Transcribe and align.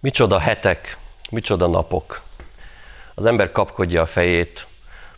Micsoda 0.00 0.38
hetek, 0.38 0.98
micsoda 1.30 1.66
napok. 1.66 2.22
Az 3.14 3.26
ember 3.26 3.52
kapkodja 3.52 4.02
a 4.02 4.06
fejét, 4.06 4.66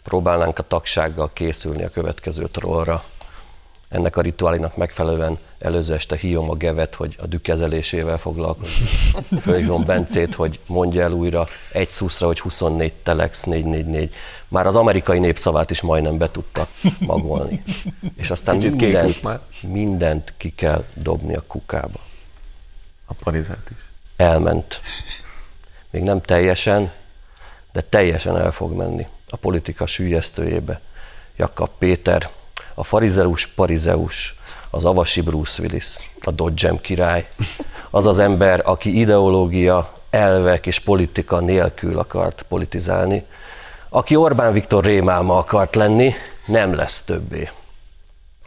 próbálnánk 0.02 0.58
a 0.58 0.66
tagsággal 0.66 1.30
készülni 1.32 1.84
a 1.84 1.90
következő 1.90 2.48
trollra. 2.48 3.04
Ennek 3.90 4.16
a 4.16 4.20
rituálinak 4.20 4.76
megfelelően 4.76 5.38
előző 5.58 5.94
este 5.94 6.16
hívom 6.16 6.50
a 6.50 6.54
gevet, 6.54 6.94
hogy 6.94 7.16
a 7.20 7.26
dükezelésével 7.26 8.18
foglalkozik. 8.18 8.88
Fölhívom 9.42 9.84
Bencét, 9.84 10.34
hogy 10.34 10.60
mondja 10.66 11.02
el 11.02 11.12
újra 11.12 11.46
egy 11.72 11.88
szuszra, 11.88 12.26
hogy 12.26 12.40
24 12.40 12.92
telex 12.94 13.42
444. 13.42 14.14
Már 14.48 14.66
az 14.66 14.76
amerikai 14.76 15.18
népszavát 15.18 15.70
is 15.70 15.80
majdnem 15.80 16.18
be 16.18 16.30
tudta 16.30 16.68
magolni. 16.98 17.62
És 18.16 18.30
aztán 18.30 18.58
Kicsit 18.58 18.80
mindent, 18.80 19.22
már. 19.22 19.40
mindent 19.62 20.34
ki 20.36 20.50
kell 20.54 20.84
dobni 20.94 21.34
a 21.34 21.42
kukába. 21.46 22.00
A 23.06 23.12
parizát 23.24 23.70
is. 23.74 23.88
Elment. 24.16 24.80
Még 25.90 26.02
nem 26.02 26.20
teljesen, 26.20 26.92
de 27.72 27.80
teljesen 27.80 28.36
el 28.36 28.52
fog 28.52 28.72
menni 28.72 29.06
a 29.28 29.36
politika 29.36 29.86
sűjesztőjébe. 29.86 30.80
Jakab 31.36 31.70
Péter, 31.78 32.30
a 32.80 32.84
farizeus 32.84 33.46
parizeus, 33.46 34.34
az 34.70 34.84
avasi 34.84 35.20
Bruce 35.20 35.62
Willis, 35.62 35.86
a 36.20 36.30
Dodgem 36.30 36.80
király, 36.80 37.28
az 37.90 38.06
az 38.06 38.18
ember, 38.18 38.62
aki 38.64 38.98
ideológia, 38.98 39.92
elvek 40.10 40.66
és 40.66 40.78
politika 40.78 41.40
nélkül 41.40 41.98
akart 41.98 42.44
politizálni, 42.48 43.24
aki 43.88 44.16
Orbán 44.16 44.52
Viktor 44.52 44.84
rémálma 44.84 45.36
akart 45.36 45.74
lenni, 45.74 46.14
nem 46.46 46.74
lesz 46.74 47.00
többé. 47.00 47.50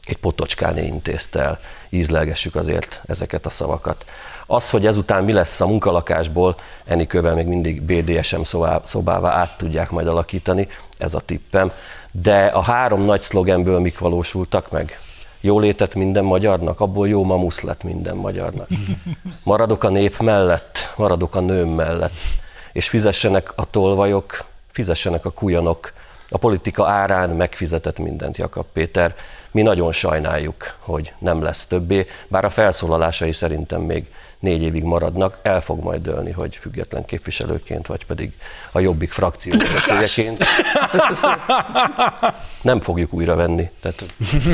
Egy 0.03 0.17
potocskáné 0.17 0.86
intézte 0.86 1.40
el, 1.40 1.59
ízlelgessük 1.90 2.56
azért 2.56 3.02
ezeket 3.06 3.45
a 3.45 3.50
szavakat. 3.50 4.06
Az, 4.54 4.70
hogy 4.70 4.86
ezután 4.86 5.23
mi 5.23 5.32
lesz 5.32 5.62
a 5.62 5.68
munkalakásból, 5.68 6.56
Enikővel 6.86 7.34
még 7.34 7.46
mindig 7.46 7.82
BDSM 7.82 8.42
szobá- 8.42 8.86
szobává 8.86 9.32
át 9.32 9.58
tudják 9.58 9.92
majd 9.92 10.08
alakítani, 10.08 10.68
ez 10.98 11.14
a 11.14 11.20
tippem. 11.20 11.72
De 12.12 12.46
a 12.46 12.62
három 12.62 13.02
nagy 13.02 13.22
szlogenből 13.22 13.80
mik 13.80 14.00
valósultak 14.00 14.72
meg? 14.72 15.00
Jólétet 15.42 15.96
minden 15.96 16.24
magyarnak, 16.24 16.80
abból 16.80 17.08
jó 17.08 17.24
mamusz 17.24 17.62
lett 17.62 17.84
minden 17.84 18.16
magyarnak. 18.16 18.68
Maradok 19.44 19.84
a 19.84 19.90
nép 19.90 20.20
mellett, 20.20 20.94
maradok 20.96 21.36
a 21.36 21.40
nőm 21.40 21.70
mellett, 21.70 22.14
és 22.72 22.90
fizessenek 22.90 23.52
a 23.56 23.70
tolvajok, 23.70 24.46
fizessenek 24.72 25.26
a 25.26 25.31
kujanok, 25.31 25.94
a 26.30 26.38
politika 26.38 26.88
árán 26.88 27.30
megfizetett 27.30 28.00
mindent 28.00 28.38
Jakab 28.38 28.66
Péter. 28.74 29.16
Mi 29.52 29.62
nagyon 29.62 29.92
sajnáljuk, 29.92 30.76
hogy 30.80 31.14
nem 31.20 31.42
lesz 31.42 31.66
többé, 31.66 32.08
bár 32.28 32.46
a 32.46 32.50
felszólalásai 32.50 33.34
szerintem 33.34 33.81
még 33.81 34.08
négy 34.44 34.62
évig 34.62 34.84
maradnak, 34.84 35.40
el 35.42 35.62
fog 35.62 35.84
majd 35.84 36.02
dőlni, 36.02 36.32
hogy 36.32 36.56
független 36.62 37.06
képviselőként, 37.06 37.88
vagy 37.88 38.06
pedig 38.06 38.32
a 38.72 38.80
Jobbik 38.80 39.12
frakció 39.12 39.54
vezetőjeként. 39.58 40.46
Nem 42.62 42.80
fogjuk 42.82 43.14
újra 43.14 43.36
venni, 43.36 43.70
tehát 43.82 44.04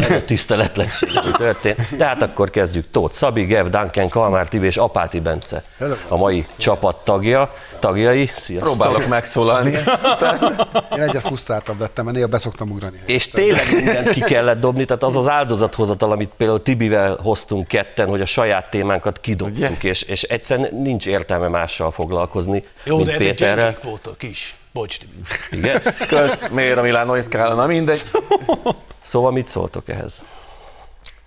ez 0.01 0.11
a 0.11 0.25
tiszteletlenség, 0.25 1.09
ami 1.13 1.31
történt. 1.31 1.97
De 1.97 2.05
hát 2.05 2.21
akkor 2.21 2.49
kezdjük. 2.49 2.85
Tóth 2.91 3.15
Szabi, 3.15 3.43
Gev, 3.43 3.67
Duncan, 3.67 4.09
Kalmár 4.09 4.47
Tibi 4.47 4.65
és 4.65 4.77
Apáti 4.77 5.19
Bence, 5.19 5.63
a 6.07 6.17
mai 6.17 6.45
csapat 6.57 7.03
tagja, 7.03 7.53
tagjai. 7.79 8.31
Sziasztok! 8.35 8.75
Próbálok 8.75 9.07
megszólalni. 9.07 9.71
Én 10.95 11.01
egyre 11.01 11.19
frusztráltabb 11.19 11.79
lettem, 11.79 12.05
mert 12.05 12.15
néha 12.15 12.29
beszoktam 12.29 12.71
ugrani. 12.71 13.01
És 13.05 13.27
tényleg 13.27 13.65
mindent 13.73 14.09
ki 14.09 14.19
kellett 14.19 14.59
dobni, 14.59 14.85
tehát 14.85 15.03
az 15.03 15.15
az 15.15 15.27
áldozathozatal, 15.27 16.11
amit 16.11 16.31
például 16.37 16.61
Tibivel 16.61 17.17
hoztunk 17.23 17.67
ketten, 17.67 18.07
hogy 18.07 18.21
a 18.21 18.25
saját 18.25 18.69
témánkat 18.69 19.19
kidobtuk, 19.19 19.78
és, 19.83 20.01
és 20.01 20.23
egyszerűen 20.23 20.75
nincs 20.75 21.07
értelme 21.07 21.47
mással 21.47 21.91
foglalkozni, 21.91 22.63
Jó, 22.83 22.95
mint 22.95 23.07
de 23.07 23.15
ezek 23.15 23.27
Péterrel. 23.27 23.77
voltak 23.83 24.23
is. 24.23 24.55
Bocs. 24.71 24.97
Igen? 25.51 25.81
Kösz, 26.07 26.47
miért 26.49 26.77
a 26.77 26.81
Milánó 26.81 27.15
Iszkála? 27.15 27.53
Na 27.53 27.65
mindegy. 27.67 28.01
Szóval 29.01 29.31
mit 29.31 29.47
szóltok 29.47 29.89
ehhez? 29.89 30.23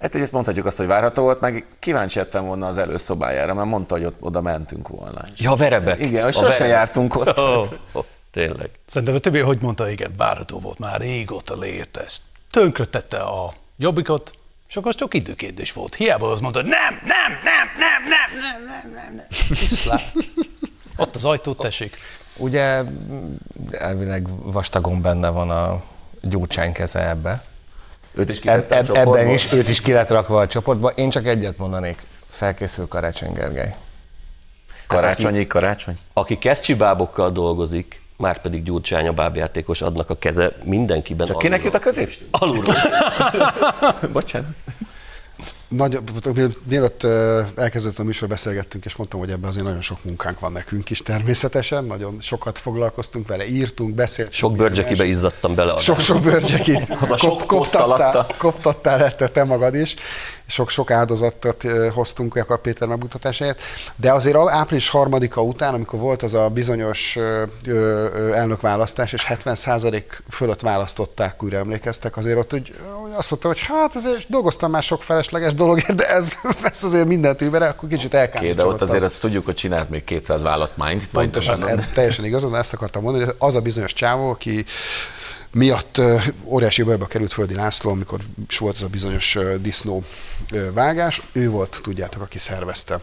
Hát 0.00 0.14
ezt 0.14 0.32
mondhatjuk 0.32 0.66
azt, 0.66 0.76
hogy 0.78 0.86
várható 0.86 1.22
volt, 1.22 1.40
meg 1.40 1.66
kíváncsi 1.78 2.18
lettem 2.18 2.44
volna 2.46 2.66
az 2.66 2.78
előszobájára, 2.78 3.54
mert 3.54 3.66
mondta, 3.68 3.94
hogy 3.94 4.04
ott 4.04 4.16
oda 4.20 4.40
mentünk 4.40 4.88
volna. 4.88 5.24
Ja, 5.36 5.50
a 5.50 5.56
verebek. 5.56 6.00
Igen, 6.00 6.24
hogy 6.24 6.34
A 6.36 6.38
sose 6.38 6.66
jártunk 6.66 7.16
ott. 7.16 7.38
Oh, 7.38 7.66
oh, 7.92 8.04
tényleg. 8.30 8.70
Szerintem 8.86 9.16
a 9.16 9.18
Tibi, 9.18 9.38
hogy 9.38 9.58
mondta, 9.60 9.90
igen, 9.90 10.14
várható 10.16 10.58
volt, 10.58 10.78
már 10.78 11.00
régóta 11.00 11.56
leérte 11.58 12.00
ezt. 12.00 12.22
Tönkretette 12.50 13.18
a 13.18 13.52
jobbikot, 13.78 14.32
és 14.72 14.78
akkor 14.78 14.90
az 14.90 14.96
csak 14.96 15.14
időkérdés 15.14 15.72
volt. 15.72 15.94
Hiába 15.94 16.30
az 16.30 16.40
mondta, 16.40 16.60
hogy 16.60 16.68
nem, 16.68 17.00
nem, 17.04 17.38
nem, 17.42 17.68
nem, 17.78 18.02
nem, 18.08 18.40
nem, 18.40 18.64
nem, 18.66 18.92
nem, 18.92 19.14
nem. 19.14 19.26
Viszlát. 19.48 20.12
Ott 20.96 21.14
az 21.14 21.24
ajtót 21.24 21.58
tessék. 21.58 21.96
Ugye 22.36 22.82
elvileg 23.70 24.28
vastagon 24.42 25.02
benne 25.02 25.28
van 25.28 25.50
a 25.50 25.82
gyurcsány 26.20 26.72
keze 26.72 27.08
ebbe. 27.08 27.44
Őt 28.12 28.30
is 28.30 28.38
Eb, 28.38 28.72
eb, 28.72 28.90
ebben 28.96 29.28
is 29.28 29.52
őt 29.52 29.68
is 29.68 29.80
ki 29.80 29.92
lett 29.92 30.08
rakva 30.08 30.40
a 30.40 30.46
csoportba. 30.46 30.88
Én 30.88 31.10
csak 31.10 31.26
egyet 31.26 31.58
mondanék. 31.58 32.06
Felkészül 32.28 32.88
Karácsony 32.88 33.32
Gergely. 33.32 33.76
Karácsonyi, 34.86 35.46
karácsony. 35.46 35.98
Aki 36.12 36.38
kesztyűbábokkal 36.38 37.30
dolgozik, 37.30 38.01
már 38.22 38.40
pedig 38.40 38.62
Gyurcsány 38.62 39.06
a 39.06 39.12
bábjátékos 39.12 39.82
adnak 39.82 40.10
a 40.10 40.14
keze 40.14 40.52
mindenkiben. 40.64 41.26
Csak 41.26 41.38
kinek 41.38 41.64
jut 41.64 41.74
a 41.74 41.78
középső? 41.78 42.26
Alulról. 42.30 42.74
Bocsánat. 44.12 44.50
Nagy, 45.68 45.98
mielőtt 46.68 47.02
ö, 47.02 47.42
elkezdett 47.56 47.98
a 47.98 48.04
műsor, 48.04 48.28
beszélgettünk, 48.28 48.84
és 48.84 48.96
mondtam, 48.96 49.20
hogy 49.20 49.30
ebben 49.30 49.48
azért 49.48 49.64
nagyon 49.64 49.80
sok 49.80 50.04
munkánk 50.04 50.40
van 50.40 50.52
nekünk 50.52 50.90
is 50.90 50.98
természetesen, 50.98 51.84
nagyon 51.84 52.16
sokat 52.20 52.58
foglalkoztunk 52.58 53.28
vele, 53.28 53.46
írtunk, 53.46 53.94
beszéltünk. 53.94 54.36
Sok 54.36 54.56
bőrcsekibe 54.56 55.04
izzadtam 55.04 55.54
bele. 55.54 55.78
Sok-sok 55.78 56.22
bőrcsekit 56.22 56.90
Az 57.00 57.10
a 57.10 57.16
sok 57.16 57.46
koptattál 58.38 58.98
lettél 58.98 59.30
te 59.30 59.44
magad 59.44 59.74
is. 59.74 59.94
Sok-sok 60.52 60.90
áldozatot 60.90 61.64
hoztunk 61.92 62.34
Jakab 62.34 62.60
Péter 62.60 62.88
megmutatásáért. 62.88 63.60
De 63.96 64.12
azért 64.12 64.36
a- 64.36 64.50
április 64.52 64.88
harmadika 64.88 65.42
után, 65.42 65.74
amikor 65.74 65.98
volt 65.98 66.22
az 66.22 66.34
a 66.34 66.48
bizonyos 66.48 67.18
elnökválasztás, 68.34 69.12
és 69.12 69.26
70% 69.28 70.02
fölött 70.30 70.60
választották, 70.60 71.42
újra 71.42 71.56
emlékeztek, 71.58 72.16
azért 72.16 72.38
ott 72.38 72.54
úgy, 72.54 72.74
azt 73.16 73.30
mondta, 73.30 73.48
hogy 73.48 73.60
hát 73.60 73.94
azért 73.94 74.28
dolgoztam 74.28 74.70
már 74.70 74.82
sok 74.82 75.02
felesleges 75.02 75.54
dologért, 75.54 75.94
de 75.94 76.08
ez, 76.08 76.34
ez 76.72 76.84
azért 76.84 77.06
mindent 77.06 77.40
übere, 77.40 77.66
akkor 77.68 77.88
kicsit 77.88 78.04
Oké, 78.06 78.14
de 78.14 78.20
elkámcsoltam. 78.20 78.68
ott 78.68 78.80
azért 78.80 79.02
azt 79.02 79.20
tudjuk, 79.20 79.44
hogy 79.44 79.54
csinált 79.54 79.90
még 79.90 80.04
200 80.04 80.42
választmányt. 80.42 81.02
Itt 81.02 81.12
majd 81.12 81.30
Pontosan, 81.30 81.80
teljesen 81.94 82.24
igazad, 82.24 82.50
de 82.52 82.58
ezt 82.58 82.72
akartam 82.72 83.02
mondani, 83.02 83.24
hogy 83.24 83.34
az 83.38 83.54
a 83.54 83.60
bizonyos 83.60 83.92
csávó, 83.92 84.30
aki 84.30 84.64
miatt 85.52 86.00
óriási 86.44 86.82
bajba 86.82 87.06
került 87.06 87.32
Földi 87.32 87.54
László, 87.54 87.90
amikor 87.90 88.20
is 88.48 88.58
volt 88.58 88.74
ez 88.76 88.82
a 88.82 88.88
bizonyos 88.88 89.38
disznó 89.60 90.04
vágás, 90.72 91.22
ő 91.32 91.50
volt, 91.50 91.80
tudjátok, 91.82 92.22
aki 92.22 92.38
szervezte 92.38 93.00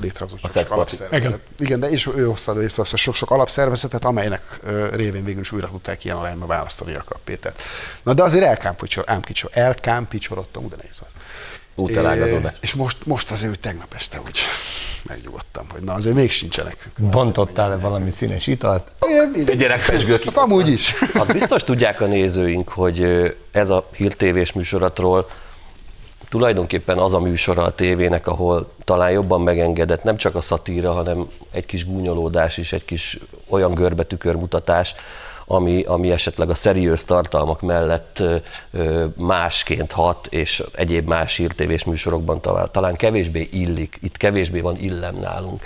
létrehozott 0.00 0.42
sok-sok 0.42 0.48
szexpartit. 0.48 1.00
alapszervezet. 1.00 1.48
Igen, 1.58 1.80
de 1.80 1.90
és 1.90 2.06
ő 2.16 2.24
hozta 2.24 2.52
részt 2.52 2.78
azt 2.78 2.92
a 2.92 2.96
sok-sok 2.96 3.30
alapszervezetet, 3.30 4.04
amelynek 4.04 4.58
révén 4.92 5.24
végül 5.24 5.40
is 5.40 5.52
újra 5.52 5.68
tudták 5.68 6.04
ilyen 6.04 6.16
arányba 6.16 6.46
választani 6.46 6.92
Jakab 6.92 7.18
Pétert. 7.24 7.62
Na 8.02 8.14
de 8.14 8.22
azért 8.22 8.44
elkámpicsor, 8.44 9.04
elkámpicsor, 9.06 9.50
elkámpicsorodtam, 9.52 10.64
úgy 10.64 10.70
de 10.70 10.76
nehéz 10.76 10.98
az. 11.00 11.12
Útelágazódás. 11.76 12.54
És 12.60 12.74
most, 12.74 13.06
most 13.06 13.30
azért 13.30 13.50
úgy 13.50 13.60
tegnap 13.60 13.94
este 13.94 14.20
úgy 14.24 14.38
megnyugodtam, 15.08 15.66
hogy 15.72 15.82
na 15.82 15.92
azért 15.92 16.14
még 16.14 16.30
sincsenek. 16.30 16.88
Bontottál-e 16.98 17.76
valami 17.76 18.10
színes 18.10 18.46
italt? 18.46 18.90
Én, 19.08 19.44
Egy 19.46 19.56
gyerek 19.56 19.86
pesgő 19.86 20.18
ki. 20.18 20.26
azt 20.26 20.36
amúgy 20.36 20.68
is. 20.68 20.94
Hát 21.14 21.32
biztos 21.32 21.64
tudják 21.64 22.00
a 22.00 22.06
nézőink, 22.06 22.68
hogy 22.68 23.06
ez 23.50 23.70
a 23.70 23.88
hírtévés 23.96 24.52
műsoratról 24.52 25.28
tulajdonképpen 26.28 26.98
az 26.98 27.12
a 27.14 27.20
műsora 27.20 27.62
a 27.62 27.74
tévének, 27.74 28.26
ahol 28.26 28.72
talán 28.84 29.10
jobban 29.10 29.40
megengedett 29.40 30.02
nem 30.02 30.16
csak 30.16 30.34
a 30.34 30.40
szatíra, 30.40 30.92
hanem 30.92 31.28
egy 31.50 31.66
kis 31.66 31.86
gúnyolódás 31.86 32.56
is, 32.56 32.72
egy 32.72 32.84
kis 32.84 33.18
olyan 33.48 33.74
görbetükörmutatás, 33.74 34.94
ami, 35.46 35.82
ami 35.82 36.10
esetleg 36.10 36.50
a 36.50 36.54
szeriőz 36.54 37.04
tartalmak 37.04 37.60
mellett 37.60 38.22
másként 39.16 39.92
hat, 39.92 40.26
és 40.30 40.62
egyéb 40.74 41.08
más 41.08 41.36
hírtévés 41.36 41.84
műsorokban 41.84 42.40
talán, 42.40 42.68
talán 42.72 42.96
kevésbé 42.96 43.48
illik, 43.52 43.98
itt 44.02 44.16
kevésbé 44.16 44.60
van 44.60 44.76
illem 44.78 45.16
nálunk 45.16 45.62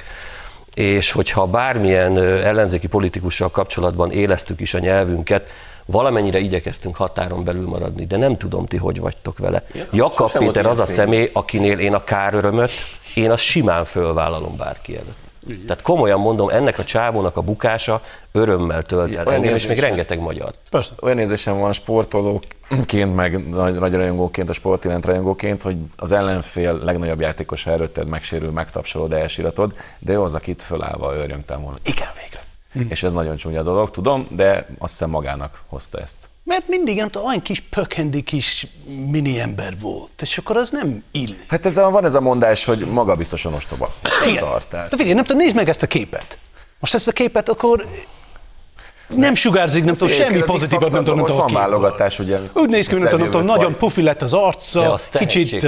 és 0.74 1.12
hogyha 1.12 1.46
bármilyen 1.46 2.18
ellenzéki 2.18 2.86
politikussal 2.86 3.50
kapcsolatban 3.50 4.10
élesztük 4.10 4.60
is 4.60 4.74
a 4.74 4.78
nyelvünket, 4.78 5.48
valamennyire 5.84 6.38
igyekeztünk 6.38 6.96
határon 6.96 7.44
belül 7.44 7.68
maradni, 7.68 8.06
de 8.06 8.16
nem 8.16 8.36
tudom 8.36 8.66
ti, 8.66 8.76
hogy 8.76 9.00
vagytok 9.00 9.38
vele. 9.38 9.62
Jakab 9.92 10.12
sosem 10.12 10.42
volt 10.42 10.54
Péter 10.54 10.70
az 10.70 10.78
a 10.78 10.86
személy, 10.86 11.30
akinél 11.32 11.78
én 11.78 11.94
a 11.94 12.04
kárörömöt, 12.04 12.70
én 13.14 13.30
azt 13.30 13.42
simán 13.42 13.84
fölvállalom 13.84 14.56
bárki 14.56 14.94
előtt. 14.96 15.29
Tehát 15.46 15.82
komolyan 15.82 16.20
mondom, 16.20 16.48
ennek 16.48 16.78
a 16.78 16.84
csávónak 16.84 17.36
a 17.36 17.40
bukása 17.40 18.02
örömmel 18.32 18.82
tölt 18.82 19.14
el 19.14 19.32
engem, 19.32 19.54
és 19.54 19.66
még 19.66 19.78
rengeteg 19.78 20.20
magyar. 20.20 20.50
Persze. 20.70 20.92
Olyan 21.00 21.18
érzésem 21.18 21.58
van 21.58 21.72
sportolóként, 21.72 23.14
meg 23.14 23.48
nagy, 23.48 23.74
nagy 23.74 23.92
rajongóként, 23.92 24.48
a 24.48 24.52
sportirend 24.52 25.04
rajongóként, 25.04 25.62
hogy 25.62 25.76
az 25.96 26.12
ellenfél 26.12 26.78
legnagyobb 26.78 27.20
játékosa 27.20 27.70
előtted 27.70 28.08
megsérül, 28.08 28.50
megtapsolod, 28.50 29.12
elsíratod, 29.12 29.72
de 29.98 30.12
ő 30.12 30.20
az, 30.20 30.34
akit 30.34 30.62
fölállva 30.62 31.16
őrjöngtem 31.16 31.62
volna. 31.62 31.78
Igen, 31.84 32.08
végre. 32.16 32.39
És 32.88 33.02
ez 33.02 33.12
nagyon 33.12 33.36
csúnya 33.36 33.62
dolog, 33.62 33.90
tudom, 33.90 34.26
de 34.30 34.66
azt 34.78 34.92
hiszem 34.92 35.10
magának 35.10 35.58
hozta 35.66 36.00
ezt. 36.00 36.16
Mert 36.44 36.68
mindig, 36.68 36.96
nem 36.96 37.08
tudom, 37.08 37.28
olyan 37.28 37.42
kis 37.42 37.60
pökhendi 37.60 38.22
kis 38.22 38.66
mini 39.10 39.40
ember 39.40 39.74
volt, 39.80 40.22
és 40.22 40.38
akkor 40.38 40.56
az 40.56 40.70
nem 40.70 41.04
ill. 41.10 41.34
Hát 41.46 41.66
ez 41.66 41.76
a, 41.76 41.90
van 41.90 42.04
ez 42.04 42.14
a 42.14 42.20
mondás, 42.20 42.64
hogy 42.64 42.86
maga 42.86 43.14
biztosan 43.14 43.54
ostoba. 43.54 43.94
Szar, 44.34 44.64
tehát. 44.64 44.90
De 44.90 44.96
figyelj, 44.96 45.14
nem 45.14 45.24
tudom, 45.24 45.42
nézd 45.42 45.54
meg 45.54 45.68
ezt 45.68 45.82
a 45.82 45.86
képet. 45.86 46.38
Most 46.80 46.94
ezt 46.94 47.08
a 47.08 47.12
képet 47.12 47.48
akkor 47.48 47.86
nem 49.08 49.34
sugárzik, 49.34 49.84
nem 49.84 49.94
tudom, 49.94 50.14
semmi 50.14 50.40
Az 50.40 50.46
pozitívat 50.46 50.90
nem 50.90 51.04
tudom, 51.04 51.18
Most 51.18 51.34
van 51.34 51.52
válogatás, 51.52 52.18
ugye? 52.18 52.38
Úgy 52.54 52.70
néz 52.70 52.86
ki, 52.86 52.94
mint 52.94 53.10
nem 53.10 53.30
tudom, 53.30 53.44
nagyon 53.44 53.76
pufi 53.76 54.02
lett 54.02 54.22
az 54.22 54.32
arca, 54.32 54.92
az 54.92 55.08
kicsit. 55.12 55.66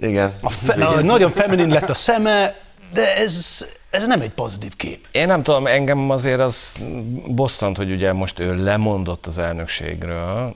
Igen. 0.00 0.32
a 0.40 0.50
fe, 0.50 0.72
a, 0.86 1.02
nagyon 1.02 1.30
feminin 1.30 1.68
lett 1.68 1.88
a 1.88 1.94
szeme, 1.94 2.56
de 2.92 3.16
ez, 3.16 3.66
ez 3.92 4.06
nem 4.06 4.20
egy 4.20 4.30
pozitív 4.30 4.76
kép. 4.76 5.06
Én 5.10 5.26
nem 5.26 5.42
tudom, 5.42 5.66
engem 5.66 6.10
azért 6.10 6.40
az 6.40 6.84
bosszant, 7.26 7.76
hogy 7.76 7.90
ugye 7.90 8.12
most 8.12 8.38
ő 8.38 8.54
lemondott 8.54 9.26
az 9.26 9.38
elnökségről. 9.38 10.54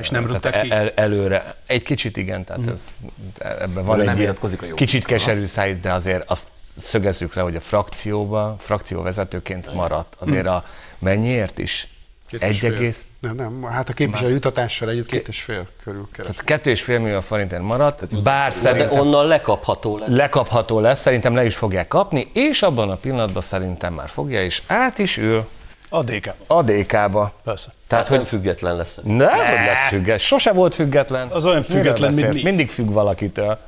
És 0.00 0.10
nem 0.10 0.26
rúgták 0.26 0.60
ki? 0.60 0.70
El, 0.70 0.90
előre, 0.94 1.56
egy 1.66 1.82
kicsit 1.82 2.16
igen, 2.16 2.44
tehát 2.44 2.66
ez, 2.66 2.96
ebben 3.38 3.84
van 3.84 4.00
egy 4.00 4.06
nem 4.06 4.18
ilyen 4.18 4.36
a 4.40 4.66
jó 4.66 4.74
kicsit 4.74 5.04
keserű 5.04 5.44
szájíz, 5.44 5.78
de 5.78 5.92
azért 5.92 6.30
azt 6.30 6.48
szögezzük 6.76 7.34
le, 7.34 7.42
hogy 7.42 7.56
a 7.56 7.60
frakcióba, 7.60 8.56
frakcióvezetőként 8.58 9.74
maradt. 9.74 10.16
Azért 10.18 10.46
a 10.46 10.64
mennyiért 10.98 11.58
is? 11.58 11.88
Két 12.30 12.42
Egy 12.42 12.64
egész, 12.64 13.06
Nem, 13.20 13.34
nem, 13.34 13.62
hát 13.62 13.88
a 13.88 13.92
képviselő 13.92 14.32
jutatással 14.32 14.88
együtt 14.90 15.06
két 15.06 15.28
és 15.28 15.42
fél 15.42 15.66
körül 15.82 16.08
keres. 16.12 16.26
tehát 16.30 16.44
kettő 16.44 16.70
és 16.70 16.82
fél 16.82 16.98
millió 16.98 17.20
forintért 17.20 17.62
maradt, 17.62 18.22
bár 18.22 18.48
De 18.50 18.54
szerintem 18.56 18.98
onnan 19.00 19.26
lekapható 19.26 19.98
lesz. 19.98 20.08
lekapható 20.08 20.80
lesz, 20.80 21.00
szerintem 21.00 21.34
le 21.34 21.44
is 21.44 21.56
fogják 21.56 21.88
kapni, 21.88 22.30
és 22.34 22.62
abban 22.62 22.90
a 22.90 22.94
pillanatban 22.96 23.42
szerintem 23.42 23.94
már 23.94 24.08
fogja, 24.08 24.42
és 24.42 24.62
át 24.66 24.98
is 24.98 25.16
ül 25.16 25.46
A 25.88 26.02
DK. 26.02 26.34
a 26.46 26.62
DK-ba. 26.62 27.32
Persze. 27.44 27.72
Tehát, 27.86 28.06
hogy 28.06 28.26
független 28.26 28.76
lesz. 28.76 28.98
Nem, 29.02 29.28
hogy 29.28 29.66
lesz 29.66 29.88
független. 29.88 30.18
Sose 30.18 30.52
volt 30.52 30.74
független. 30.74 31.28
Az 31.28 31.44
olyan 31.44 31.62
független, 31.62 32.14
mint 32.14 32.32
mi. 32.34 32.42
Mindig 32.42 32.68
függ 32.70 32.92
valakitől. 32.92 33.58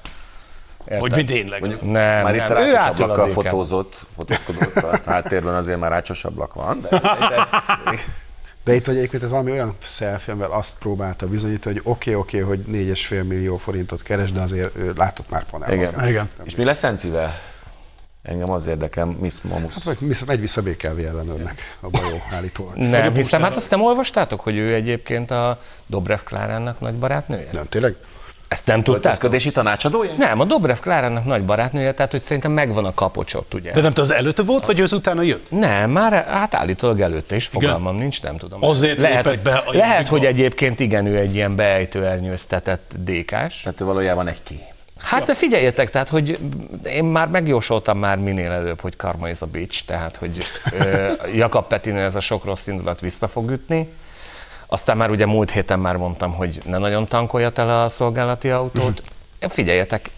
Érted? 0.84 1.00
Hogy 1.00 1.14
mi 1.14 1.24
tényleg. 1.24 1.60
Nem, 1.82 2.22
Már 2.22 2.34
itt 2.34 2.48
nem. 2.48 2.56
a 2.56 2.60
Ő 2.60 2.70
rácsos 2.72 2.86
ablakkal 3.00 3.28
fotózott, 3.28 3.94
fotózkodott, 4.16 4.74
a 4.76 4.98
háttérben 5.10 5.54
azért 5.54 5.78
már 5.78 5.90
rácsos 5.90 6.24
ablak 6.24 6.54
van, 6.54 6.80
de, 6.80 6.88
de, 6.88 6.98
De 6.98 7.48
itt 8.64 8.86
vagy 8.86 8.96
egyébként 8.96 9.22
ez 9.22 9.30
valami 9.30 9.50
olyan 9.50 9.76
selfie, 9.80 10.32
amivel 10.32 10.50
azt 10.50 10.74
próbálta 10.78 11.26
bizonyítani, 11.26 11.74
hogy 11.74 11.82
oké, 11.92 12.14
okay, 12.14 12.42
oké, 12.42 12.42
okay, 12.42 12.56
hogy 12.56 12.86
4,5 12.96 13.26
millió 13.26 13.56
forintot 13.56 14.02
keres, 14.02 14.32
de 14.32 14.40
azért 14.40 14.76
ő 14.76 14.92
látott 14.96 15.30
már 15.30 15.44
panel. 15.44 15.72
igen. 15.72 16.08
Igen. 16.08 16.28
És 16.44 16.56
mi 16.56 16.64
lesz 16.64 16.82
Encivel? 16.82 17.40
Engem 18.22 18.50
az 18.50 18.66
érdekel, 18.66 19.04
Miss 19.04 19.40
Mamus. 19.40 19.74
Hát 19.74 19.82
vagy 19.82 19.96
vissza- 20.00 20.24
megy 20.26 20.40
vissza 20.40 20.62
BKV 20.62 20.98
ellenőrnek 20.98 21.76
a 21.80 21.88
bajó 21.88 22.22
állítólag. 22.30 22.74
Nem, 22.76 23.14
hiszem, 23.14 23.42
hát 23.42 23.56
azt 23.56 23.70
nem 23.70 23.82
olvastátok, 23.82 24.40
hogy 24.40 24.56
ő 24.56 24.74
egyébként 24.74 25.30
a 25.30 25.58
Dobrev 25.86 26.20
Klárának 26.20 26.80
nagy 26.80 26.94
barátnője? 26.94 27.48
Nem, 27.52 27.68
tényleg? 27.68 27.96
Ezt 28.50 28.66
nem 28.66 28.76
tudtátok? 28.76 29.04
Öltözködési 29.04 29.50
tanácsadója? 29.50 30.12
Nem, 30.18 30.40
a 30.40 30.44
Dobrev 30.44 30.78
Klárának 30.78 31.24
nagy 31.24 31.44
barátnője, 31.44 31.92
tehát 31.92 32.10
hogy 32.10 32.22
szerintem 32.22 32.52
megvan 32.52 32.84
a 32.84 32.94
kapocsot, 32.94 33.54
ugye? 33.54 33.72
De 33.72 33.80
nem 33.80 33.92
tudom, 33.92 34.10
az 34.10 34.16
előtte 34.16 34.42
volt, 34.42 34.66
vagy 34.66 34.80
az 34.80 34.92
utána 34.92 35.22
jött? 35.22 35.50
Nem, 35.50 35.90
már 35.90 36.24
hát 36.24 36.54
állítólag 36.54 37.00
előtte 37.00 37.34
is 37.34 37.46
fogalmam 37.46 37.96
nincs, 37.96 38.22
nem 38.22 38.36
tudom. 38.36 38.64
Azért 38.64 39.00
lehet, 39.00 39.26
hogy, 39.26 39.40
be 39.40 39.54
a 39.54 39.72
lehet, 39.72 40.08
hogy 40.08 40.24
egyébként 40.24 40.80
igen, 40.80 41.06
ő 41.06 41.16
egy 41.16 41.34
ilyen 41.34 41.56
beejtő 41.56 42.06
ernyőztetett 42.06 42.94
dékás. 42.98 43.60
Tehát 43.60 43.80
ő 43.80 43.84
valójában 43.84 44.28
egy 44.28 44.42
ké. 44.42 44.54
Hát 44.98 45.24
de 45.24 45.34
figyeljetek, 45.34 45.90
tehát 45.90 46.08
hogy 46.08 46.38
én 46.84 47.04
már 47.04 47.28
megjósoltam 47.28 47.98
már 47.98 48.18
minél 48.18 48.50
előbb, 48.50 48.80
hogy 48.80 48.96
karma 48.96 49.28
is 49.28 49.40
a 49.40 49.46
bitch, 49.46 49.84
tehát 49.84 50.16
hogy 50.16 50.42
ö, 50.78 51.12
Jakab 51.34 51.66
Petinő 51.66 52.02
ez 52.02 52.14
a 52.14 52.20
sok 52.20 52.44
rossz 52.44 52.66
indulat 52.66 53.00
vissza 53.00 53.28
fog 53.28 53.50
ütni. 53.50 53.88
Aztán 54.72 54.96
már 54.96 55.10
ugye 55.10 55.26
múlt 55.26 55.50
héten 55.50 55.78
már 55.78 55.96
mondtam, 55.96 56.32
hogy 56.32 56.62
ne 56.64 56.78
nagyon 56.78 57.08
tankoljat 57.08 57.58
el 57.58 57.82
a 57.82 57.88
szolgálati 57.88 58.50
autót. 58.50 59.02
Figyeljetek, 59.48 60.10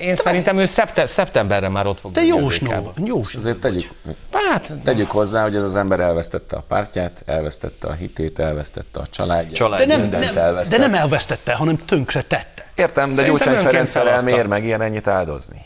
én 0.00 0.14
szerintem 0.14 0.58
ő 0.58 0.64
szepte, 0.64 1.06
szeptemberre 1.06 1.68
már 1.68 1.86
ott 1.86 2.00
fog 2.00 2.16
a 2.16 2.20
jósnó, 2.20 2.92
jósnó. 3.04 3.40
Azért 3.40 3.58
tegyük, 3.58 3.90
Hát, 4.32 4.76
tegyük 4.84 5.10
hozzá, 5.10 5.42
hogy 5.42 5.54
ez 5.56 5.62
az 5.62 5.76
ember 5.76 6.00
elvesztette 6.00 6.56
a 6.56 6.64
pártját, 6.68 7.22
elvesztette 7.26 7.88
a 7.88 7.92
hitét, 7.92 8.38
elvesztette 8.38 9.00
a 9.00 9.06
családját. 9.06 9.54
Család. 9.54 9.78
De 9.78 9.86
nem, 9.86 10.00
mindent 10.00 10.34
nem, 10.34 10.54
de 10.70 10.78
nem 10.78 10.94
elvesztette, 10.94 11.54
hanem 11.54 11.84
tönkre 11.84 12.22
tette. 12.22 12.66
Értem, 12.74 13.14
de 13.14 13.22
Gyurcsány 13.22 13.48
önként 13.54 13.70
Ferenc 13.70 13.90
szerelme 13.90 14.16
feladta. 14.18 14.38
ér 14.38 14.46
meg 14.46 14.64
ilyen 14.64 14.82
ennyit 14.82 15.06
áldozni. 15.06 15.60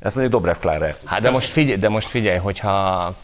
Ezt 0.00 0.14
mondjuk 0.16 0.36
Dobrev 0.36 0.56
Klára 0.60 0.86
el. 0.86 0.96
Hát 1.04 1.20
de 1.20 1.30
most 1.30 1.48
figyelj, 1.50 1.76
de 1.76 1.88
most 1.88 2.08
figyelj 2.08 2.38
hogyha 2.38 3.14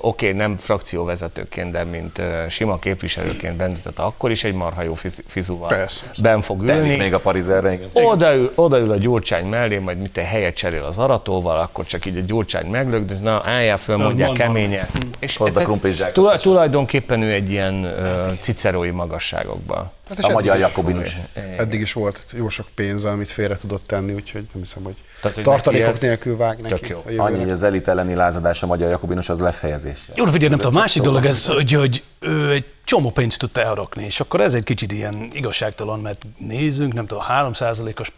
oké, 0.00 0.32
nem 0.32 0.56
frakcióvezetőként, 0.56 1.70
de 1.70 1.84
mint 1.84 2.18
ö, 2.18 2.44
sima 2.48 2.78
képviselőként 2.78 3.56
bendített, 3.56 3.98
akkor 3.98 4.30
is 4.30 4.44
egy 4.44 4.54
marha 4.54 4.82
jó 4.82 4.94
fiz- 4.94 5.22
fizúval 5.26 5.68
Persze. 5.68 6.04
ben 6.22 6.40
fog 6.40 6.64
Telik 6.66 6.82
ülni. 6.82 6.96
még 6.96 7.14
a 7.14 7.18
Parizerre. 7.18 7.78
Odaül, 7.92 8.52
odaül 8.54 8.90
a 8.90 8.96
gyurcsány 8.96 9.46
mellé, 9.46 9.78
majd 9.78 9.98
mit 9.98 10.18
egy 10.18 10.24
helyet 10.24 10.54
cserél 10.54 10.84
az 10.84 10.98
aratóval, 10.98 11.58
akkor 11.60 11.84
csak 11.84 12.06
így 12.06 12.16
a 12.16 12.20
gyurcsány 12.20 12.66
meglögdös, 12.66 13.18
na 13.18 13.42
álljál 13.44 13.76
föl, 13.76 13.96
mondják 13.96 14.32
keményen. 14.32 14.86
És 15.18 15.36
Hozd 15.36 15.56
a 15.56 16.36
tulajdonképpen 16.36 17.22
ő 17.22 17.32
egy 17.32 17.50
ilyen 17.50 17.84
ö, 17.84 18.30
cicerói 18.40 18.90
magasságokban. 18.90 19.90
Hát 20.08 20.18
és 20.18 20.24
A 20.24 20.28
magyar 20.28 20.58
jakobinus. 20.58 21.20
Eddig 21.58 21.80
is 21.80 21.92
volt 21.92 22.24
jó 22.36 22.48
sok 22.48 22.66
pénze, 22.74 23.10
amit 23.10 23.28
félre 23.28 23.56
tudott 23.56 23.86
tenni, 23.86 24.12
úgyhogy 24.12 24.46
nem 24.52 24.62
hiszem, 24.62 24.84
hogy, 24.84 24.94
Tehát, 25.20 25.34
hogy 25.34 25.44
tartalékok 25.44 26.00
nélkül 26.00 26.36
vág 26.36 26.60
neki. 26.60 26.74
tök 26.74 26.88
jó. 26.88 27.04
Annyi, 27.16 27.38
hogy 27.38 27.50
az 27.50 27.62
elit 27.62 27.88
elleni 27.88 28.14
lázadás 28.14 28.62
a 28.62 28.66
magyar 28.66 28.90
jakobinus 28.90 29.28
az 29.28 29.40
lefejezés. 29.40 29.98
Jó, 30.14 30.24
figyelj, 30.24 30.48
nem 30.48 30.58
tudom, 30.58 30.76
a 30.76 30.78
másik 30.78 31.02
dolog 31.02 31.24
ez, 31.24 31.46
hogy, 31.46 31.72
hogy 31.72 32.02
ő 32.18 32.50
egy 32.50 32.64
csomó 32.84 33.10
pénzt 33.10 33.38
tud 33.38 33.56
elrakni, 33.56 34.04
és 34.04 34.20
akkor 34.20 34.40
ez 34.40 34.54
egy 34.54 34.64
kicsit 34.64 34.92
ilyen 34.92 35.28
igazságtalan, 35.32 36.00
mert 36.00 36.22
nézzünk, 36.38 36.92
nem 36.92 37.06
tudom, 37.06 37.24
3%-os 37.28 38.10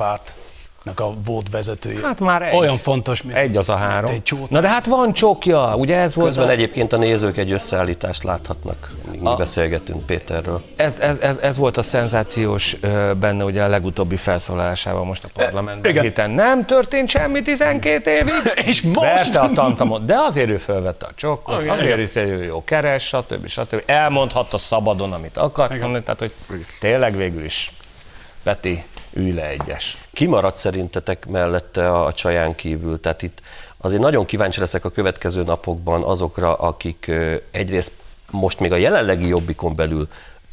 pártnak 0.87 1.01
a 1.01 1.21
volt 1.25 1.51
vezetője. 1.51 2.01
Hát 2.03 2.21
már 2.21 2.43
egy. 2.43 2.55
Olyan 2.57 2.77
fontos, 2.77 3.23
mint 3.23 3.37
Egy 3.37 3.57
az 3.57 3.69
a 3.69 3.77
három. 3.77 4.11
Egy. 4.11 4.35
Na 4.49 4.61
de 4.61 4.69
hát 4.69 4.87
van 4.87 5.13
csokja, 5.13 5.77
ugye 5.77 5.97
ez 5.97 6.15
volt 6.15 6.29
Közben 6.29 6.49
a... 6.49 6.51
egyébként 6.51 6.93
a 6.93 6.97
nézők 6.97 7.37
egy 7.37 7.53
összeállítást 7.53 8.23
láthatnak, 8.23 8.93
míg 9.11 9.21
mi 9.21 9.35
beszélgetünk 9.37 10.07
Péterről. 10.07 10.63
Ez, 10.77 11.01
ez, 11.01 11.19
ez, 11.19 11.39
ez 11.39 11.57
volt 11.57 11.77
a 11.77 11.83
szenzációs 11.83 12.77
benne 13.19 13.45
ugye 13.45 13.63
a 13.63 13.67
legutóbbi 13.67 14.17
felszólásában 14.17 15.07
most 15.07 15.25
a 15.25 15.29
parlamentben. 15.35 15.91
igen. 15.91 16.03
Héten 16.03 16.31
nem 16.31 16.65
történt 16.65 17.09
semmi 17.09 17.43
12 17.43 18.11
évig. 18.11 18.33
És 18.71 18.83
most? 18.83 19.01
Verte 19.01 19.41
a 19.41 19.51
tantamot, 19.53 20.05
de 20.05 20.15
azért 20.15 20.49
ő 20.49 20.57
fölvette 20.57 21.07
a 21.07 21.13
csokkot, 21.15 21.69
azért 21.69 21.99
is 21.99 22.17
ő 22.17 22.45
jó 22.45 22.65
keres, 22.65 23.07
stb. 23.07 23.47
stb. 23.47 23.83
Elmondhatta 23.87 24.59
szabadon, 24.59 25.13
amit 25.13 25.37
akar 25.37 25.71
mondani, 25.71 26.03
tehát 26.03 26.21
hogy 26.21 26.33
tényleg 26.81 27.17
végül 27.17 27.45
is 27.45 27.73
Peti, 28.43 28.85
ülj 29.17 29.33
le 29.33 29.49
egyes. 29.49 29.99
Kimaradt 30.13 30.57
szerintetek 30.57 31.27
mellette 31.29 31.91
a, 31.93 32.13
csaján 32.13 32.55
kívül? 32.55 33.01
Tehát 33.01 33.23
itt 33.23 33.41
azért 33.77 34.01
nagyon 34.01 34.27
kíváncsi 34.27 34.61
leszek 34.61 34.85
a 34.85 34.91
következő 34.91 35.43
napokban 35.43 36.03
azokra, 36.03 36.55
akik 36.55 37.13
egyrészt 37.51 37.93
most 38.31 38.61
még 38.61 38.73
a 38.73 38.77
jelenlegi 38.77 39.29
jobbikon 39.29 39.77
belül 39.77 40.09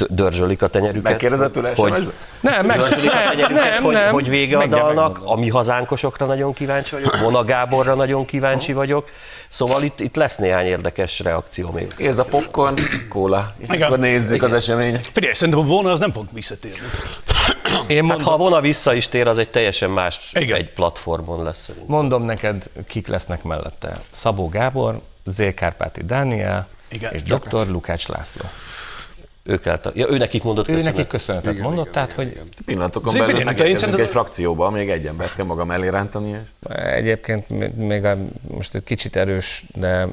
dörzsölik 0.09 0.61
a 0.61 0.67
tenyerüket. 0.67 1.03
Megkérdezett 1.03 1.51
tőle 1.51 1.71
hogy? 1.75 2.11
Nem, 2.39 2.65
meg, 2.65 2.77
dörzsölik 2.77 3.11
a 3.11 3.13
nem, 3.13 3.29
tenyerüket, 3.29 3.63
nem, 3.63 3.83
hogy, 3.83 3.93
nem. 3.93 4.11
hogy 4.13 4.29
vége 4.29 4.57
a 4.57 4.67
dalnak. 4.67 5.19
A 5.23 5.35
mi 5.35 5.49
hazánkosokra 5.49 6.25
nagyon 6.25 6.53
kíváncsi 6.53 6.95
vagyok, 6.95 7.19
Vona 7.19 7.43
Gáborra 7.43 7.93
nagyon 7.93 8.25
kíváncsi 8.25 8.73
vagyok. 8.73 9.09
Szóval 9.49 9.83
itt, 9.83 9.99
itt 9.99 10.15
lesz 10.15 10.37
néhány 10.37 10.65
érdekes 10.65 11.19
reakció 11.19 11.71
még. 11.71 11.93
Ez 11.97 12.17
a 12.17 12.23
popcorn, 12.23 12.75
kóla. 13.09 13.51
Igen. 13.61 13.81
akkor 13.81 13.99
nézzük 13.99 14.43
az 14.43 14.53
események. 14.53 15.09
Figyelj, 15.11 15.33
szerintem 15.33 15.63
a 15.63 15.67
volna 15.67 15.91
az 15.91 15.99
nem 15.99 16.11
fog 16.11 16.25
visszatérni. 16.31 16.87
Én 17.87 17.97
Hát 17.97 18.01
mondom, 18.07 18.21
ha 18.27 18.33
a 18.33 18.37
Vona 18.37 18.61
vissza 18.61 18.93
is 18.93 19.07
tér, 19.07 19.27
az 19.27 19.37
egy 19.37 19.49
teljesen 19.49 19.89
más 19.89 20.31
Igen. 20.33 20.57
egy 20.57 20.73
platformon 20.73 21.43
lesz 21.43 21.61
szerintem. 21.61 21.95
mondom 21.95 22.23
neked, 22.23 22.69
kik 22.87 23.07
lesznek 23.07 23.43
mellette. 23.43 23.99
Szabó 24.09 24.49
Gábor, 24.49 25.01
Zél 25.25 25.53
Kárpáti 25.53 26.03
Dániel 26.03 26.67
Igen. 26.87 27.13
és 27.13 27.21
dr. 27.21 27.67
Lukács 27.67 28.07
László. 28.07 28.41
Ők 29.43 29.67
által, 29.67 29.91
ja, 29.95 30.07
ő 30.09 30.17
nekik 30.17 30.43
mondott 30.43 30.67
Ő 30.67 30.73
köszönet. 30.73 30.93
nekik 30.95 31.09
köszönetet 31.09 31.51
Igen, 31.51 31.63
mondott, 31.63 31.81
igen, 31.81 31.93
tehát 31.93 32.11
igen, 32.11 32.23
hogy 32.25 32.33
igen. 32.33 32.47
Pillanatokon 32.65 33.07
Azért 33.13 33.25
belül 33.25 33.43
megérkezünk 33.43 33.99
egy 33.99 34.07
frakcióba, 34.09 34.69
még 34.69 34.89
egy 34.89 35.07
embert 35.07 35.35
kell 35.35 35.45
magam 35.45 35.71
elé 35.71 35.87
rántani. 35.87 36.29
És... 36.29 36.69
Egyébként 36.75 37.49
még- 37.49 37.75
még 37.75 38.03
a, 38.05 38.15
most 38.47 38.75
egy 38.75 38.83
kicsit 38.83 39.15
erős, 39.15 39.63
de 39.75 40.07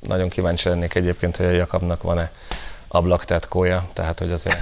nagyon 0.00 0.28
kíváncsi 0.28 0.68
lennék 0.68 0.94
egyébként, 0.94 1.36
hogy 1.36 1.46
a 1.46 1.50
Jakabnak 1.50 2.02
van-e 2.02 2.30
ablaktetkója, 2.88 3.88
tehát 3.92 4.18
hogy 4.18 4.32
azért 4.32 4.56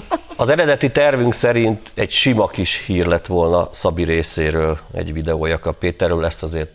Az 0.42 0.48
eredeti 0.48 0.90
tervünk 0.90 1.34
szerint 1.34 1.90
egy 1.94 2.10
sima 2.10 2.46
kis 2.46 2.84
hír 2.86 3.06
lett 3.06 3.26
volna 3.26 3.68
Szabi 3.72 4.04
részéről, 4.04 4.78
egy 4.94 5.12
videó 5.12 5.46
Jakab 5.46 5.74
Péterről, 5.74 6.24
ezt 6.24 6.42
azért 6.42 6.70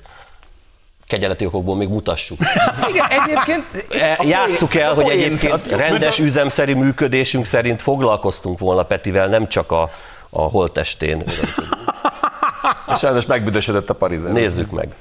kegyeleti 1.08 1.46
okokból 1.46 1.76
még 1.76 1.88
mutassuk. 1.88 2.38
Igen, 2.90 3.06
egyébként... 3.10 3.64
E, 4.02 4.24
Játsszuk 4.24 4.76
el, 4.76 4.94
hogy 4.94 5.10
egyébként 5.10 5.66
rendes 5.66 6.20
üzemszerű 6.20 6.76
működésünk 6.76 7.46
szerint 7.46 7.82
foglalkoztunk 7.82 8.60
volna 8.60 8.84
Petivel, 8.84 9.28
nem 9.28 9.48
csak 9.48 9.72
a, 9.72 9.90
a 10.30 10.42
holtestén. 10.42 11.24
És 11.26 11.42
sajnos 13.00 13.26
megbüdösödött 13.26 13.90
a 13.90 13.94
Parizer. 13.94 14.32
Nézzük 14.32 14.72
meg. 14.72 14.96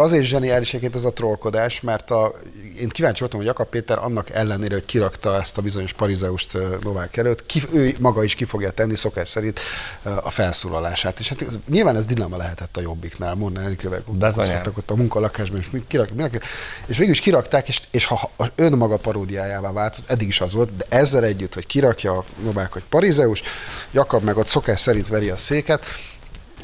Azért 0.00 0.24
zseniális 0.24 0.68
egyébként 0.68 0.94
ez 0.94 1.04
a 1.04 1.12
trollkodás, 1.12 1.80
mert 1.80 2.10
a, 2.10 2.32
én 2.80 2.88
kíváncsi 2.88 3.20
voltam, 3.20 3.38
hogy 3.38 3.48
Jakab 3.48 3.68
Péter 3.68 3.98
annak 3.98 4.30
ellenére, 4.30 4.74
hogy 4.74 4.84
kirakta 4.84 5.36
ezt 5.36 5.58
a 5.58 5.62
bizonyos 5.62 5.92
parizeust 5.92 6.58
Novák 6.82 7.16
előtt, 7.16 7.46
ki, 7.46 7.62
ő 7.72 7.94
maga 8.00 8.24
is 8.24 8.34
ki 8.34 8.44
fogja 8.44 8.70
tenni 8.70 8.96
szokás 8.96 9.28
szerint 9.28 9.60
a 10.02 10.30
felszólalását. 10.30 11.18
És 11.18 11.28
hát 11.28 11.42
ez, 11.42 11.58
nyilván 11.68 11.96
ez 11.96 12.04
dilemma 12.04 12.36
lehetett 12.36 12.76
a 12.76 12.80
jobbiknál, 12.80 13.34
mondani 13.34 13.66
elkövek, 13.66 14.10
Bizonyán. 14.10 14.72
ott 14.76 14.90
a 14.90 14.96
munkalakásban, 14.96 15.58
és, 15.58 15.70
kirak, 15.88 16.08
mindenki, 16.08 16.38
és 16.86 16.96
végül 16.96 17.12
is 17.12 17.20
kirakták, 17.20 17.68
és, 17.68 17.80
és 17.90 18.04
ha 18.04 18.30
ha 18.36 18.48
önmaga 18.54 18.96
paródiájává 18.96 19.72
változott, 19.72 20.10
eddig 20.10 20.28
is 20.28 20.40
az 20.40 20.52
volt, 20.52 20.76
de 20.76 20.84
ezzel 20.88 21.24
együtt, 21.24 21.54
hogy 21.54 21.66
kirakja 21.66 22.12
a 22.12 22.24
Novák, 22.42 22.72
hogy 22.72 22.82
parizeus, 22.88 23.42
Jakab 23.90 24.22
meg 24.22 24.36
ott 24.36 24.46
szokás 24.46 24.80
szerint 24.80 25.08
veri 25.08 25.30
a 25.30 25.36
széket, 25.36 25.84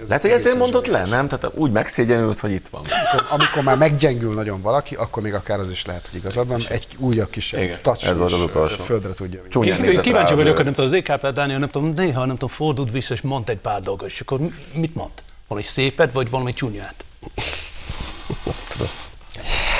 ez 0.01 0.09
Lehet, 0.09 0.23
hogy 0.23 0.31
ezért 0.31 0.57
mondott 0.57 0.87
le, 0.87 1.05
nem? 1.05 1.29
Tehát 1.29 1.57
úgy 1.57 1.71
megszégyenült, 1.71 2.39
hogy 2.39 2.51
itt 2.51 2.69
van. 2.69 2.83
amikor, 2.85 3.27
amikor 3.31 3.63
már 3.63 3.77
meggyengül 3.77 4.35
nagyon 4.35 4.61
valaki, 4.63 4.95
akkor 4.95 5.23
még 5.23 5.35
akár 5.35 5.59
az 5.59 5.71
is 5.71 5.85
lehet, 5.85 6.09
hogy 6.11 6.19
igazad 6.19 6.49
van. 6.49 6.61
Egy 6.69 6.87
újabb 6.99 7.31
kisebb 7.31 7.61
Igen, 7.63 7.79
touch 7.83 8.09
ez 8.09 8.19
volt 8.19 8.33
az 8.33 8.39
is, 8.39 8.45
utolsó. 8.45 8.85
Földre 8.85 9.13
tudja. 9.13 9.41
Csúnyán 9.49 9.85
Én 9.85 9.91
rá 9.93 10.01
kíváncsi 10.01 10.33
az 10.33 10.39
vagyok, 10.39 10.57
hogy 10.57 10.65
nem 10.65 10.75
tudom, 10.75 10.91
az 10.91 10.97
EKP 10.97 11.27
Dániel, 11.27 11.59
nem 11.59 11.71
tudom, 11.71 11.93
néha 11.97 12.25
nem 12.25 12.37
tudom, 12.37 12.55
fordult 12.55 12.93
vissza, 12.93 13.15
és 13.15 13.21
mond 13.21 13.49
egy 13.49 13.59
pár 13.59 13.81
dolgot, 13.81 14.09
és 14.09 14.21
akkor 14.21 14.41
mit 14.73 14.95
mond? 14.95 15.11
Valami 15.49 15.67
szépet, 15.67 16.13
vagy 16.13 16.31
valami 16.31 16.53
csúnyát? 16.53 17.05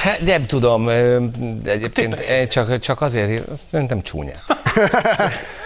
Hát, 0.07 0.21
nem 0.21 0.47
tudom, 0.47 0.89
egyébként 1.65 2.21
eh, 2.21 2.47
csak, 2.47 2.79
csak 2.79 3.01
azért, 3.01 3.43
szerintem 3.71 4.03
csúnyát. 4.03 4.45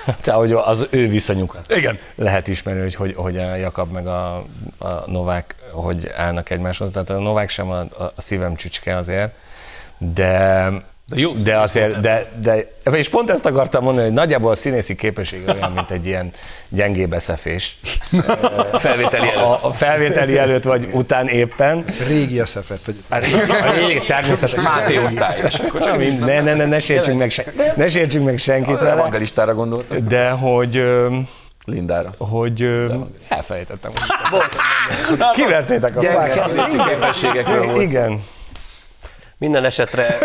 Tehát, 0.05 0.41
hogy 0.41 0.53
az 0.53 0.87
ő 0.91 1.09
viszonyukat 1.09 1.77
Igen. 1.77 1.99
lehet 2.15 2.49
ismerni, 2.49 2.81
hogy, 2.81 2.95
hogy, 2.95 3.15
hogy 3.17 3.39
a 3.39 3.55
Jakab 3.55 3.93
meg 3.93 4.07
a, 4.07 4.37
a 4.79 4.89
Novák, 5.07 5.55
hogy 5.73 6.11
állnak 6.17 6.51
egymáshoz. 6.51 6.91
Tehát 6.91 7.11
a 7.11 7.19
Novák 7.19 7.49
sem 7.49 7.71
a, 7.71 7.79
a 7.99 8.13
szívem 8.17 8.55
csücske 8.55 8.97
azért, 8.97 9.33
de, 9.99 10.69
De 11.07 11.21
jó 11.21 11.33
de 11.33 11.59
azért, 11.59 12.01
de, 12.01 12.33
de, 12.43 12.73
és 12.93 13.09
pont 13.09 13.31
ezt 13.31 13.47
akartam 13.47 13.83
mondani, 13.83 14.07
hogy 14.07 14.17
nagyjából 14.17 14.51
a 14.51 14.55
színészi 14.55 14.95
képessége 14.95 15.53
olyan, 15.53 15.73
mint 15.73 15.91
egy 15.91 16.07
ilyen 16.07 16.31
gyengébb 16.69 17.13
eszefés. 17.13 17.79
Felvételi 18.79 19.29
előtt. 19.29 19.43
A, 19.43 19.59
a 19.67 19.73
felvételi 19.73 20.39
előtt 20.39 20.65
vagy 20.65 20.89
után 20.93 21.27
éppen. 21.29 21.85
Régi 22.07 22.41
eszefet, 22.41 22.79
hogy 22.85 22.97
A 23.09 23.17
régi, 23.17 23.35
a 23.51 23.73
régi 23.73 24.01
természetesen. 24.07 24.63
Máté 24.63 24.99
osztályos. 24.99 25.57
Ne, 26.19 26.41
ne, 26.41 26.55
ne, 26.55 26.65
ne 26.67 26.79
sértsünk 26.79 27.19
meg, 27.19 27.31
sen, 27.31 27.45
ne 27.77 27.89
sértsünk 27.89 28.25
meg 28.25 28.39
senkit 28.39 28.79
vele, 28.79 28.91
Evangelistára 28.91 29.55
gondoltam. 29.55 30.09
de 30.09 30.31
hogy, 30.31 30.85
Lindára. 31.65 32.15
hogy 32.19 32.63
ö, 32.63 32.95
elfelejtettem. 33.29 33.91
Kivertétek 35.35 35.97
a 35.97 36.01
Gyenge 36.01 36.33
képességekről 36.89 37.65
volt. 37.67 37.83
Igen. 37.83 38.23
Minden 39.41 39.65
esetre, 39.65 40.19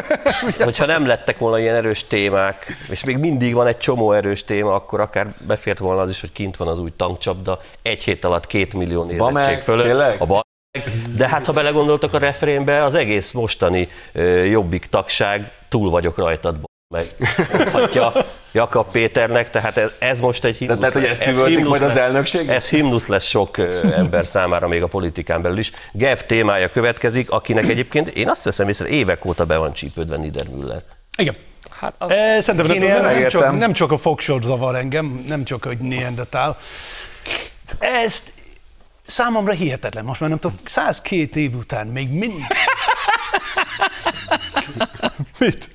hogyha 0.59 0.85
nem 0.85 1.05
lettek 1.05 1.37
volna 1.37 1.59
ilyen 1.59 1.75
erős 1.75 2.07
témák, 2.07 2.77
és 2.89 3.03
még 3.03 3.17
mindig 3.17 3.53
van 3.53 3.67
egy 3.67 3.77
csomó 3.77 4.11
erős 4.11 4.43
téma, 4.43 4.73
akkor 4.73 4.99
akár 4.99 5.33
befért 5.47 5.79
volna 5.79 6.01
az 6.01 6.09
is, 6.09 6.19
hogy 6.19 6.31
kint 6.31 6.57
van 6.57 6.67
az 6.67 6.79
új 6.79 6.89
tankcsapda, 6.95 7.59
egy 7.81 8.03
hét 8.03 8.25
alatt 8.25 8.47
két 8.47 8.73
millió 8.73 9.03
nézettség 9.03 9.33
meg, 9.33 9.61
fölött. 9.61 9.85
tényleg? 9.85 10.21
A 10.21 10.25
ba- 10.25 10.43
de 11.17 11.27
hát, 11.27 11.45
ha 11.45 11.51
belegondoltak 11.51 12.13
a 12.13 12.17
refrénbe, 12.17 12.83
az 12.83 12.95
egész 12.95 13.31
mostani 13.31 13.89
ö, 14.13 14.43
jobbik 14.43 14.85
tagság, 14.85 15.51
túl 15.69 15.89
vagyok 15.89 16.17
rajtad, 16.17 16.55
b- 16.87 16.97
meg 16.97 17.05
mondhatja 17.53 18.13
Jakab 18.51 18.91
Péternek, 18.91 19.49
tehát 19.49 19.77
ez, 19.77 19.89
ez 19.99 20.19
most 20.19 20.43
egy 20.43 20.55
himnusz. 20.55 20.77
Tehát, 20.79 20.93
hogy 20.93 21.05
ezt 21.05 21.21
ez 21.21 21.27
üvöltik 21.33 21.53
himnusz 21.55 21.69
majd 21.71 21.81
az 21.83 21.93
lesz- 21.95 22.03
elnökség? 22.05 22.49
Ez 22.49 22.69
himnusz 22.69 23.07
lesz 23.07 23.25
sok 23.25 23.57
ember 23.95 24.25
számára, 24.25 24.67
még 24.67 24.83
a 24.83 24.87
politikán 24.87 25.41
belül 25.41 25.57
is. 25.57 25.71
Gev 25.91 26.19
témája 26.19 26.69
következik, 26.69 27.31
akinek 27.31 27.67
egyébként 27.67 28.07
én 28.09 28.29
azt 28.29 28.43
veszem 28.43 28.69
észre, 28.69 28.87
évek 28.87 29.25
óta 29.25 29.45
be 29.45 29.57
van 29.57 29.73
csípődve 29.73 30.17
Niedermüller. 30.17 30.81
Igen. 31.17 31.35
Hát 31.79 31.95
az 31.97 32.11
E, 32.11 32.41
szerintem 32.41 32.77
nem, 32.77 33.01
nem, 33.01 33.27
csak, 33.27 33.57
nem 33.57 33.73
csak 33.73 33.91
a 33.91 33.97
fogsor 33.97 34.41
zavar 34.43 34.75
engem, 34.75 35.23
nem 35.27 35.43
csak, 35.43 35.63
hogy 35.63 35.77
neandertál. 35.77 36.57
Ezt 37.79 38.31
számomra 39.05 39.51
hihetetlen. 39.53 40.05
Most 40.05 40.19
már 40.19 40.29
nem 40.29 40.39
tudom, 40.39 40.59
102 40.65 41.35
év 41.35 41.55
után 41.55 41.87
még 41.87 42.09
mindig... 42.09 42.45
Mit? 45.39 45.69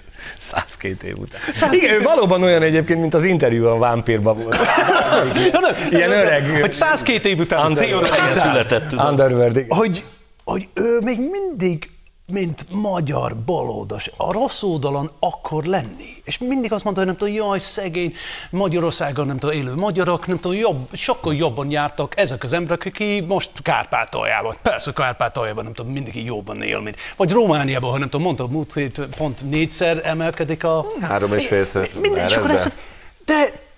102 0.51 1.07
év 1.07 1.15
után. 1.19 1.73
Igen, 1.73 1.95
ő 1.95 2.03
valóban 2.03 2.43
olyan 2.43 2.63
egyébként, 2.63 3.01
mint 3.01 3.15
az 3.15 3.25
interjú 3.25 3.67
a 3.67 3.79
vámpírban 3.79 4.37
volt. 4.43 4.57
Ilyen 5.91 6.11
öreg. 6.11 6.59
Hogy 6.61 6.73
102 6.73 7.25
év 7.25 7.39
után, 7.39 7.73
a 7.73 7.75
Született. 8.41 8.93
Underworld, 8.93 9.65
hogy, 9.69 10.05
hogy 10.45 10.69
ő 10.75 10.99
még 11.01 11.19
mindig, 11.31 11.91
mint 12.31 12.67
magyar 12.71 13.37
baloldas, 13.37 14.11
a 14.17 14.33
rossz 14.33 14.63
oldalon 14.63 15.11
akar 15.19 15.65
lenni. 15.65 16.23
És 16.25 16.39
mindig 16.39 16.73
azt 16.73 16.85
mondta, 16.85 17.03
hogy 17.03 17.11
nem 17.11 17.19
tudom, 17.19 17.35
jaj, 17.35 17.59
szegény 17.59 18.15
Magyarországon 18.51 19.27
nem 19.27 19.39
tudom, 19.39 19.57
élő 19.57 19.75
magyarok, 19.75 20.27
nem 20.27 20.39
tudom, 20.41 20.57
jobb, 20.57 20.89
sokkal 20.93 21.35
jobban 21.35 21.71
jártak 21.71 22.19
ezek 22.19 22.43
az 22.43 22.53
emberek, 22.53 22.85
akik 22.85 23.27
most 23.27 23.51
Kárpátaljában, 23.63 24.57
persze 24.63 24.93
Kárpátaljában 24.93 25.65
nem 25.65 25.73
tudom, 25.73 25.93
mindig 25.93 26.25
jobban 26.25 26.63
él, 26.63 26.81
mint, 26.81 26.97
vagy 27.17 27.31
Romániában, 27.31 27.91
ha 27.91 27.99
nem 27.99 28.09
tudom, 28.09 28.27
mondta, 28.27 28.47
múlt 28.47 28.75
hét 28.75 29.01
pont 29.17 29.51
négyszer 29.51 30.01
emelkedik 30.05 30.65
a... 30.65 30.85
Három 31.01 31.33
és 31.33 31.47
félszer. 31.47 31.89
Minden, 32.01 32.27
és 32.27 32.37
akkor 32.37 32.51
de- 33.25 33.69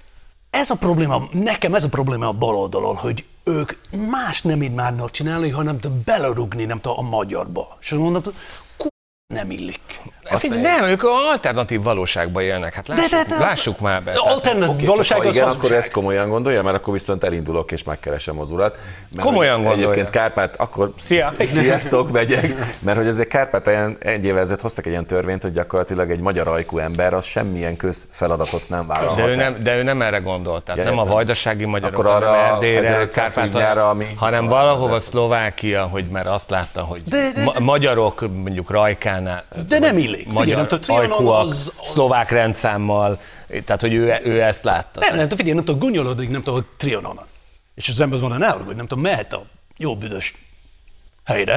ez 0.51 0.71
a 0.71 0.75
probléma, 0.75 1.29
nekem 1.33 1.75
ez 1.75 1.85
a 1.85 1.89
probléma 1.89 2.27
a 2.27 2.33
bal 2.33 2.57
oldalon, 2.57 2.97
hogy 2.97 3.25
ők 3.45 3.73
más 3.91 4.43
nem 4.43 4.63
így 4.63 4.75
márnak 4.75 5.11
csinálni, 5.11 5.51
hanem 5.51 5.79
belerugni, 6.05 6.65
nem 6.65 6.81
tudom, 6.81 7.07
a 7.07 7.09
magyarba. 7.09 7.77
És 7.81 7.93
azt 7.93 8.01
mondom, 8.01 8.23
nem 9.35 9.51
illik. 9.51 10.01
Azt 10.31 10.49
nem, 10.49 10.85
ők 10.85 11.03
alternatív 11.05 11.83
valóságban 11.83 12.43
élnek. 12.43 12.75
Hát 12.75 12.89
lássuk, 12.89 13.11
de- 13.11 13.25
de 13.29 13.35
az- 13.35 13.41
lássuk 13.41 13.81
már 13.81 14.03
be. 14.03 14.13
Tehát- 14.13 14.33
Alternatív 14.33 14.87
valóság 14.87 15.21
Ha 15.21 15.29
az 15.29 15.35
igen, 15.35 15.47
hazugság. 15.47 15.71
akkor 15.71 15.77
ezt 15.83 15.93
komolyan 15.93 16.29
gondolja, 16.29 16.63
mert 16.63 16.77
akkor 16.77 16.93
viszont 16.93 17.25
elindulok 17.25 17.73
és 17.73 17.85
megkeresem 17.85 18.41
az 18.41 18.51
urat. 18.51 18.79
Mert 19.15 19.27
Komolyan 19.27 19.55
hogy 19.55 19.63
gondolja. 19.65 19.85
Egyébként 19.91 20.11
Kárpát, 20.15 20.55
akkor 20.57 20.93
Szia. 20.97 21.33
sziasztok, 21.41 22.11
megyek, 22.13 22.55
mert 22.81 22.97
hogy 22.99 23.07
azért 23.07 23.29
Kárpátalján 23.29 23.97
egy 24.01 24.25
évvel 24.25 24.41
ezelőtt 24.41 24.61
hoztak 24.61 24.85
egy 24.87 24.91
ilyen 24.93 25.07
törvényt, 25.07 25.43
hogy 25.43 25.51
gyakorlatilag 25.51 26.11
egy 26.11 26.21
magyar 26.21 26.49
ajkú 26.49 26.79
ember 26.79 27.15
az 27.15 27.25
semmilyen 27.25 27.77
közfeladatot 27.77 28.63
nem 28.69 28.87
vállalhat. 28.87 29.17
De 29.17 29.27
ő, 29.29 29.35
nem, 29.35 29.63
de 29.63 29.77
ő 29.77 29.83
nem 29.83 30.03
erre 30.03 30.19
gondolt, 30.19 30.65
tehát 30.65 30.81
Ja, 30.81 30.87
nem 30.91 30.99
a 30.99 31.05
vajdasági 31.05 31.65
magyarok, 31.65 31.99
Akkor 31.99 32.11
arra 32.13 32.27
hanem 32.27 32.55
Erdélyre, 32.55 32.79
1500 32.79 33.35
Kárpátalján, 33.35 33.69
hívnyára, 33.69 33.89
ami 33.91 34.05
hanem 34.17 34.41
26 34.45 34.63
valahova. 34.63 35.01
Szlovákia, 35.01 35.83
hogy 35.85 36.05
mert 36.09 36.27
azt 36.27 36.51
látta, 36.51 36.81
hogy 36.81 37.03
De- 37.05 37.31
de- 37.35 37.43
ma- 37.43 37.59
magyarok 37.59 38.21
mondjuk 38.21 38.71
Rajkánál, 38.71 39.45
De 39.69 39.79
nem 39.79 39.99
illik. 39.99 40.12
Figyelj, 40.17 40.35
magyar 40.39 40.57
nem 40.57 40.67
tudom, 40.67 40.97
ajkúak, 40.97 41.45
az- 41.45 41.73
az- 41.81 41.87
szlovák 41.89 42.31
rendszámmal, 42.31 43.21
tehát 43.65 43.81
hogy 43.81 43.93
ő, 43.95 44.15
ő 44.25 44.43
ezt 44.43 44.65
látta. 44.65 45.01
Nem, 45.01 45.09
nem 45.15 45.23
tudom, 45.23 45.39
figyelj, 45.39 45.55
nem 45.55 45.65
tudom, 45.65 45.81
gunyolodik, 45.81 46.31
nem 46.31 46.43
tudom, 46.43 46.55
hogy 46.55 46.69
Trianonon. 46.77 47.25
És 47.75 47.89
az 47.89 48.01
ember 48.01 48.19
azt 48.21 48.29
mondja, 48.29 48.49
ne 48.49 48.65
hogy 48.65 48.77
nem 48.77 48.87
tudom, 48.87 49.05
mehet 49.05 49.33
a 49.33 49.45
jó 49.77 49.97
büdös 49.97 50.35
helyre, 51.25 51.53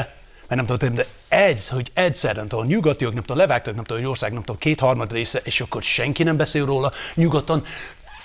mert 0.48 0.68
nem 0.68 0.78
tudom, 0.78 0.96
de 0.96 1.06
egy, 1.28 1.68
hogy 1.70 1.92
egyszer, 1.94 2.36
nem 2.36 2.48
tudom, 2.48 2.66
a 2.66 2.68
nyugatiak, 2.68 3.14
nem 3.14 3.22
tudom, 3.22 3.38
levágtak, 3.38 3.76
nem 3.76 3.84
tudom, 3.84 4.02
egy 4.04 4.10
ország, 4.10 4.32
nem 4.32 4.42
tudom, 4.42 4.58
kétharmad 4.58 5.12
része, 5.12 5.40
és 5.44 5.62
akkor 5.62 5.84
senki 5.84 6.24
nem 6.24 6.38
beszél 6.38 6.66
róla, 6.66 6.92
nyugaton 7.14 7.66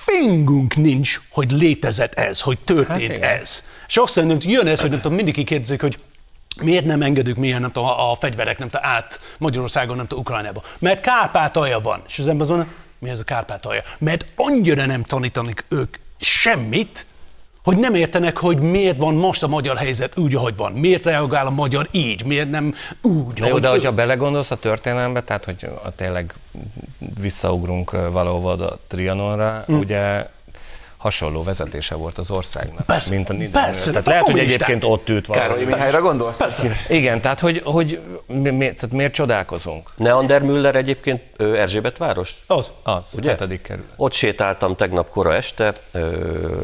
fingunk 0.04 0.76
nincs, 0.76 1.20
hogy 1.30 1.50
létezett 1.50 2.14
ez, 2.14 2.40
hogy 2.40 2.58
történt 2.58 2.88
Hát 2.88 3.00
hát 3.00 3.16
igen. 3.16 3.40
ez. 3.40 3.62
És 3.88 3.96
azt 3.96 4.14
hogy 4.14 4.44
jön 4.50 4.66
ez, 4.66 4.80
hogy 4.80 4.90
nem 4.90 5.00
tudom, 5.00 5.16
mindig 5.16 5.44
kérdezik, 5.44 5.80
hogy 5.80 5.98
miért 6.62 6.84
nem 6.84 7.02
engedünk 7.02 7.36
milyen, 7.36 7.60
nem 7.60 7.72
tudom, 7.72 7.88
a 7.88 8.10
a 8.10 8.14
fegyverek, 8.14 8.58
nem 8.58 8.68
tudom, 8.68 8.86
át 8.86 9.20
Magyarországon, 9.38 9.96
nem 9.96 10.06
tudom, 10.06 10.24
Ukrajnába. 10.24 10.62
Mert 10.78 11.00
Kárpátalja 11.00 11.80
van. 11.80 12.02
És 12.06 12.18
az 12.18 12.28
ember 12.28 12.46
mondja, 12.46 12.72
mi 12.98 13.08
ez 13.08 13.20
a 13.20 13.24
Kárpátalja? 13.24 13.82
Mert 13.98 14.26
annyira 14.36 14.86
nem 14.86 15.02
tanítanak 15.02 15.64
ők 15.68 15.96
semmit, 16.20 17.06
Hogy 17.64 17.76
nem 17.76 17.94
értenek, 17.94 18.36
hogy 18.36 18.58
miért 18.60 18.98
van 18.98 19.14
most 19.14 19.42
a 19.42 19.48
magyar 19.48 19.76
helyzet 19.76 20.18
úgy, 20.18 20.34
ahogy 20.34 20.56
van. 20.56 20.72
Miért 20.72 21.04
reagál 21.04 21.46
a 21.46 21.50
magyar 21.50 21.88
így, 21.90 22.24
miért 22.24 22.50
nem 22.50 22.74
úgy, 23.02 23.38
jó, 23.38 23.46
ahogy 23.46 23.60
de 23.60 23.68
ő. 23.68 23.70
hogyha 23.70 23.92
belegondolsz 23.92 24.50
a 24.50 24.56
történelembe, 24.56 25.22
tehát 25.22 25.44
hogy 25.44 25.68
a 25.84 25.94
tényleg 25.94 26.34
visszaugrunk 27.20 27.90
valahova 27.90 28.52
a 28.52 28.78
Trianonra, 28.86 29.64
mm. 29.72 29.78
ugye 29.78 30.26
hasonló 31.00 31.42
vezetése 31.42 31.94
volt 31.94 32.18
az 32.18 32.30
országnak. 32.30 32.86
Persze, 32.86 33.14
mint 33.14 33.30
a 33.30 33.34
persze, 33.52 33.90
Tehát 33.90 34.06
a 34.06 34.10
lehet, 34.10 34.24
hogy 34.24 34.38
egyébként 34.38 34.84
ott 34.84 35.08
ült 35.08 35.26
valami. 35.26 35.46
Károly 35.48 35.64
Mihályra 35.64 36.00
gondolsz? 36.00 36.38
Persze. 36.38 36.76
Igen, 36.88 37.20
tehát 37.20 37.40
hogy, 37.40 37.62
hogy 37.64 38.00
mi, 38.26 38.50
mi, 38.50 38.58
tehát 38.58 38.90
miért 38.90 39.12
csodálkozunk? 39.12 39.90
Neander 39.96 40.42
Müller 40.42 40.76
egyébként 40.76 41.22
ö, 41.36 41.54
Erzsébet 41.54 41.98
város? 41.98 42.34
Az. 42.46 42.72
Az, 42.82 43.06
Ugye? 43.12 43.20
ugye? 43.20 43.30
hetedik 43.30 43.62
kerület. 43.62 43.90
Ott 43.96 44.12
sétáltam 44.12 44.76
tegnap 44.76 45.10
kora 45.10 45.34
este, 45.34 45.72
ö, 45.92 46.08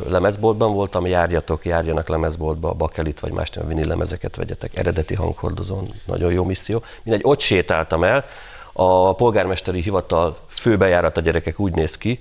lemezboltban 0.09 0.73
voltam, 0.73 1.07
járjatok, 1.07 1.65
járjanak 1.65 2.09
lemezboltba, 2.09 2.73
bakelit 2.73 3.21
vagy 3.21 3.33
más 3.33 3.51
nem, 3.51 3.69
vinil 3.69 3.87
lemezeket 3.87 4.37
vegyetek, 4.37 4.79
eredeti 4.79 5.15
hanghordozón, 5.15 5.89
nagyon 6.07 6.33
jó 6.33 6.45
misszió. 6.45 6.83
Mindegy, 7.03 7.23
ott 7.25 7.41
sétáltam 7.41 8.05
el, 8.05 8.25
a 8.73 9.15
polgármesteri 9.15 9.81
hivatal 9.81 10.39
főbejárat 10.49 11.17
a 11.17 11.21
gyerekek 11.21 11.61
úgy 11.61 11.75
néz 11.75 11.99
ki, 11.99 12.21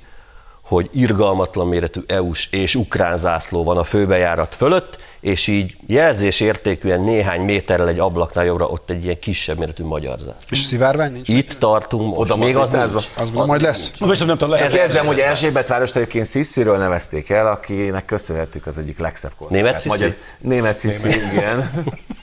hogy 0.66 0.90
irgalmatlan 0.94 1.68
méretű 1.68 2.02
EU-s 2.08 2.48
és 2.52 2.76
ukrán 2.76 3.18
zászló 3.18 3.64
van 3.64 3.78
a 3.78 3.84
főbejárat 3.84 4.56
fölött, 4.56 4.98
és 5.20 5.48
így 5.48 5.78
jelzésértékűen 5.88 7.02
néhány 7.02 7.42
méterrel 7.42 7.88
egy 7.88 8.00
ablaknál 8.00 8.46
jobbra 8.46 8.66
ott 8.68 8.90
egy 8.90 9.04
ilyen 9.04 9.20
kisebb 9.20 9.58
méretű 9.58 9.84
magyar 9.84 10.18
zászló. 10.18 10.48
És 10.50 10.60
szivárvány 10.60 11.12
nincs? 11.12 11.28
Itt 11.28 11.54
tartunk 11.54 12.08
most. 12.08 12.20
Oda 12.20 12.36
még 12.36 12.56
az 12.56 12.72
nincs. 12.72 12.86
Az 12.94 13.06
mondom, 13.18 13.46
majd 13.46 13.62
lesz. 13.62 13.94
Viszont 14.00 14.26
nem 14.26 14.38
tudom, 14.38 14.50
lehet. 14.50 14.72
Csak 14.72 14.80
érzem, 14.80 15.06
hogy 15.06 15.20
Erzsébet 15.20 15.68
várost 15.68 15.96
egyébként 15.96 16.26
Szisziről 16.26 16.78
nevezték 16.78 17.30
el, 17.30 17.48
akinek 17.48 18.06
köszönhetjük 18.06 18.66
az 18.66 18.78
egyik 18.78 19.00
legszebb 19.00 19.32
korszakát. 19.38 19.64
Német 19.64 19.80
Sziszi? 19.80 19.98
Magyar- 19.98 20.18
Német 20.40 20.78
Sziszi, 20.78 21.10
igen. 21.10 21.72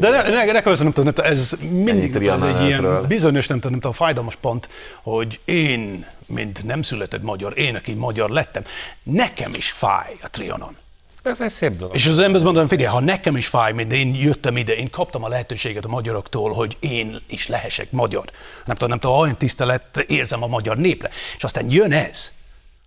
De 0.00 0.08
ne, 0.10 0.22
ne, 0.22 0.44
ne 0.44 0.60
nem 0.62 0.92
tudom, 0.92 1.12
ez 1.16 1.52
mindig 1.70 2.26
ez 2.26 2.42
egy 2.42 2.60
ilyen 2.60 3.06
bizonyos, 3.08 3.46
nem 3.46 3.56
tudom, 3.56 3.70
nem 3.70 3.80
tudom, 3.80 3.92
fájdalmas 3.92 4.36
pont, 4.36 4.68
hogy 5.02 5.40
én, 5.44 6.06
mint 6.26 6.64
nem 6.64 6.82
született 6.82 7.22
magyar, 7.22 7.58
én, 7.58 7.74
aki 7.74 7.92
magyar 7.94 8.30
lettem, 8.30 8.62
nekem 9.02 9.54
is 9.54 9.70
fáj 9.70 10.16
a 10.22 10.30
Trianon. 10.30 10.76
Ez 11.22 11.40
egy 11.40 11.50
szép 11.50 11.76
dolog. 11.76 11.94
És 11.94 12.06
az 12.06 12.18
ember 12.18 12.34
azt 12.34 12.44
mondom, 12.44 12.66
figyelj, 12.66 12.92
ha 12.92 13.00
nekem 13.00 13.36
is 13.36 13.46
fáj, 13.46 13.72
mint 13.72 13.92
én 13.92 14.14
jöttem 14.14 14.56
ide, 14.56 14.76
én 14.76 14.90
kaptam 14.90 15.24
a 15.24 15.28
lehetőséget 15.28 15.84
a 15.84 15.88
magyaroktól, 15.88 16.52
hogy 16.52 16.76
én 16.80 17.20
is 17.28 17.48
lehessek 17.48 17.90
magyar. 17.90 18.24
Nem 18.64 18.74
tudom, 18.74 18.88
nem 18.88 18.98
tudom, 18.98 19.16
olyan 19.16 19.36
tisztelet 19.36 20.04
érzem 20.06 20.42
a 20.42 20.46
magyar 20.46 20.76
népre. 20.76 21.10
És 21.36 21.44
aztán 21.44 21.70
jön 21.70 21.92
ez, 21.92 22.32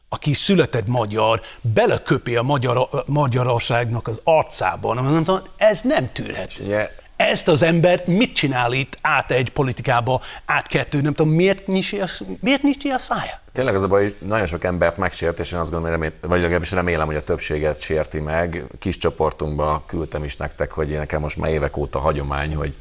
aki 0.09 0.33
született 0.33 0.87
magyar, 0.87 1.41
beleköpi 1.61 2.35
a 2.35 2.41
magyar, 2.41 2.87
Magyarországnak 3.05 4.07
az 4.07 4.21
arcában. 4.23 4.95
Nem 4.95 5.23
tudom, 5.23 5.41
ez 5.57 5.81
nem 5.81 6.11
tűrhető. 6.11 6.63
Ugye- 6.63 7.01
Ezt 7.15 7.47
az 7.47 7.63
ember 7.63 8.03
mit 8.05 8.33
csinál 8.33 8.73
itt 8.73 8.97
át 9.01 9.31
egy 9.31 9.49
politikába, 9.49 10.21
át 10.45 10.67
kettő, 10.67 11.01
nem 11.01 11.13
tudom, 11.13 11.33
miért 11.33 11.67
nyisi 11.67 11.99
a, 11.99 12.07
miért 12.39 12.61
nyisi 12.61 12.89
a 12.89 12.97
szája? 12.97 13.41
Tényleg 13.51 13.75
az 13.75 13.83
a 13.83 13.87
baj, 13.87 14.03
hogy 14.03 14.15
nagyon 14.27 14.45
sok 14.45 14.63
embert 14.63 14.97
megsért, 14.97 15.39
és 15.39 15.51
én 15.51 15.59
azt 15.59 15.71
gondolom, 15.71 15.95
remé- 15.95 16.17
vagy 16.21 16.41
legalábbis 16.41 16.71
remélem, 16.71 17.05
hogy 17.05 17.15
a 17.15 17.23
többséget 17.23 17.81
sérti 17.81 18.19
meg. 18.19 18.63
Kis 18.79 18.97
csoportunkba 18.97 19.83
küldtem 19.87 20.23
is 20.23 20.37
nektek, 20.37 20.71
hogy 20.71 20.87
nekem 20.87 21.21
most 21.21 21.37
már 21.37 21.51
évek 21.51 21.77
óta 21.77 21.99
hagyomány, 21.99 22.55
hogy 22.55 22.77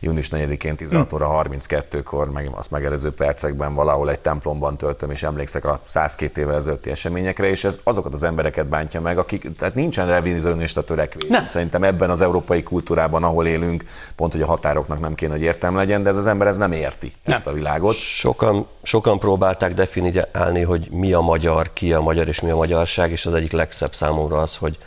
június 0.00 0.28
4-én 0.32 0.76
16 0.76 1.12
óra 1.12 1.42
32-kor, 1.42 2.30
meg 2.30 2.50
azt 2.54 2.70
megelőző 2.70 3.12
percekben 3.12 3.74
valahol 3.74 4.10
egy 4.10 4.20
templomban 4.20 4.76
töltöm, 4.76 5.10
és 5.10 5.22
emlékszek 5.22 5.64
a 5.64 5.80
102 5.84 6.40
évvel 6.40 6.54
ezelőtti 6.54 6.90
eseményekre, 6.90 7.48
és 7.48 7.64
ez 7.64 7.80
azokat 7.82 8.12
az 8.12 8.22
embereket 8.22 8.66
bántja 8.66 9.00
meg, 9.00 9.18
akik, 9.18 9.56
tehát 9.58 9.74
nincsen 9.74 10.06
revizionista 10.06 10.84
törekvés. 10.84 11.28
Nem. 11.28 11.46
Szerintem 11.46 11.82
ebben 11.82 12.10
az 12.10 12.20
európai 12.20 12.62
kultúrában, 12.62 13.24
ahol 13.24 13.46
élünk, 13.46 13.84
pont, 14.16 14.32
hogy 14.32 14.42
a 14.42 14.46
határoknak 14.46 15.00
nem 15.00 15.14
kéne, 15.14 15.32
hogy 15.32 15.42
értelme 15.42 15.76
legyen, 15.76 16.02
de 16.02 16.08
ez 16.08 16.16
az 16.16 16.26
ember 16.26 16.46
ez 16.46 16.56
nem 16.56 16.72
érti 16.72 17.12
ezt 17.24 17.46
a 17.46 17.52
világot. 17.52 17.94
Sokan, 17.94 18.66
sokan 18.82 19.18
próbálták 19.18 19.74
definiálni, 19.74 20.62
hogy 20.62 20.88
mi 20.90 21.12
a 21.12 21.20
magyar, 21.20 21.72
ki 21.72 21.92
a 21.92 22.00
magyar 22.00 22.28
és 22.28 22.40
mi 22.40 22.50
a 22.50 22.56
magyarság, 22.56 23.10
és 23.10 23.26
az 23.26 23.34
egyik 23.34 23.52
legszebb 23.52 23.94
számomra 23.94 24.38
az, 24.38 24.56
hogy 24.56 24.78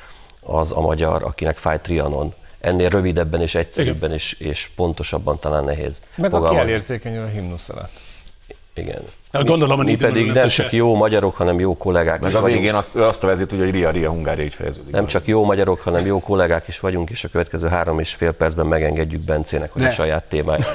az 0.41 0.71
a 0.71 0.81
magyar, 0.81 1.23
akinek 1.23 1.57
fáj 1.57 1.79
Trianon. 1.81 2.33
Ennél 2.59 2.89
rövidebben 2.89 3.41
és 3.41 3.55
egyszerűbben 3.55 4.11
és, 4.13 4.33
és 4.33 4.69
pontosabban 4.75 5.39
talán 5.39 5.63
nehéz. 5.63 6.01
Meg 6.15 6.25
aki 6.33 6.35
fogalmazni. 6.35 6.57
elérzékenyül 6.69 7.23
a 7.23 7.27
himnusz 7.27 7.69
alatt. 7.69 7.99
Igen. 8.73 9.01
Gondolom, 9.31 9.79
a 9.79 9.83
Mi 9.83 9.89
népben 9.89 10.09
pedig 10.11 10.31
nem 10.31 10.47
csak 10.47 10.71
jó 10.71 10.95
magyarok, 10.95 11.35
hanem 11.35 11.59
jó 11.59 11.77
kollégák 11.77 12.19
Meg 12.19 12.29
is 12.29 12.35
a 12.35 12.41
vagyunk. 12.41 12.59
végén 12.59 12.75
azt, 12.75 12.95
ő 12.95 13.03
azt 13.03 13.23
a 13.23 13.27
vezet, 13.27 13.49
hogy 13.49 13.71
Ria 13.71 13.89
Ria 13.89 14.09
Hungária 14.09 14.43
így 14.43 14.53
fejeződik. 14.53 14.91
Nem 14.93 15.05
csak 15.05 15.27
jó 15.27 15.43
magyarok, 15.45 15.79
hanem 15.79 16.05
jó 16.05 16.19
kollégák 16.19 16.67
is 16.67 16.79
vagyunk, 16.79 17.09
és 17.09 17.23
a 17.23 17.27
következő 17.27 17.67
három 17.67 17.99
és 17.99 18.13
fél 18.13 18.31
percben 18.31 18.65
megengedjük 18.65 19.21
Bencének, 19.21 19.71
hogy 19.71 19.81
Ne. 19.81 19.87
a 19.87 19.91
saját 19.91 20.23
témáját 20.23 20.65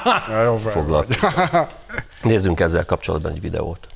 foglalkozik. 0.72 1.20
Nézzünk 2.22 2.60
ezzel 2.60 2.84
kapcsolatban 2.84 3.32
egy 3.32 3.40
videót. 3.40 3.86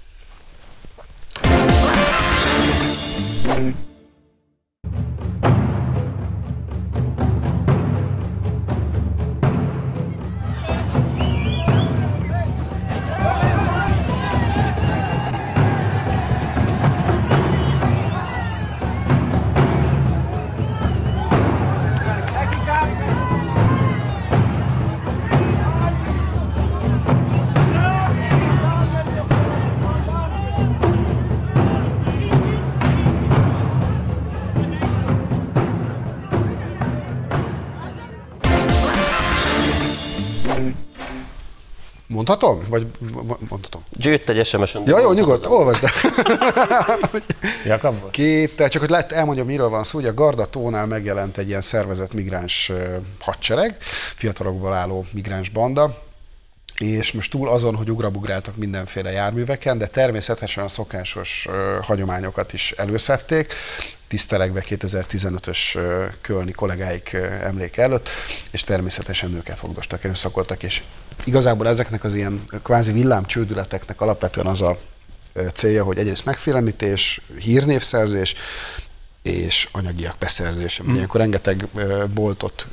Mondhatom? 42.31 42.69
Vagy 42.69 42.87
mondhatom? 43.49 43.85
Jött 43.97 44.29
egy 44.29 44.47
SMS-en. 44.47 44.83
Ja, 44.87 44.99
jó, 44.99 45.13
nyugodt, 45.13 45.47
olvasd 45.47 45.85
el. 45.85 45.91
Jakab? 47.65 48.11
Két, 48.11 48.69
csak 48.69 48.81
hogy 48.81 48.91
lett, 48.91 49.13
elmondjam, 49.13 49.47
miről 49.47 49.69
van 49.69 49.85
szó. 49.85 49.99
Ugye 49.99 50.09
a 50.09 50.15
Garda 50.15 50.45
tónál 50.45 50.87
megjelent 50.87 51.39
egy 51.39 51.49
ilyen 51.49 51.61
szervezett 51.61 52.13
migráns 52.13 52.73
hadsereg, 53.21 53.77
fiatalokból 54.17 54.73
álló 54.73 55.05
migráns 55.13 55.49
banda, 55.49 56.03
és 56.79 57.13
most 57.13 57.31
túl 57.31 57.49
azon, 57.49 57.75
hogy 57.75 57.91
ugrabugráltak 57.91 58.57
mindenféle 58.57 59.11
járműveken, 59.11 59.79
de 59.79 59.87
természetesen 59.87 60.65
a 60.65 60.69
szokásos 60.69 61.47
ö, 61.49 61.79
hagyományokat 61.83 62.53
is 62.53 62.73
előszedték, 62.73 63.55
tisztelegve 64.11 64.65
2015-ös 64.69 65.75
ö, 65.75 66.07
kölni 66.21 66.53
kollégáik 66.53 67.13
emléke 67.43 67.83
előtt, 67.83 68.09
és 68.51 68.63
természetesen 68.63 69.31
nőket 69.31 69.59
fogdostak, 69.59 70.05
erőszakoltak, 70.05 70.63
és 70.63 70.83
igazából 71.25 71.69
ezeknek 71.69 72.05
az 72.05 72.15
ilyen 72.15 72.43
kvázi 72.63 72.93
villámcsődületeknek 72.93 74.01
alapvetően 74.01 74.47
az 74.47 74.63
a 74.63 74.79
célja, 75.55 75.85
hogy 75.85 75.99
egyrészt 75.99 76.25
megfélemlítés, 76.25 77.21
hírnévszerzés, 77.39 78.35
és 79.33 79.69
anyagiak 79.73 80.15
beszerzése. 80.19 80.83
Hmm. 80.83 80.95
Ilyenkor 80.95 81.21
rengeteg 81.21 81.69
boltot 82.15 82.67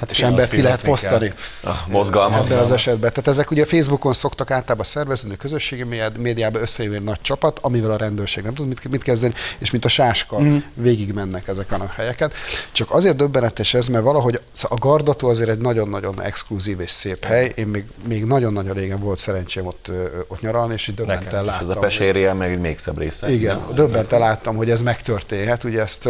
hát 0.00 0.10
és 0.10 0.20
embert 0.22 0.50
ki 0.50 0.62
lehet 0.62 0.80
fosztani 0.80 1.32
Ah, 1.62 1.76
mozgalmat. 1.88 2.44
ebben 2.44 2.58
az 2.58 2.72
esetben. 2.72 3.10
Tehát 3.10 3.28
ezek 3.28 3.50
ugye 3.50 3.64
Facebookon 3.64 4.12
szoktak 4.12 4.50
általában 4.50 4.84
szervezni, 4.84 5.32
a 5.32 5.36
közösségi 5.36 5.82
médiá- 5.82 6.18
médiában 6.18 6.62
összejön 6.62 6.92
egy 6.94 7.02
nagy 7.02 7.20
csapat, 7.20 7.58
amivel 7.58 7.90
a 7.90 7.96
rendőrség 7.96 8.44
nem 8.44 8.54
tud 8.54 8.68
mit, 8.68 8.88
mit 8.90 9.02
kezdeni, 9.02 9.34
és 9.58 9.70
mint 9.70 9.84
a 9.84 9.88
sáska 9.88 10.40
mm. 10.40 10.56
végig 10.74 11.12
mennek 11.12 11.48
ezeken 11.48 11.80
a 11.80 11.92
helyeken. 11.96 12.30
Csak 12.72 12.90
azért 12.90 13.16
döbbenetes 13.16 13.74
ez, 13.74 13.88
mert 13.88 14.04
valahogy 14.04 14.40
a 14.62 14.74
Gardató 14.74 15.28
azért 15.28 15.48
egy 15.48 15.58
nagyon-nagyon 15.58 16.22
exkluzív 16.22 16.80
és 16.80 16.90
szép 16.90 17.24
hely. 17.24 17.52
Én 17.54 17.66
még, 17.66 17.84
még 18.08 18.24
nagyon-nagyon 18.24 18.74
régen 18.74 18.98
volt 19.00 19.18
szerencsém 19.18 19.66
ott, 19.66 19.92
ott 20.28 20.40
nyaralni, 20.40 20.72
és 20.72 20.92
döbbenten 20.94 21.44
És 21.44 21.50
ez 21.50 21.58
láttam. 21.60 21.76
a 21.76 21.80
pesérje 21.80 22.32
meg 22.32 22.60
még 22.60 22.78
szebb 22.78 22.98
része. 22.98 23.30
Igen, 23.32 23.62
döbbenten 23.74 24.18
láttam, 24.18 24.56
hogy 24.56 24.70
ez 24.70 24.80
megtörténhet. 24.80 25.64
Ugye 25.64 25.77
ezt, 25.78 26.02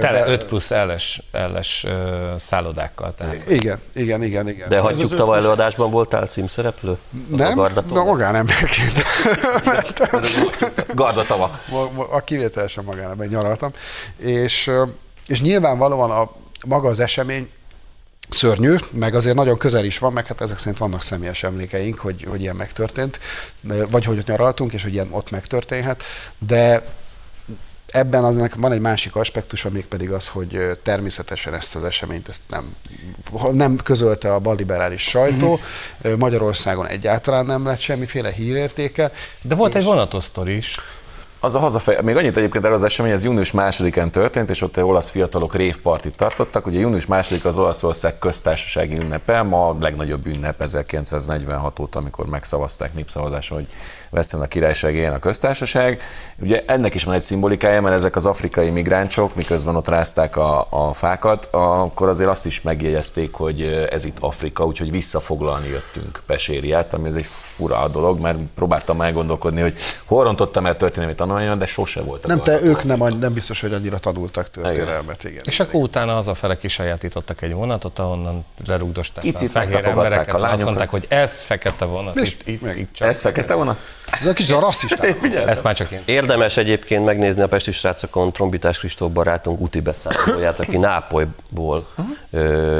Tele 0.00 0.20
be- 0.20 0.28
5 0.28 0.44
plusz 0.44 0.70
elles, 0.70 1.22
elles 1.32 1.86
szállodákkal. 2.36 3.14
Tehát. 3.14 3.50
Igen, 3.50 3.78
igen, 3.94 4.22
igen, 4.22 4.48
igen. 4.48 4.68
De 4.68 4.78
hagyjuk 4.78 5.14
tavaly 5.14 5.38
előadásban 5.38 5.90
voltál 5.90 6.26
címszereplő? 6.26 6.96
Nem, 7.28 7.68
de 7.74 7.82
magánemberként. 8.02 9.02
Garda 10.94 11.22
tava. 11.22 11.60
Ma- 11.70 11.90
ma- 11.92 12.10
a 12.10 12.20
kivételesen 12.20 12.84
magánában 12.84 13.26
nyaraltam. 13.26 13.70
És, 14.16 14.70
és 15.26 15.40
nyilvánvalóan 15.40 16.10
a, 16.10 16.30
maga 16.66 16.88
az 16.88 17.00
esemény 17.00 17.50
szörnyű, 18.28 18.74
meg 18.90 19.14
azért 19.14 19.36
nagyon 19.36 19.58
közel 19.58 19.84
is 19.84 19.98
van, 19.98 20.12
meg 20.12 20.26
hát 20.26 20.40
ezek 20.40 20.58
szerint 20.58 20.78
vannak 20.78 21.02
személyes 21.02 21.42
emlékeink, 21.42 21.98
hogy, 21.98 22.24
hogy 22.28 22.40
ilyen 22.40 22.56
megtörtént, 22.56 23.20
vagy 23.90 24.04
hogy 24.04 24.18
ott 24.18 24.26
nyaraltunk, 24.26 24.72
és 24.72 24.82
hogy 24.82 24.92
ilyen 24.92 25.08
ott 25.10 25.30
megtörténhet, 25.30 26.02
de 26.38 26.84
Ebben 27.86 28.24
aznak 28.24 28.54
van 28.54 28.72
egy 28.72 28.80
másik 28.80 29.16
aspektus, 29.16 29.64
amik 29.64 29.84
pedig 29.84 30.10
az, 30.10 30.28
hogy 30.28 30.78
természetesen 30.82 31.54
ezt 31.54 31.76
az 31.76 31.84
eseményt 31.84 32.28
ezt 32.28 32.42
nem, 32.46 32.74
nem 33.52 33.76
közölte 33.76 34.34
a 34.34 34.38
balliberális 34.38 35.02
sajtó. 35.02 35.60
Ö, 36.02 36.16
Magyarországon 36.16 36.86
egyáltalán 36.86 37.46
nem 37.46 37.66
lett 37.66 37.80
semmiféle 37.80 38.32
hírértéke. 38.32 39.12
De 39.42 39.54
volt 39.54 39.74
egy 39.74 39.84
vonatos 39.84 40.24
sztori 40.24 40.56
is. 40.56 40.78
Az 41.40 41.54
a 41.54 41.58
hazafej, 41.58 41.98
még 42.02 42.16
annyit 42.16 42.36
egyébként 42.36 42.64
erről 42.64 42.76
az 42.76 42.84
esemény, 42.84 43.12
ez 43.12 43.24
június 43.24 43.52
másodikán 43.52 44.10
történt, 44.10 44.50
és 44.50 44.62
ott 44.62 44.82
olasz 44.82 45.10
fiatalok 45.10 45.54
révpartit 45.54 46.16
tartottak. 46.16 46.66
Ugye 46.66 46.78
június 46.78 47.06
második 47.06 47.44
az 47.44 47.58
Olaszország 47.58 48.18
köztársasági 48.18 48.96
ünnepe, 48.98 49.42
ma 49.42 49.68
a 49.68 49.76
legnagyobb 49.80 50.26
ünnep 50.26 50.62
1946 50.62 51.78
óta, 51.78 51.98
amikor 51.98 52.26
megszavazták 52.26 52.94
népszavazáson, 52.94 53.58
hogy 53.58 53.66
veszten 54.10 54.40
a 54.40 54.46
királyság 54.46 54.94
éljen 54.94 55.12
a 55.12 55.18
köztársaság. 55.18 56.02
Ugye 56.38 56.64
ennek 56.66 56.94
is 56.94 57.04
van 57.04 57.14
egy 57.14 57.22
szimbolikája, 57.22 57.80
mert 57.80 57.94
ezek 57.94 58.16
az 58.16 58.26
afrikai 58.26 58.70
migránsok, 58.70 59.34
miközben 59.34 59.76
ott 59.76 59.88
rázták 59.88 60.36
a, 60.36 60.66
a 60.70 60.92
fákat, 60.92 61.48
akkor 61.50 62.08
azért 62.08 62.30
azt 62.30 62.46
is 62.46 62.62
megjegyezték, 62.62 63.34
hogy 63.34 63.62
ez 63.90 64.04
itt 64.04 64.16
Afrika, 64.20 64.64
úgyhogy 64.64 64.90
visszafoglalni 64.90 65.68
jöttünk 65.68 66.22
Pesériát, 66.26 66.94
ami 66.94 67.08
ez 67.08 67.14
egy 67.14 67.26
fura 67.28 67.88
dolog, 67.88 68.20
mert 68.20 68.38
próbáltam 68.54 69.00
elgondolkodni, 69.00 69.60
hogy 69.60 69.76
hol 70.06 70.24
rontottam 70.24 70.66
el 70.66 70.76
történelmi 70.76 71.14
tanulmányon, 71.36 71.58
de 71.58 71.66
sose 71.66 72.00
volt. 72.00 72.26
Nem, 72.26 72.42
te, 72.42 72.60
ők 72.62 72.82
nem, 72.84 73.18
nem 73.18 73.32
biztos, 73.32 73.60
hogy 73.60 73.72
annyira 73.72 73.98
tanultak 73.98 74.50
történelmet. 74.50 75.24
Igen. 75.24 75.42
És 75.44 75.60
akkor 75.60 75.80
utána 75.82 76.12
hazafele 76.12 76.56
kisajátítottak 76.56 77.42
egy 77.42 77.52
vonatot, 77.52 77.98
ahonnan 77.98 78.44
lerugdosták 78.66 79.24
Kicit 79.24 79.48
a 79.48 79.50
fehér 79.52 79.84
embereket, 79.84 80.18
a 80.26 80.28
és 80.28 80.32
azt 80.34 80.42
lányokat. 80.42 80.64
mondták, 80.64 80.90
hogy 80.90 81.06
ez 81.08 81.40
fekete 81.42 81.84
vonat, 81.84 82.16
És 82.16 82.30
itt, 82.32 82.48
itt, 82.48 82.62
meg- 82.62 82.78
itt 82.78 82.92
csak. 82.92 83.08
Ez 83.08 83.20
fekete 83.20 83.54
volna? 83.54 83.76
Ez 84.20 84.26
a 84.26 84.32
kicsit 84.32 84.54
a 84.54 84.60
rasszisták. 84.60 85.16
Ezt 85.46 85.62
már 85.62 85.74
csak 85.74 85.90
én. 85.90 86.00
Érdemes 86.04 86.56
egyébként 86.56 87.04
megnézni 87.04 87.42
a 87.42 87.48
Pesti 87.48 87.72
srácokon 87.72 88.32
Trombitás 88.32 88.78
Kristóf 88.78 89.10
barátunk 89.12 89.60
úti 89.60 89.80
beszámolóját, 89.80 90.60
aki 90.60 90.76
Nápolyból 90.76 91.86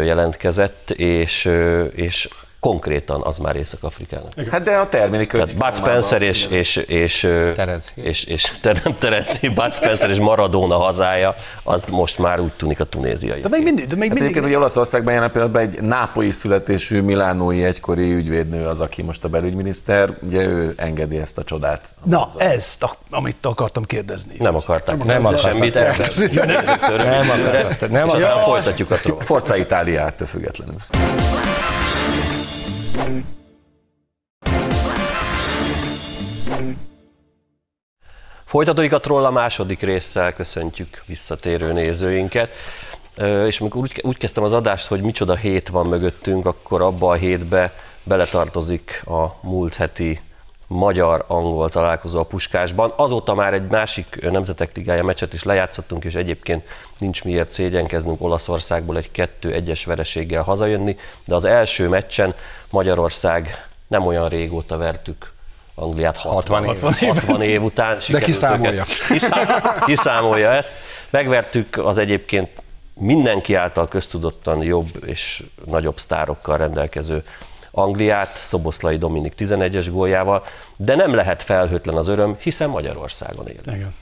jelentkezett, 0.02 0.90
és, 0.90 1.50
és 1.92 2.28
konkrétan 2.66 3.20
az 3.24 3.38
már 3.38 3.56
Észak-Afrikának. 3.56 4.32
Hát 4.50 4.62
de 4.62 4.76
a 4.76 4.88
terméli 4.88 5.26
Tehát 5.26 5.54
Bud 5.56 5.76
Spencer 5.76 6.22
és, 6.22 6.46
és, 6.46 6.76
és, 6.76 7.20
Terence 7.54 7.90
és, 7.94 8.24
és 8.24 8.52
nem 8.62 8.96
Terence 8.98 9.32
Hill, 9.40 9.50
Bud 9.50 9.74
Spencer 9.74 10.10
és 10.10 10.18
Maradona 10.18 10.76
hazája, 10.76 11.34
az 11.62 11.84
most 11.90 12.18
már 12.18 12.40
úgy 12.40 12.52
tűnik 12.52 12.80
a 12.80 12.84
tunéziai. 12.84 13.40
De 13.40 13.48
még 13.48 13.62
mindig, 13.62 13.86
de 13.86 13.94
még 13.94 14.08
Hát 14.08 14.18
mindig. 14.18 14.22
egyébként 14.22 14.44
ugye 14.46 14.56
Olaszországban 14.56 15.12
jelen 15.12 15.30
pillanatban 15.30 15.62
egy 15.62 15.80
nápolyi 15.80 16.30
születésű 16.30 17.00
milánói 17.00 17.64
egykori 17.64 18.12
ügyvédnő 18.14 18.66
az, 18.66 18.80
aki 18.80 19.02
most 19.02 19.24
a 19.24 19.28
belügyminiszter, 19.28 20.08
ugye 20.22 20.42
ő 20.46 20.74
engedi 20.76 21.16
ezt 21.18 21.38
a 21.38 21.42
csodát. 21.44 21.80
Na, 22.04 22.28
ezt, 22.36 22.82
a- 22.82 22.96
amit 23.10 23.46
akartam 23.46 23.84
kérdezni. 23.84 24.34
Nem 24.38 24.56
akarták. 24.56 25.04
Nem 25.04 25.26
akartak. 25.26 25.52
Semmit 25.52 25.76
elkezdeni. 25.76 26.34
Nem 26.96 27.30
akartak. 27.30 27.90
Nem 27.90 28.06
És 28.06 28.12
aztán 28.12 28.30
akartak. 28.30 28.42
folytatjuk 28.42 28.90
a 28.90 28.94
troll. 28.96 29.18
Forza 29.20 29.56
Itália 29.56 30.00
ettől 30.06 30.26
függetlenül. 30.28 30.76
Folytatódik 38.44 38.92
a 38.92 38.98
troll 38.98 39.24
a 39.24 39.30
második 39.30 39.80
résszel, 39.80 40.32
köszöntjük 40.32 41.02
visszatérő 41.06 41.72
nézőinket. 41.72 42.56
És 43.46 43.60
amikor 43.60 43.80
úgy, 43.80 44.00
úgy 44.02 44.16
kezdtem 44.16 44.44
az 44.44 44.52
adást, 44.52 44.86
hogy 44.86 45.00
micsoda 45.00 45.34
hét 45.34 45.68
van 45.68 45.86
mögöttünk, 45.86 46.46
akkor 46.46 46.82
abba 46.82 47.10
a 47.10 47.14
hétbe 47.14 47.72
beletartozik 48.04 49.02
a 49.06 49.38
múlt 49.40 49.74
heti 49.74 50.20
magyar-angol 50.66 51.70
találkozó 51.70 52.18
a 52.18 52.22
Puskásban. 52.22 52.92
Azóta 52.96 53.34
már 53.34 53.54
egy 53.54 53.66
másik 53.70 54.30
Nemzetek 54.30 54.76
Ligája 54.76 55.02
meccset 55.04 55.32
is 55.32 55.42
lejátszottunk, 55.42 56.04
és 56.04 56.14
egyébként 56.14 56.64
nincs 56.98 57.24
miért 57.24 57.52
szégyenkeznünk 57.52 58.22
Olaszországból 58.22 58.96
egy 58.96 59.10
2-1-es 59.42 59.82
vereséggel 59.86 60.42
hazajönni, 60.42 60.96
de 61.24 61.34
az 61.34 61.44
első 61.44 61.88
meccsen 61.88 62.34
Magyarország 62.70 63.66
nem 63.86 64.06
olyan 64.06 64.28
régóta 64.28 64.76
vertük 64.76 65.32
Angliát 65.74 66.16
60, 66.16 66.64
60 66.64 66.94
év, 67.00 67.10
60 67.14 67.42
év 67.42 67.62
után. 67.62 68.00
sikerült 68.00 68.24
kiszámolja. 68.26 68.70
őket- 68.70 69.06
Kiszá- 69.08 69.84
kiszámolja 69.84 70.50
ezt. 70.52 70.74
Megvertük 71.10 71.78
az 71.78 71.98
egyébként 71.98 72.50
mindenki 72.94 73.54
által 73.54 73.88
köztudottan 73.88 74.62
jobb 74.62 74.88
és 75.06 75.42
nagyobb 75.64 75.98
sztárokkal 75.98 76.56
rendelkező 76.56 77.24
Angliát, 77.76 78.36
Szoboszlai 78.36 78.96
Dominik 78.96 79.34
11-es 79.38 79.86
góljával, 79.90 80.44
de 80.76 80.94
nem 80.94 81.14
lehet 81.14 81.42
felhőtlen 81.42 81.96
az 81.96 82.08
öröm, 82.08 82.36
hiszen 82.38 82.68
Magyarországon 82.68 83.46
él. 83.48 83.60
Igen. 83.66 83.94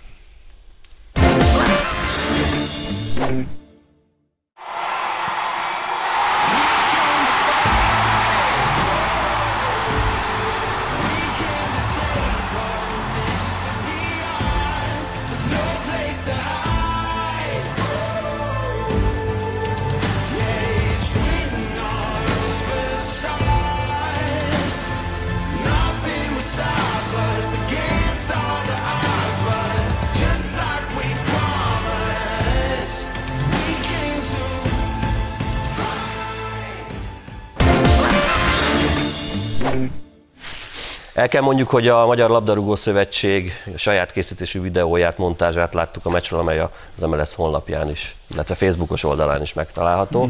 El 41.24 41.30
kell 41.30 41.42
mondjuk, 41.42 41.70
hogy 41.70 41.88
a 41.88 42.06
Magyar 42.06 42.30
Labdarúgó 42.30 42.76
Szövetség 42.76 43.52
saját 43.76 44.12
készítésű 44.12 44.60
videóját, 44.60 45.18
montázsát 45.18 45.74
láttuk 45.74 46.06
a 46.06 46.10
meccsről, 46.10 46.40
amely 46.40 46.58
az 46.58 46.70
MLS 46.96 47.34
honlapján 47.34 47.90
is, 47.90 48.16
illetve 48.26 48.54
Facebookos 48.54 49.04
oldalán 49.04 49.42
is 49.42 49.52
megtalálható. 49.52 50.28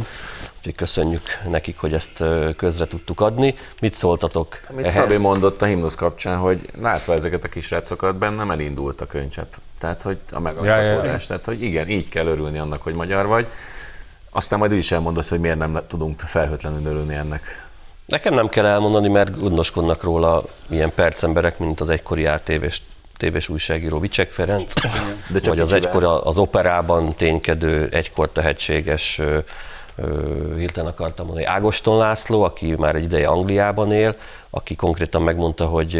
Úgyhogy 0.59 0.75
köszönjük 0.75 1.23
nekik, 1.49 1.79
hogy 1.79 1.95
ezt 1.95 2.23
közre 2.57 2.87
tudtuk 2.87 3.21
adni. 3.21 3.55
Mit 3.81 3.95
szóltatok 3.95 4.61
Amit 4.71 4.89
Szabi 4.89 5.17
mondott 5.17 5.63
a 5.63 5.65
himnusz 5.65 5.95
kapcsán, 5.95 6.39
hogy 6.39 6.67
látva 6.81 7.15
ezeket 7.15 7.45
a 7.45 7.49
kisrácokat, 7.49 8.17
bennem 8.17 8.51
elindult 8.51 9.01
a 9.01 9.07
könycsepp. 9.07 9.53
Tehát, 9.79 10.03
hogy 10.03 10.19
a 10.33 10.41
megalkotórás, 10.41 10.85
Ja, 10.85 11.03
ja, 11.03 11.13
ja. 11.13 11.19
tehát, 11.27 11.45
hogy 11.45 11.63
igen, 11.63 11.89
így 11.89 12.09
kell 12.09 12.27
örülni 12.27 12.59
annak, 12.59 12.83
hogy 12.83 12.95
magyar 12.95 13.27
vagy. 13.27 13.47
Aztán 14.31 14.59
majd 14.59 14.73
ő 14.73 14.77
is 14.77 14.93
elmondott, 14.93 15.29
hogy 15.29 15.41
miért 15.41 15.59
nem 15.59 15.79
tudunk 15.89 16.21
felhőtlenül 16.21 16.87
örülni 16.87 17.15
ennek. 17.15 17.63
Nekem 18.07 18.35
nem 18.35 18.49
kell 18.49 18.67
elmondani, 18.67 19.09
mert 19.09 19.38
gondoskodnak 19.38 20.03
róla 20.03 20.43
ilyen 20.71 20.93
percemberek, 20.95 21.59
mint 21.59 21.81
az 21.81 21.90
egykori 21.90 22.27
ATV-s 22.27 22.81
tévés 23.17 23.49
újságíró 23.49 23.99
Vicsek 23.99 24.33
Ferenc, 24.33 24.73
De 25.31 25.38
csak 25.38 25.55
vagy 25.55 25.61
az 25.61 25.73
egykor 25.73 26.05
az 26.25 26.38
operában 26.38 27.09
ténykedő, 27.17 27.88
egykor 27.90 28.29
tehetséges, 28.29 29.21
hirtelen 30.57 30.90
akartam 30.90 31.27
mondani, 31.27 31.47
Ágoston 31.47 31.99
László, 31.99 32.43
aki 32.43 32.75
már 32.79 32.95
egy 32.95 33.03
ideje 33.03 33.27
Angliában 33.27 33.93
él, 33.93 34.17
aki 34.57 34.77
konkrétan 34.77 35.23
megmondta, 35.23 35.67
hogy 35.67 35.97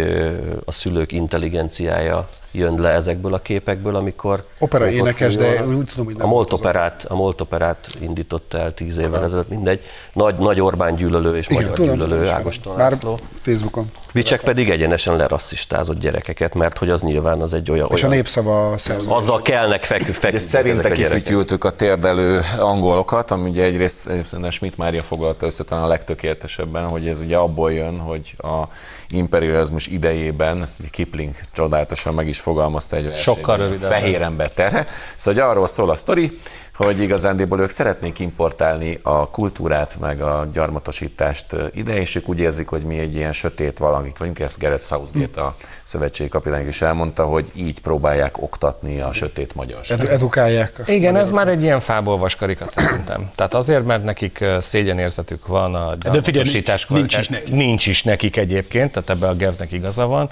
a 0.65 0.73
szülők 0.73 1.13
intelligenciája 1.13 2.29
jön 2.55 2.81
le 2.81 2.91
ezekből 2.91 3.35
a 3.35 3.39
képekből, 3.39 3.97
amikor... 3.97 4.45
Opera 4.59 4.85
amikor 4.85 5.01
énekes, 5.01 5.37
de 5.37 5.67
úgy 5.67 5.85
tudom, 5.85 6.05
hogy 6.05 6.17
nem 6.17 6.27
A 6.27 6.31
volt 6.31 6.53
az 6.53 6.61
Moltoperát, 6.61 7.05
a 7.09 7.15
Moltoperát 7.15 7.87
indította 8.01 8.59
el 8.59 8.75
tíz 8.75 8.99
évvel 8.99 9.23
ezelőtt, 9.25 9.49
mindegy. 9.49 9.81
Nagy, 10.13 10.35
nagy 10.35 10.61
Orbán 10.61 10.95
gyűlölő 10.95 11.37
és 11.37 11.49
magyar 11.49 11.73
gyűlölő 11.73 12.19
tudom, 12.19 12.35
Ágoston 12.35 12.77
Már 12.77 12.91
László. 12.91 13.19
Facebookon. 13.41 13.91
Vicsek 14.13 14.41
pedig 14.41 14.71
egyenesen 14.71 15.17
lerasszistázott 15.17 15.99
gyerekeket, 15.99 16.55
mert 16.55 16.79
hogy 16.79 16.91
az 16.91 17.03
nyilván 17.03 17.41
az 17.41 17.55
egy 17.55 17.71
olyan... 17.71 17.89
És 17.93 18.03
a 18.03 18.07
olyan 18.07 18.17
népszava 18.17 18.79
szerző. 18.79 19.11
azzal 19.11 19.43
kellnek 19.43 19.85
fekü, 19.85 20.13
feküdni 20.13 20.39
szerinte 20.39 20.79
ezek 20.79 20.93
a 20.93 20.95
kifütyültük 20.95 21.65
a 21.65 21.71
térdelő 21.71 22.41
angolokat, 22.59 23.31
ami 23.31 23.49
ugye 23.49 23.65
egyrészt 23.65 23.99
szerintem 24.25 24.51
Schmidt 24.51 24.77
Mária 24.77 25.03
foglalta 25.03 25.47
össze 25.47 25.65
talán 25.65 25.85
a 25.85 25.87
legtökéletesebben, 25.87 26.85
hogy 26.85 27.09
ez 27.09 27.21
ugye 27.21 27.37
abból 27.37 27.73
jön, 27.73 27.99
hogy 27.99 28.35
a 28.45 28.69
imperializmus 29.09 29.87
idejében, 29.87 30.63
ezt 30.63 30.91
Kipling 30.91 31.35
csodálatosan 31.53 32.15
meg 32.15 32.29
is 32.29 32.41
fogalmazta 32.41 32.97
egy 32.97 33.17
Sokkal 33.17 33.35
versenyben, 33.35 33.59
rövidebben. 33.59 33.99
Fehér 33.99 34.23
ember 34.23 34.53
terhe. 34.53 34.87
Szóval 35.17 35.49
arról 35.49 35.67
szól 35.67 35.91
a 35.91 35.95
sztori, 35.95 36.39
hogy 36.77 37.01
igazándiból 37.01 37.61
ők 37.61 37.69
szeretnék 37.69 38.19
importálni 38.19 38.99
a 39.03 39.31
kultúrát, 39.31 39.97
meg 40.01 40.21
a 40.21 40.49
gyarmatosítást 40.53 41.53
eh, 41.53 41.67
ide, 41.73 41.97
és 42.01 42.15
ők 42.15 42.29
úgy 42.29 42.41
érzik, 42.41 42.69
hogy 42.69 42.83
mi 42.83 42.99
egy 42.99 43.15
ilyen 43.17 43.33
sötét 43.33 43.79
valamik 43.79 44.19
vagyunk, 44.19 44.39
ezt 44.39 44.59
Gareth 44.59 44.83
Southgate, 44.83 45.41
a 45.41 45.57
szövetségi 45.83 46.29
kapitány 46.29 46.69
is 46.69 46.83
elmondta, 46.83 47.25
hogy 47.25 47.51
így 47.55 47.81
próbálják 47.81 48.43
oktatni 48.43 49.01
a 49.01 49.13
sötét 49.13 49.55
magyarságot. 49.55 50.05
Edu- 50.05 50.15
edukálják. 50.15 50.83
Igen, 50.87 51.17
ez 51.17 51.31
már 51.31 51.49
egy 51.49 51.63
ilyen 51.63 51.81
fából 51.81 52.19
vaskarika 52.19 52.67
szerintem. 52.67 53.31
Tehát 53.35 53.55
azért, 53.55 53.85
mert 53.85 54.05
nekik 54.05 54.41
ö, 54.41 54.57
szégyenérzetük 54.61 55.47
van 55.47 55.75
a 55.75 55.91
figyelj, 55.91 56.23
gyarmatosításkor. 56.23 56.97
nincs 56.97 57.19
is 57.19 57.29
nekik. 57.29 57.55
Nincs 57.55 57.87
is 57.87 58.03
nekik 58.03 58.37
egyébként, 58.37 58.93
tehát 58.93 59.11
ebben 59.11 59.31
a 59.31 59.35
Gevnek 59.35 59.73
igaza 59.73 60.07
van, 60.07 60.31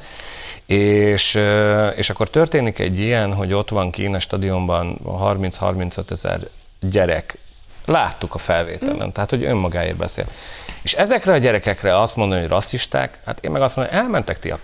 és, 0.67 1.39
és 1.97 2.11
akkor 2.11 2.31
történik 2.31 2.79
egy 2.79 2.99
ilyen, 2.99 3.35
hogy 3.35 3.55
ott 3.55 3.69
van 3.69 3.91
Kína 3.91 4.19
stadionban 4.19 5.01
30-35 5.05 6.11
ezer 6.11 6.32
gyerek, 6.81 7.39
láttuk 7.87 8.35
a 8.35 8.39
felvételen, 8.39 9.13
tehát 9.13 9.31
hogy 9.31 9.45
önmagáért 9.45 9.97
beszél. 9.97 10.27
És 10.83 10.95
ezekre 10.95 11.33
a 11.33 11.39
gyerekekre 11.39 12.01
azt 12.01 12.17
mondani, 12.17 12.41
hogy 12.41 12.51
rasszisták, 12.51 13.21
hát 13.25 13.45
én 13.45 13.51
meg 13.51 13.63
azt 13.63 13.77
mondom, 13.77 13.95
hogy 13.95 14.05
elmentek 14.05 14.39
ti 14.39 14.51
a 14.51 14.59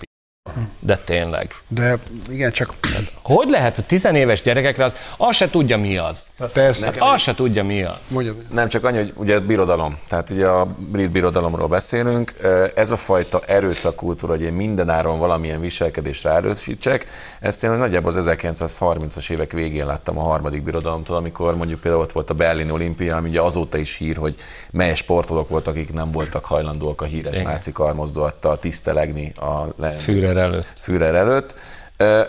de 0.81 0.97
tényleg. 0.97 1.55
De 1.69 1.99
igen, 2.31 2.53
csak 2.53 2.75
Hogy 3.23 3.51
lehet, 3.51 3.75
hogy 3.75 3.85
tizenéves 3.85 4.43
gyerekekre 4.43 4.85
az, 4.85 4.93
az 5.17 5.37
se 5.37 5.51
tudja 5.51 5.79
mi 5.79 5.97
az. 5.97 6.27
persze, 6.53 6.87
Hát 6.87 6.97
az 7.01 7.21
se 7.21 7.35
tudja 7.35 7.65
mi 7.65 7.83
az. 7.83 7.95
mondjad. 8.09 8.37
Nem 8.53 8.69
csak 8.69 8.85
annyi, 8.85 8.97
hogy 8.97 9.13
ugye 9.17 9.41
birodalom, 9.41 9.99
tehát 10.09 10.31
ugye 10.31 10.47
a 10.47 10.67
brit 10.79 11.11
birodalomról 11.11 11.69
beszélünk, 11.69 12.33
ez 12.75 12.91
a 12.91 12.97
fajta 12.97 13.41
erőszakkultúra, 13.47 14.33
hogy 14.33 14.43
én 14.43 14.53
mindenáron 14.53 15.19
valamilyen 15.19 15.61
viselkedésre 15.61 16.31
erősítsek, 16.31 17.07
ezt 17.41 17.65
én 17.65 17.71
nagyjából 17.71 18.13
az 18.17 18.27
1930-as 18.31 19.31
évek 19.31 19.53
végén 19.53 19.87
láttam 19.87 20.19
a 20.19 20.23
harmadik 20.23 20.63
birodalomtól, 20.63 21.17
amikor 21.17 21.57
mondjuk 21.57 21.81
például 21.81 22.03
ott 22.03 22.13
volt 22.13 22.31
a 22.31 22.35
Berlin 22.35 22.71
olimpia, 22.71 23.17
ami 23.17 23.29
ugye 23.29 23.41
azóta 23.41 23.79
is 23.79 23.97
hír, 23.97 24.17
hogy 24.17 24.35
mely 24.71 24.95
sportolók 24.95 25.49
voltak, 25.49 25.75
akik 25.75 25.93
nem 25.93 26.11
voltak 26.11 26.45
hajlandóak 26.45 27.01
a 27.01 27.05
híres 27.05 27.37
Igen. 27.37 27.51
náci 27.51 27.73
karmozdulattal 27.73 28.59
tisztelegni 28.59 29.33
a 29.37 29.65
leendő 29.77 29.99
Führer 30.01 30.37
előtt. 30.39 30.67
Führer 30.79 31.15
előtt. 31.15 31.55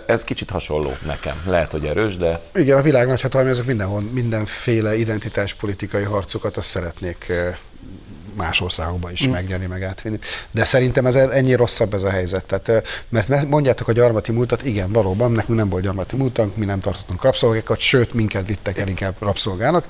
Ez 0.06 0.24
kicsit 0.24 0.50
hasonló 0.50 0.92
nekem. 1.06 1.42
Lehet, 1.46 1.72
hogy 1.72 1.86
erős, 1.86 2.18
de 2.18 2.42
Igen, 2.54 2.78
a 2.78 2.82
világ 2.82 3.08
nagyhatalmi 3.08 3.50
azok 3.50 3.66
mindenhol, 3.66 4.02
mindenféle 4.02 4.96
identitáspolitikai 4.96 6.04
harcokat 6.04 6.58
azt 6.58 6.68
szeretnék 6.68 7.32
más 8.40 8.62
országokba 8.62 9.12
is 9.12 9.28
mm. 9.28 9.32
megnyerni, 9.32 9.66
meg 9.66 9.84
átvinni. 9.84 10.20
De 10.52 10.66
szerintem 10.66 11.06
ez 11.06 11.16
ennyi 11.16 11.54
rosszabb 11.54 11.94
ez 11.94 12.04
a 12.04 12.10
helyzet. 12.10 12.46
Tehát, 12.46 12.70
eh, 12.70 12.82
mert 13.10 13.28
me- 13.28 13.50
mondjátok 13.50 13.88
a 13.88 13.92
gyarmati 13.92 14.32
múltat, 14.32 14.64
igen, 14.66 14.92
valóban, 14.92 15.32
nekünk 15.32 15.58
nem 15.58 15.70
volt 15.70 15.84
gyarmati 15.84 16.16
múltunk, 16.16 16.56
mi 16.56 16.66
nem 16.66 16.80
tartottunk 16.80 17.24
rabszolgákat, 17.24 17.80
sőt, 17.80 18.14
minket 18.14 18.48
vittek 18.48 18.78
el 18.78 18.88
inkább 18.88 19.16
rabszolgának. 19.20 19.86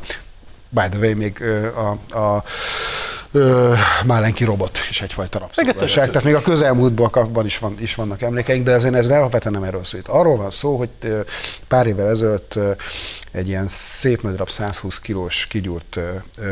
By 0.70 0.90
the 0.90 1.00
way, 1.00 1.16
még 1.16 1.44
a, 1.76 2.18
a 2.20 2.44
ö, 3.32 3.74
Málenki 4.06 4.44
robot 4.44 4.80
is 4.90 5.02
egyfajta 5.02 5.40
rabszolgaság. 5.40 6.08
Tehát 6.08 6.24
még 6.24 6.36
a 6.36 6.42
közelmúltban 6.42 7.46
is, 7.46 7.58
van, 7.58 7.76
is 7.80 7.96
vannak 7.96 8.22
emlékeink, 8.22 8.66
de 8.66 8.72
ezért 8.72 8.96
ez 8.96 9.10
alapvetően 9.10 9.54
nem 9.54 9.64
erről 9.64 9.84
szól. 9.84 10.02
Arról 10.06 10.38
van 10.38 10.52
szó, 10.52 10.78
hogy 10.78 10.90
pár 11.68 11.86
évvel 11.86 12.10
ezelőtt 12.10 12.60
egy 13.32 13.48
ilyen 13.48 13.68
szép 13.68 14.22
darab 14.22 14.50
120 14.50 15.00
kilós 15.00 15.48
kigyúrt 15.48 16.00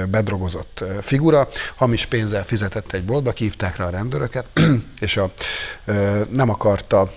bedrogozott 0.09 0.83
figura, 1.01 1.47
hamis 1.75 2.05
pénzzel 2.05 2.43
fizetett 2.43 2.93
egy 2.93 3.03
boltba, 3.03 3.31
kívták 3.31 3.77
rá 3.77 3.85
a 3.85 3.89
rendőröket, 3.89 4.45
és 4.99 5.17
a, 5.17 5.31
nem 6.29 6.49
akarta 6.49 7.11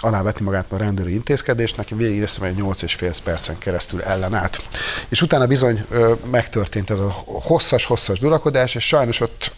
alávetni 0.00 0.44
magát 0.44 0.72
a 0.72 0.76
rendőri 0.76 1.12
intézkedésnek, 1.12 1.88
végig 1.88 2.20
hiszem, 2.20 2.54
hogy 2.54 2.64
8,5 2.64 3.16
percen 3.24 3.58
keresztül 3.58 4.02
ellenállt. 4.02 4.62
És 5.08 5.22
utána 5.22 5.46
bizony 5.46 5.84
ö, 5.90 6.12
megtörtént 6.30 6.90
ez 6.90 6.98
a 6.98 7.14
hosszas-hosszas 7.24 8.18
durakodás, 8.18 8.74
és 8.74 8.86
sajnos 8.86 9.20
ott 9.20 9.52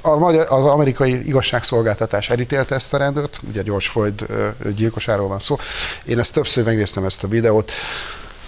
a 0.00 0.16
magyar, 0.16 0.46
az 0.48 0.64
amerikai 0.64 1.26
igazságszolgáltatás 1.26 2.30
elítélte 2.30 2.74
ezt 2.74 2.94
a 2.94 2.96
rendőrt, 2.96 3.40
ugye 3.48 3.62
George 3.62 3.86
Floyd 3.86 4.26
gyilkosáról 4.76 5.28
van 5.28 5.38
szó. 5.38 5.58
Én 6.04 6.18
ezt 6.18 6.32
többször 6.32 6.64
megnéztem 6.64 7.04
ezt 7.04 7.24
a 7.24 7.28
videót, 7.28 7.72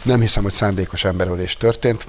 nem 0.02 0.20
hiszem, 0.20 0.42
hogy 0.42 0.52
szándékos 0.52 1.04
emberölés 1.04 1.56
történt, 1.56 2.06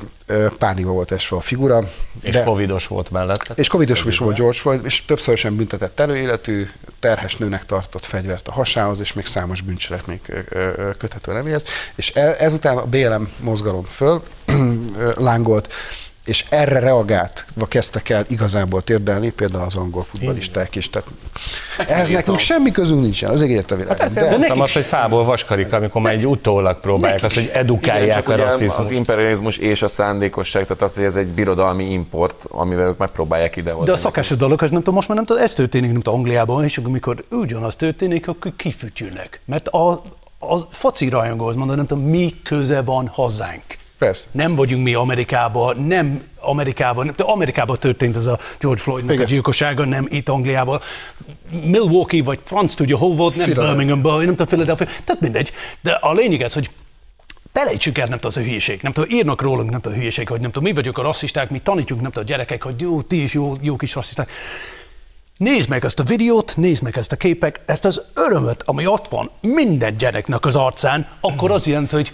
pánikba 0.57 0.91
volt 0.91 1.11
esve 1.11 1.35
a 1.35 1.41
figura. 1.41 1.79
És 2.21 2.37
covidos 2.43 2.87
volt 2.87 3.11
mellette. 3.11 3.53
És 3.55 3.67
covidos 3.67 4.05
is 4.05 4.17
volt 4.17 4.37
George 4.37 4.57
Floyd, 4.57 4.85
és 4.85 5.05
többszörösen 5.05 5.55
büntetett 5.55 5.99
előéletű, 5.99 6.69
terhes 6.99 7.35
nőnek 7.35 7.65
tartott 7.65 8.05
fegyvert 8.05 8.47
a 8.47 8.51
hasához, 8.51 8.99
és 8.99 9.13
még 9.13 9.25
számos 9.25 9.61
bűncselekmény 9.61 10.21
köthető 10.97 11.33
nevéhez. 11.33 11.63
És 11.95 12.11
e- 12.15 12.35
ezután 12.39 12.77
a 12.77 12.85
BLM 12.85 13.31
mozgalom 13.39 13.83
föl 13.83 14.23
lángolt, 15.17 15.73
és 16.25 16.45
erre 16.49 16.79
reagáltva 16.79 17.65
kezdtek 17.65 18.09
el 18.09 18.25
igazából 18.27 18.81
térdelni, 18.81 19.29
például 19.29 19.63
az 19.63 19.75
angol 19.75 20.03
futballisták 20.03 20.75
is. 20.75 20.89
Tehát 20.89 21.09
ehhez 21.87 22.09
nekünk 22.09 22.39
semmi 22.39 22.71
közünk 22.71 23.01
nincsen, 23.01 23.29
az 23.29 23.41
egész 23.41 23.63
a 23.67 23.75
világon. 23.75 23.97
Hát 23.97 23.99
ezért 23.99 24.25
de, 24.25 24.31
mondtam 24.31 24.61
azt, 24.61 24.73
hogy 24.73 24.85
fából 24.85 25.23
vaskarika, 25.23 25.75
amikor 25.75 26.01
már 26.01 26.13
egy 26.13 26.27
utólag 26.27 26.79
próbálják 26.79 27.23
azt, 27.23 27.35
hogy 27.35 27.51
edukálják 27.53 28.13
csak 28.13 28.29
a 28.29 28.35
rasszizmust. 28.35 28.77
az 28.77 28.91
imperializmus 28.91 29.57
és 29.57 29.81
a 29.81 29.87
szándékosság, 29.87 30.63
tehát 30.63 30.81
az, 30.81 30.95
hogy 30.95 31.05
ez 31.05 31.15
egy 31.15 31.27
birodalmi 31.27 31.91
import, 31.91 32.45
amivel 32.49 32.87
ők 32.87 32.97
megpróbálják 32.97 33.55
idehozni. 33.55 33.85
De 33.85 33.91
a 33.91 33.97
szakás 33.97 34.29
dolog, 34.29 34.61
az 34.61 34.69
nem 34.69 34.79
tudom, 34.79 34.95
most 34.95 35.07
már 35.07 35.17
nem 35.17 35.25
tudom, 35.25 35.43
ez 35.43 35.53
történik, 35.53 35.91
nem 35.91 36.01
tudom, 36.01 36.19
Angliában, 36.19 36.63
és 36.63 36.77
amikor 36.77 37.25
ugyanaz 37.31 37.75
történik, 37.75 38.27
akkor 38.27 38.53
kifütyülnek. 38.55 39.41
Mert 39.45 39.67
a, 39.67 39.91
a 40.39 40.57
foci 40.69 41.09
rajongóhoz 41.09 41.55
mondom, 41.55 41.75
nem 41.75 41.85
tudom, 41.85 42.03
mi 42.03 42.35
köze 42.43 42.81
van 42.81 43.07
hozzánk. 43.07 43.63
Persze. 44.01 44.25
Nem 44.31 44.55
vagyunk 44.55 44.83
mi 44.83 44.93
Amerikában, 44.93 45.77
nem 45.77 46.23
Amerikában, 46.39 47.05
nem 47.05 47.15
tudom, 47.15 47.31
Amerikában 47.31 47.79
történt 47.79 48.17
ez 48.17 48.25
a 48.25 48.37
George 48.59 48.81
Floydnak 48.81 49.09
a 49.09 49.13
Igen. 49.13 49.25
gyilkossága, 49.25 49.85
nem 49.85 50.07
itt 50.09 50.29
Angliában. 50.29 50.79
Milwaukee, 51.63 52.23
vagy 52.23 52.39
franc 52.43 52.73
tudja, 52.73 52.97
hol 52.97 53.15
volt, 53.15 53.35
nem 53.35 53.43
Philadelphia. 53.45 53.75
Birminghamban, 53.75 54.17
nem 54.17 54.35
tudom, 54.35 54.47
Philadelphia, 54.47 54.85
tehát 54.85 55.21
mindegy. 55.21 55.51
De 55.81 55.91
a 55.91 56.13
lényeg 56.13 56.41
ez, 56.41 56.53
hogy 56.53 56.69
felejtsük 57.53 57.97
el, 57.97 58.07
nem 58.07 58.19
tudom, 58.19 58.31
az 58.35 58.37
a 58.37 58.41
hülyeség. 58.47 58.81
Nem 58.81 58.91
tudom, 58.91 59.09
írnak 59.09 59.41
rólunk, 59.41 59.69
nem 59.69 59.79
tudom, 59.79 59.97
a 59.97 59.99
hülyeség, 59.99 60.27
hogy 60.27 60.41
nem 60.41 60.51
tudom, 60.51 60.69
mi 60.69 60.75
vagyunk 60.75 60.97
a 60.97 61.01
rasszisták, 61.01 61.49
mi 61.49 61.59
tanítsuk, 61.59 62.01
nem 62.01 62.11
tudom, 62.11 62.23
a 62.23 62.27
gyerekek, 62.27 62.63
hogy 62.63 62.81
jó, 62.81 63.01
ti 63.01 63.21
is 63.21 63.33
jó, 63.33 63.53
jó 63.61 63.75
kis 63.75 63.93
rasszisták. 63.93 64.31
Nézd 65.37 65.69
meg 65.69 65.85
ezt 65.85 65.99
a 65.99 66.03
videót, 66.03 66.53
nézd 66.57 66.83
meg 66.83 66.97
ezt 66.97 67.11
a 67.11 67.15
képek, 67.15 67.61
ezt 67.65 67.85
az 67.85 68.05
örömöt, 68.13 68.63
ami 68.65 68.85
ott 68.85 69.07
van 69.07 69.29
minden 69.41 69.97
gyereknek 69.97 70.45
az 70.45 70.55
arcán, 70.55 71.07
akkor 71.19 71.51
az 71.51 71.65
jelenti, 71.65 71.95
hogy 71.95 72.11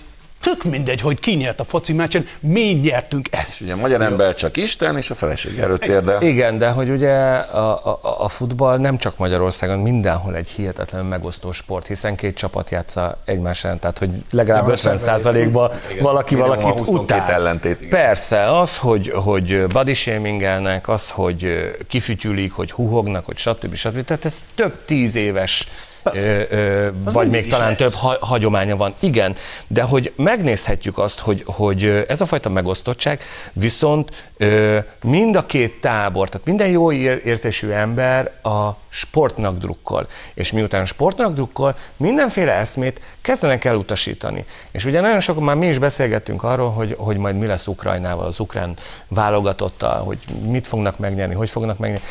tök 0.47 0.63
mindegy, 0.63 1.01
hogy 1.01 1.19
ki 1.19 1.33
nyert 1.33 1.59
a 1.59 1.63
foci 1.63 1.93
meccsen, 1.93 2.27
mi 2.39 2.61
nyertünk 2.61 3.27
ezt. 3.31 3.61
Ugye 3.61 3.73
a 3.73 3.75
magyar 3.75 4.01
ember 4.01 4.33
csak 4.33 4.57
Isten, 4.57 4.97
és 4.97 5.09
a 5.09 5.15
feleség 5.15 5.57
előtt 5.59 5.85
érdel. 5.85 6.21
Igen, 6.21 6.57
de 6.57 6.69
hogy 6.69 6.89
ugye 6.89 7.13
a, 7.37 7.85
a, 7.85 7.99
a 8.19 8.27
futball 8.29 8.77
nem 8.77 8.97
csak 8.97 9.17
Magyarországon, 9.17 9.79
mindenhol 9.79 10.35
egy 10.35 10.49
hihetetlen 10.49 11.05
megosztó 11.05 11.51
sport, 11.51 11.87
hiszen 11.87 12.15
két 12.15 12.35
csapat 12.35 12.69
játsza 12.69 13.17
egymás 13.25 13.63
ellen, 13.63 13.79
tehát 13.79 13.97
hogy 13.97 14.09
legalább 14.31 14.67
Ja, 14.67 14.71
50 14.73 14.97
szemben- 14.97 15.21
százalékban 15.23 15.71
valaki 16.01 16.35
valakit 16.35 16.79
22 16.79 17.21
utál. 17.21 17.31
ellentét, 17.31 17.81
igen. 17.81 17.89
Persze, 17.89 18.59
az, 18.59 18.77
hogy, 18.77 19.11
hogy 19.15 19.67
body 19.67 19.93
shamingelnek, 19.93 20.87
az, 20.89 21.09
hogy 21.09 21.71
kifütyülik, 21.87 22.51
hogy 22.51 22.71
huhognak, 22.71 23.25
hogy 23.25 23.37
stb. 23.37 23.75
stb. 23.75 24.03
Tehát 24.03 24.25
ez 24.25 24.45
több 24.55 24.85
tíz 24.85 25.15
éves 25.15 25.67
ö, 26.13 26.41
ö, 26.49 26.87
vagy 27.03 27.29
még 27.29 27.47
talán 27.47 27.67
lesz. 27.67 27.77
több 27.77 27.93
ha- 27.93 28.17
hagyománya 28.21 28.75
van. 28.75 28.93
Igen, 28.99 29.35
de 29.67 29.81
hogy 29.81 30.13
megnézhetjük 30.15 30.97
azt, 30.97 31.19
hogy, 31.19 31.43
hogy 31.45 32.05
ez 32.07 32.21
a 32.21 32.25
fajta 32.25 32.49
megosztottság 32.49 33.21
viszont 33.53 34.29
ö, 34.37 34.77
mind 35.03 35.35
a 35.35 35.45
két 35.45 35.81
tábor, 35.81 36.29
tehát 36.29 36.47
minden 36.47 36.67
jó 36.67 36.91
ér- 36.91 37.25
érzésű 37.25 37.69
ember 37.69 38.31
a 38.43 38.69
sportnak 38.89 39.57
drukkol. 39.57 40.07
És 40.33 40.51
miután 40.51 40.85
sportnak 40.85 41.33
drukkol, 41.33 41.75
mindenféle 41.97 42.51
eszmét 42.51 43.01
kezdenek 43.21 43.65
el 43.65 43.75
utasítani. 43.75 44.45
És 44.71 44.85
ugye 44.85 45.01
nagyon 45.01 45.19
sokan 45.19 45.43
már 45.43 45.55
mi 45.55 45.67
is 45.67 45.77
beszélgettünk 45.79 46.43
arról, 46.43 46.69
hogy, 46.71 46.95
hogy 46.97 47.17
majd 47.17 47.35
mi 47.37 47.45
lesz 47.45 47.67
Ukrajnával, 47.67 48.25
az 48.25 48.39
ukrán 48.39 48.73
válogatottal, 49.07 50.03
hogy 50.03 50.17
mit 50.41 50.67
fognak 50.67 50.97
megnyerni, 50.97 51.33
hogy 51.35 51.49
fognak 51.49 51.77
megnyerni. 51.77 52.05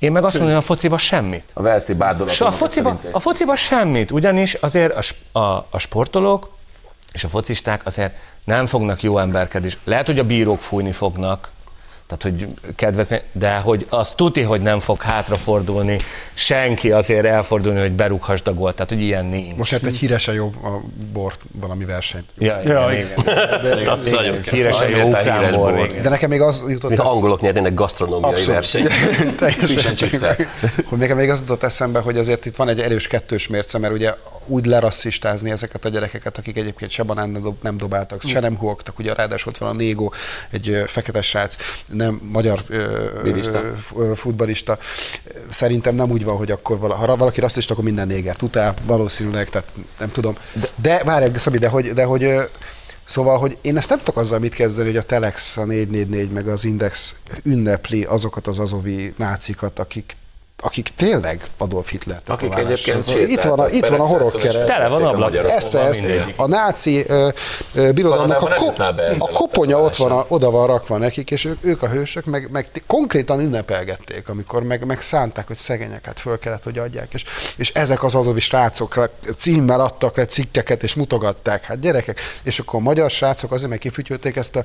Én 0.00 0.12
meg 0.12 0.24
azt 0.24 0.38
mondom, 0.38 0.54
hogy 0.54 0.64
a 0.64 0.66
fociba 0.66 0.98
semmit. 0.98 1.44
A 1.54 1.62
Velszi 1.62 1.94
bádolatot. 1.94 2.32
És 2.32 2.40
a 2.40 2.50
fociba, 2.50 2.98
a 3.12 3.20
fociba 3.20 3.56
semmit, 3.56 4.10
ugyanis 4.10 4.54
azért 4.54 5.14
a, 5.32 5.38
a, 5.38 5.66
a 5.70 5.78
sportolók 5.78 6.50
és 7.12 7.24
a 7.24 7.28
focisták 7.28 7.86
azért 7.86 8.14
nem 8.44 8.66
fognak 8.66 9.02
jó 9.02 9.18
emberkedni. 9.18 9.70
Lehet, 9.84 10.06
hogy 10.06 10.18
a 10.18 10.24
bírók 10.24 10.58
fújni 10.58 10.92
fognak, 10.92 11.50
tehát 12.10 12.22
hogy 12.22 12.48
kedvezni, 12.76 13.20
de 13.32 13.54
hogy 13.54 13.86
az 13.88 14.12
tuti, 14.12 14.40
hogy 14.42 14.60
nem 14.60 14.78
fog 14.80 15.02
hátrafordulni, 15.02 15.98
senki 16.34 16.90
azért 16.92 17.24
elfordulni, 17.24 17.80
hogy 17.80 17.92
berúghasd 17.92 18.48
a 18.48 18.54
gólt, 18.54 18.74
tehát 18.74 18.92
hogy 18.92 19.02
ilyen 19.02 19.26
nincs. 19.26 19.56
Most 19.56 19.70
hát 19.70 19.84
egy 19.84 19.96
híresen 19.96 20.34
jó 20.34 20.50
a 20.62 20.68
bort 21.12 21.40
valami 21.60 21.84
versenyt. 21.84 22.24
Ja, 22.38 22.58
igen, 22.62 22.72
Ja, 22.76 22.92
igen. 22.92 23.08
De, 23.62 23.90
Az. 23.90 24.14
Híresen 24.50 24.88
jó 24.90 25.06
ukrán 25.06 25.22
híres 25.40 25.56
bor, 25.56 25.86
de 25.86 26.08
nekem 26.08 26.30
még 26.30 26.40
az 26.40 26.64
jutott 26.68 26.90
esz- 26.90 26.98
angolok 26.98 27.40
nyernének 27.40 27.74
gasztronómiai 27.74 28.30
Abszolút. 28.30 28.52
versenyt. 28.54 28.88
Teljesen. 29.38 30.36
Hogy 30.84 30.98
nekem 30.98 31.16
még 31.16 31.30
az 31.30 31.40
jutott 31.40 31.62
eszembe, 31.62 31.98
hogy 32.00 32.18
azért 32.18 32.46
itt 32.46 32.56
van 32.56 32.68
egy 32.68 32.80
erős 32.80 33.06
kettős 33.06 33.48
mérce, 33.48 33.78
mert 33.78 33.92
ugye 33.94 34.14
úgy 34.46 34.66
lerasszistázni 34.66 35.50
ezeket 35.50 35.84
a 35.84 35.88
gyerekeket, 35.88 36.38
akik 36.38 36.56
egyébként 36.56 36.90
se 36.90 37.02
banán 37.02 37.30
nem, 37.30 37.42
dob, 37.42 37.56
nem 37.62 37.76
dobáltak, 37.76 38.22
se 38.22 38.40
nem 38.40 38.58
huogtak, 38.58 38.98
ugye 38.98 39.14
ráadásul 39.14 39.52
ott 39.52 39.58
van 39.58 39.70
a 39.70 39.72
Négó, 39.72 40.12
egy 40.50 40.82
fekete 40.86 41.22
srác, 41.22 41.56
nem 41.86 42.20
magyar 42.32 42.60
ö, 42.68 43.72
futbalista. 44.14 44.78
Szerintem 45.50 45.94
nem 45.94 46.10
úgy 46.10 46.24
van, 46.24 46.36
hogy 46.36 46.50
akkor 46.50 46.78
vala, 46.78 46.94
ha 46.94 47.16
valaki 47.16 47.40
rasszista, 47.40 47.72
akkor 47.72 47.84
minden 47.84 48.06
négert 48.06 48.42
utál, 48.42 48.74
valószínűleg, 48.82 49.48
tehát 49.48 49.72
nem 49.98 50.10
tudom. 50.10 50.34
De, 50.52 50.68
de 50.76 51.04
várj, 51.04 51.38
Szabi, 51.38 51.58
de 51.58 51.68
hogy, 51.68 51.92
de 51.92 52.04
hogy 52.04 52.48
Szóval, 53.04 53.38
hogy 53.38 53.58
én 53.60 53.76
ezt 53.76 53.88
nem 53.88 53.98
tudok 53.98 54.16
azzal 54.16 54.38
mit 54.38 54.54
kezdeni, 54.54 54.86
hogy 54.86 54.96
a 54.96 55.02
Telex, 55.02 55.56
a 55.56 55.64
444 55.64 56.30
meg 56.30 56.48
az 56.48 56.64
Index 56.64 57.16
ünnepli 57.42 58.02
azokat 58.02 58.46
az 58.46 58.58
azovi 58.58 59.14
nácikat, 59.16 59.78
akik 59.78 60.16
akik 60.60 60.88
tényleg 60.96 61.42
Adolf 61.58 61.90
Hitler 61.90 62.20
Akik 62.26 62.58
egyébként 62.58 63.08
Itt 63.08 63.42
van 63.42 63.58
a, 63.58 63.68
itt 63.68 63.86
van 63.86 64.00
a 64.00 64.04
horogkereszt. 64.04 64.64
Tele 64.64 64.88
van 64.88 65.04
ablak. 65.04 65.60
SS, 65.60 66.06
a 66.36 66.46
náci 66.46 67.04
ö, 67.06 67.28
ö, 67.74 67.92
birodalomnak 67.92 68.42
a, 68.42 68.54
ko- 68.54 68.78
a 69.18 69.28
koponya 69.32 69.80
ott 69.80 69.96
van, 69.96 70.10
a, 70.10 70.24
oda 70.28 70.50
van 70.50 70.66
rakva 70.66 70.96
nekik, 70.96 71.30
és 71.30 71.44
ők, 71.44 71.64
ők 71.64 71.82
a 71.82 71.88
hősök, 71.88 72.24
meg, 72.24 72.48
meg 72.50 72.66
konkrétan 72.86 73.40
ünnepelgették, 73.40 74.28
amikor 74.28 74.62
meg, 74.62 74.84
meg 74.84 75.02
szánták, 75.02 75.46
hogy 75.46 75.56
szegényeket 75.56 76.20
föl 76.20 76.38
kellett, 76.38 76.64
hogy 76.64 76.78
adják, 76.78 77.14
és, 77.14 77.24
és 77.56 77.70
ezek 77.70 78.02
az 78.02 78.14
azovi 78.14 78.40
srácok 78.40 79.10
címmel 79.38 79.80
adtak 79.80 80.16
le 80.16 80.24
cikkeket, 80.24 80.82
és 80.82 80.94
mutogatták, 80.94 81.64
hát 81.64 81.80
gyerekek, 81.80 82.20
és 82.42 82.58
akkor 82.58 82.80
a 82.80 82.82
magyar 82.82 83.10
srácok 83.10 83.52
azért 83.52 83.70
meg 83.70 83.78
kifütyölték 83.78 84.36
ezt 84.36 84.56
a 84.56 84.62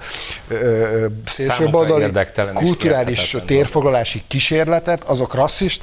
szélsőbaldali 1.26 2.12
kulturális 2.54 3.38
térfoglalási 3.46 4.24
kísérletet, 4.28 5.04
azok 5.04 5.34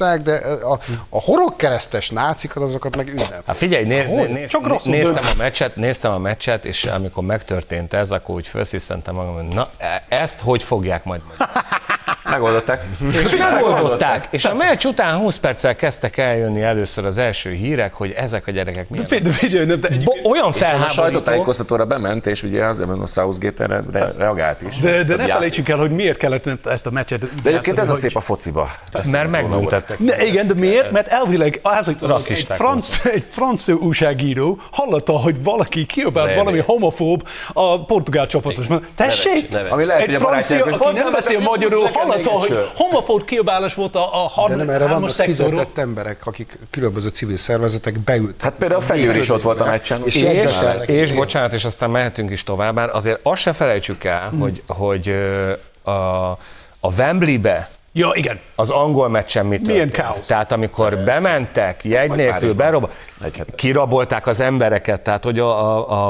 rasszisták, 0.03 0.23
de 0.23 0.65
a, 0.65 0.79
a 1.09 1.21
horogkeresztes 1.21 2.11
nácikat, 2.11 2.62
azokat 2.62 2.97
meg 2.97 3.09
ünnep. 3.09 3.43
Hát 3.47 3.57
figyelj, 3.57 3.85
né, 3.85 4.05
né, 4.05 4.27
néz, 4.27 4.51
Csak 4.51 4.85
néztem 4.85 5.25
a 5.33 5.35
meccset, 5.37 5.77
néztem 5.77 6.12
a 6.12 6.19
meccset, 6.19 6.65
és 6.65 6.85
amikor 6.85 7.25
megtörtént 7.25 7.95
ez, 7.95 8.11
akkor 8.11 8.35
úgy 8.35 8.49
felsziszentem 8.49 9.15
magam, 9.15 9.35
hogy 9.35 9.49
na, 9.49 9.71
e- 9.79 10.05
ezt 10.09 10.41
hogy 10.41 10.62
fogják 10.62 11.05
majd 11.05 11.21
Megoldották. 12.33 12.85
És 13.25 13.37
megoldották. 13.37 14.27
És 14.31 14.45
a 14.45 14.55
meccs 14.55 14.85
után 14.85 15.16
20 15.16 15.37
perccel 15.37 15.75
kezdtek 15.77 16.16
eljönni 16.16 16.62
először 16.62 17.07
az 17.07 17.18
első 17.18 17.51
hírek, 17.51 17.95
hogy 17.95 18.11
ezek 18.11 18.47
a 18.47 18.51
gyerekek 18.51 18.88
milyen... 18.88 19.07
Figyelj, 19.33 19.64
nem, 19.66 19.81
de 19.81 19.88
Bo- 20.05 20.25
olyan 20.25 20.49
És 20.49 20.55
a 20.61 20.64
felháborító, 20.64 20.92
sajtótájékoztatóra 20.95 21.85
bement, 21.85 22.27
és 22.27 22.42
ugye 22.42 22.64
azért 22.64 22.88
mondom, 22.88 23.07
Southgate 23.07 23.64
erre 23.64 23.83
re- 23.92 24.12
reagált 24.18 24.62
is. 24.62 24.77
de, 24.77 25.03
de 25.03 25.16
ne 25.16 25.27
felejtsük 25.27 25.68
el, 25.68 25.79
hogy 25.79 25.90
miért 25.90 26.18
kellett 26.18 26.66
ezt 26.66 26.87
a 26.87 26.90
meccset 26.90 27.21
De 27.42 27.49
egyébként 27.51 27.79
ez 27.79 27.88
a 27.88 27.95
szép 27.95 28.16
a 28.16 28.21
fociba. 28.21 28.71
mert 29.11 29.31
megbüntettek. 29.31 29.99
Ne, 29.99 30.25
igen, 30.25 30.47
de 30.47 30.55
miért? 30.55 30.90
Mert 30.90 31.09
elvileg 31.09 31.61
egy, 32.29 32.47
franc, 32.49 33.05
egy 33.05 33.25
francia 33.29 33.75
újságíró 33.75 34.59
hallotta, 34.73 35.12
hogy 35.12 35.42
valaki 35.42 35.87
kiabált 35.87 36.35
valami 36.35 36.59
homofób 36.59 37.29
a 37.53 37.85
portugál 37.85 38.27
csapatosban. 38.27 38.87
Tessék? 38.97 39.49
Ami 39.68 39.85
lehet, 39.85 40.03
egy 40.03 40.07
hogy 40.07 40.16
a 40.16 40.18
francia, 40.18 40.64
aki 40.64 40.99
nem 40.99 41.12
beszél 41.12 41.40
magyarul, 41.40 41.88
hallotta, 41.92 42.22
egy 42.27 42.33
hogy 42.33 42.71
homofób 42.75 43.25
kiabálás 43.25 43.75
volt 43.75 43.97
a, 43.97 44.25
a 44.25 44.27
De 44.27 44.33
harm, 44.33 44.55
nem 44.57 44.69
erre 44.71 44.87
vannak 44.87 45.11
fizetett 45.11 45.79
emberek, 45.79 46.27
akik 46.27 46.59
különböző 46.71 47.09
civil 47.09 47.37
szervezetek 47.37 47.99
beültek. 47.99 48.43
Hát 48.43 48.55
például 48.55 48.81
a 48.81 48.85
Fegyőr 48.85 49.17
is 49.17 49.29
ott 49.31 49.43
volt 49.43 49.61
a 49.61 49.65
meccsen. 49.65 50.03
És 50.05 50.15
És 50.15 50.53
És, 50.87 51.13
bocsánat, 51.13 51.53
és 51.53 51.65
aztán 51.65 51.91
mehetünk 51.91 52.31
is 52.31 52.43
tovább, 52.43 52.75
bár 52.75 52.89
azért 52.89 53.21
azt 53.23 53.41
se 53.41 53.53
felejtsük 53.53 54.05
el, 54.05 54.33
hogy, 54.41 54.63
hogy 54.67 55.09
ö, 55.09 55.53
a, 55.91 56.31
a 56.81 56.93
Wembley-be 56.99 57.71
Ja, 57.95 58.11
igen. 58.15 58.41
az 58.55 58.71
angol 58.71 59.09
meccsen 59.09 59.47
mi 59.47 59.59
Milyen 59.63 59.67
történt. 59.67 59.93
káosz. 59.93 60.27
Tehát 60.27 60.53
amikor 60.53 60.99
bementek, 61.05 61.85
jegy 61.85 62.11
nélkül, 62.11 62.55
berob, 62.55 62.91
kirabolták 63.55 64.27
az 64.27 64.41
embereket, 64.41 65.01
tehát 65.01 65.25
hogy 65.25 65.39
a, 65.39 65.81
a, 65.91 66.09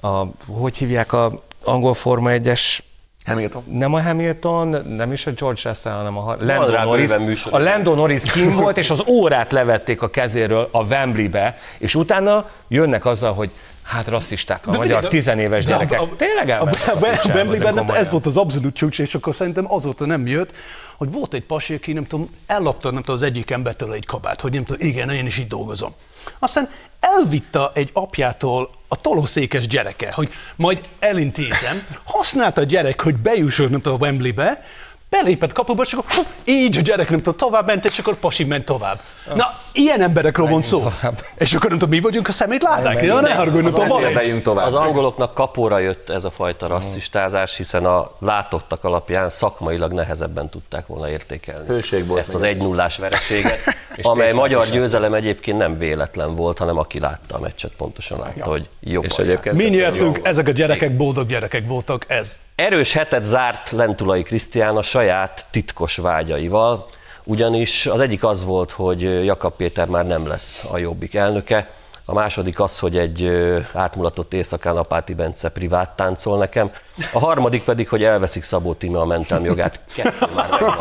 a, 0.00 0.06
a 0.06 0.26
hogy 0.46 0.76
hívják 0.76 1.12
a 1.12 1.42
angol 1.64 1.94
Forma 1.94 2.30
1-es 2.32 2.78
Hamilton. 3.28 3.62
nem 3.70 3.94
a 3.94 4.02
Hamilton, 4.02 4.68
nem 4.88 5.12
is 5.12 5.26
a 5.26 5.30
George 5.30 5.60
Russell, 5.64 5.92
hanem 5.92 6.16
a 6.18 6.36
Lando 6.40 6.70
rá 6.70 6.84
Norris. 6.84 7.44
A 7.50 7.58
Lando 7.58 7.94
Norris 7.94 8.22
kim 8.22 8.54
volt, 8.54 8.76
és 8.78 8.90
az 8.90 9.02
órát 9.06 9.52
levették 9.52 10.02
a 10.02 10.10
kezéről 10.10 10.68
a 10.72 10.82
Wembley-be, 10.84 11.56
és 11.78 11.94
utána 11.94 12.46
jönnek 12.68 13.04
azzal, 13.06 13.34
hogy 13.34 13.50
hát 13.82 14.06
rasszisták 14.08 14.66
a 14.66 14.70
De 14.70 14.76
magyar 14.76 14.94
figyelj, 14.94 15.12
tizenéves 15.12 15.64
de 15.64 15.74
a- 15.74 15.76
gyerekek. 15.78 16.00
a- 16.00 16.08
Tényleg 16.16 16.48
a- 16.48 16.52
elmentek 16.52 16.88
a- 16.88 16.92
a 16.92 17.26
de 17.26 17.34
Wembleyben 17.34 17.90
ez 17.94 18.10
volt 18.10 18.26
az 18.26 18.36
abszolút 18.36 18.74
csúcs, 18.74 18.98
és 18.98 19.14
akkor 19.14 19.34
szerintem 19.34 19.64
azóta 19.72 20.06
nem 20.06 20.26
jött, 20.26 20.52
hogy 20.96 21.10
volt 21.12 21.34
egy 21.34 21.44
pasi, 21.44 21.74
aki 21.74 21.92
nem 21.92 22.06
tudom, 22.06 22.30
ellopta 22.46 22.90
nem 22.90 23.00
tudom, 23.00 23.16
az 23.16 23.22
egyik 23.22 23.50
embertől 23.50 23.92
egy 23.92 24.06
kabát, 24.06 24.40
hogy 24.40 24.52
nem 24.52 24.64
tudom, 24.64 24.86
igen, 24.88 25.10
én 25.10 25.26
is 25.26 25.38
itt 25.38 25.48
dolgozom. 25.48 25.92
Aztán 26.38 26.68
elvitte 27.00 27.70
egy 27.74 27.90
apjától 27.92 28.70
a 28.88 29.00
tolószékes 29.00 29.66
gyereke, 29.66 30.12
hogy 30.12 30.28
majd 30.56 30.88
elintézem, 30.98 31.84
használta 32.04 32.60
a 32.60 32.64
gyerek, 32.64 33.00
hogy 33.00 33.16
bejusson 33.16 33.74
a 33.74 33.90
Wembleybe, 33.90 34.64
belépett 35.10 35.52
kapuba, 35.52 35.82
és 35.82 35.92
akkor 35.92 36.04
fú, 36.06 36.22
így 36.44 36.76
a 36.76 36.80
gyerek 36.80 37.10
nem 37.10 37.18
tudom, 37.18 37.36
tovább 37.36 37.66
ment, 37.66 37.84
és 37.84 37.98
akkor 37.98 38.14
pasi 38.14 38.44
ment 38.44 38.64
tovább. 38.64 39.00
Na, 39.34 39.46
ilyen 39.72 40.00
emberekről 40.00 40.46
van 40.46 40.62
szó. 40.62 40.78
tovább. 40.78 41.24
És 41.38 41.54
akkor 41.54 41.68
nem 41.68 41.78
tudom, 41.78 41.94
mi 41.94 42.00
vagyunk 42.00 42.28
a 42.28 42.32
szemét 42.32 42.62
látták? 42.62 43.02
Ja, 43.02 43.20
ne 43.20 43.34
haragudj, 43.34 43.62
nem 43.62 43.72
tudom, 43.72 43.88
van 43.88 44.02
egy- 44.04 44.08
Érdeljünk 44.08 44.42
tovább. 44.42 44.66
Az 44.66 44.74
angoloknak 44.74 45.34
kapóra 45.34 45.78
jött 45.78 46.10
ez 46.10 46.24
a 46.24 46.30
fajta 46.30 46.66
rasszistázás, 46.66 47.56
hiszen 47.56 47.84
a 47.86 48.10
látottak 48.18 48.84
alapján 48.84 49.30
szakmailag 49.30 49.92
nehezebben 49.92 50.48
tudták 50.48 50.86
volna 50.86 51.10
értékelni. 51.10 51.66
Hőség 51.66 52.06
volt 52.06 52.20
Ezt 52.20 52.34
az 52.34 52.42
egy 52.42 52.56
nullás 52.56 52.96
vereséget, 52.96 53.58
amely 54.02 54.32
magyar 54.32 54.66
győzelem 54.66 55.14
egyébként 55.14 55.58
nem 55.58 55.78
véletlen 55.78 56.34
volt, 56.34 56.58
hanem 56.58 56.78
aki 56.78 57.00
látta 57.00 57.34
a 57.36 57.40
meccset 57.40 57.72
pontosan 57.76 58.18
látta, 58.18 58.50
hogy 58.50 58.68
jó. 58.80 59.00
És 59.00 59.16
egyébként 59.18 59.54
Mi 59.56 59.64
nyertünk, 59.64 60.20
ezek 60.22 60.48
a 60.48 60.50
gyerekek 60.50 60.96
boldog 60.96 61.26
gyerekek 61.26 61.66
voltak, 61.66 62.04
ez. 62.08 62.38
Erős 62.58 62.92
hetet 62.92 63.24
zárt 63.24 63.70
Lentulai 63.70 64.22
Krisztián 64.22 64.76
a 64.76 64.82
saját 64.82 65.46
titkos 65.50 65.96
vágyaival, 65.96 66.88
ugyanis 67.24 67.86
az 67.86 68.00
egyik 68.00 68.24
az 68.24 68.44
volt, 68.44 68.70
hogy 68.70 69.24
Jakab 69.24 69.56
Péter 69.56 69.88
már 69.88 70.06
nem 70.06 70.26
lesz 70.26 70.64
a 70.70 70.78
Jobbik 70.78 71.14
elnöke, 71.14 71.70
a 72.10 72.14
második 72.14 72.60
az, 72.60 72.78
hogy 72.78 72.96
egy 72.96 73.30
átmulatott 73.72 74.32
éjszakán 74.32 74.76
Apáti 74.76 75.14
Bence 75.14 75.48
privát 75.48 75.96
táncol 75.96 76.38
nekem. 76.38 76.70
A 77.12 77.18
harmadik 77.18 77.64
pedig, 77.64 77.88
hogy 77.88 78.04
elveszik 78.04 78.44
Szabó 78.44 78.74
Tíme 78.74 78.98
a 78.98 79.04
mentelmi 79.04 79.46
jogát. 79.46 79.80
Kettő 79.94 80.28
már 80.34 80.50
megvan. 80.50 80.76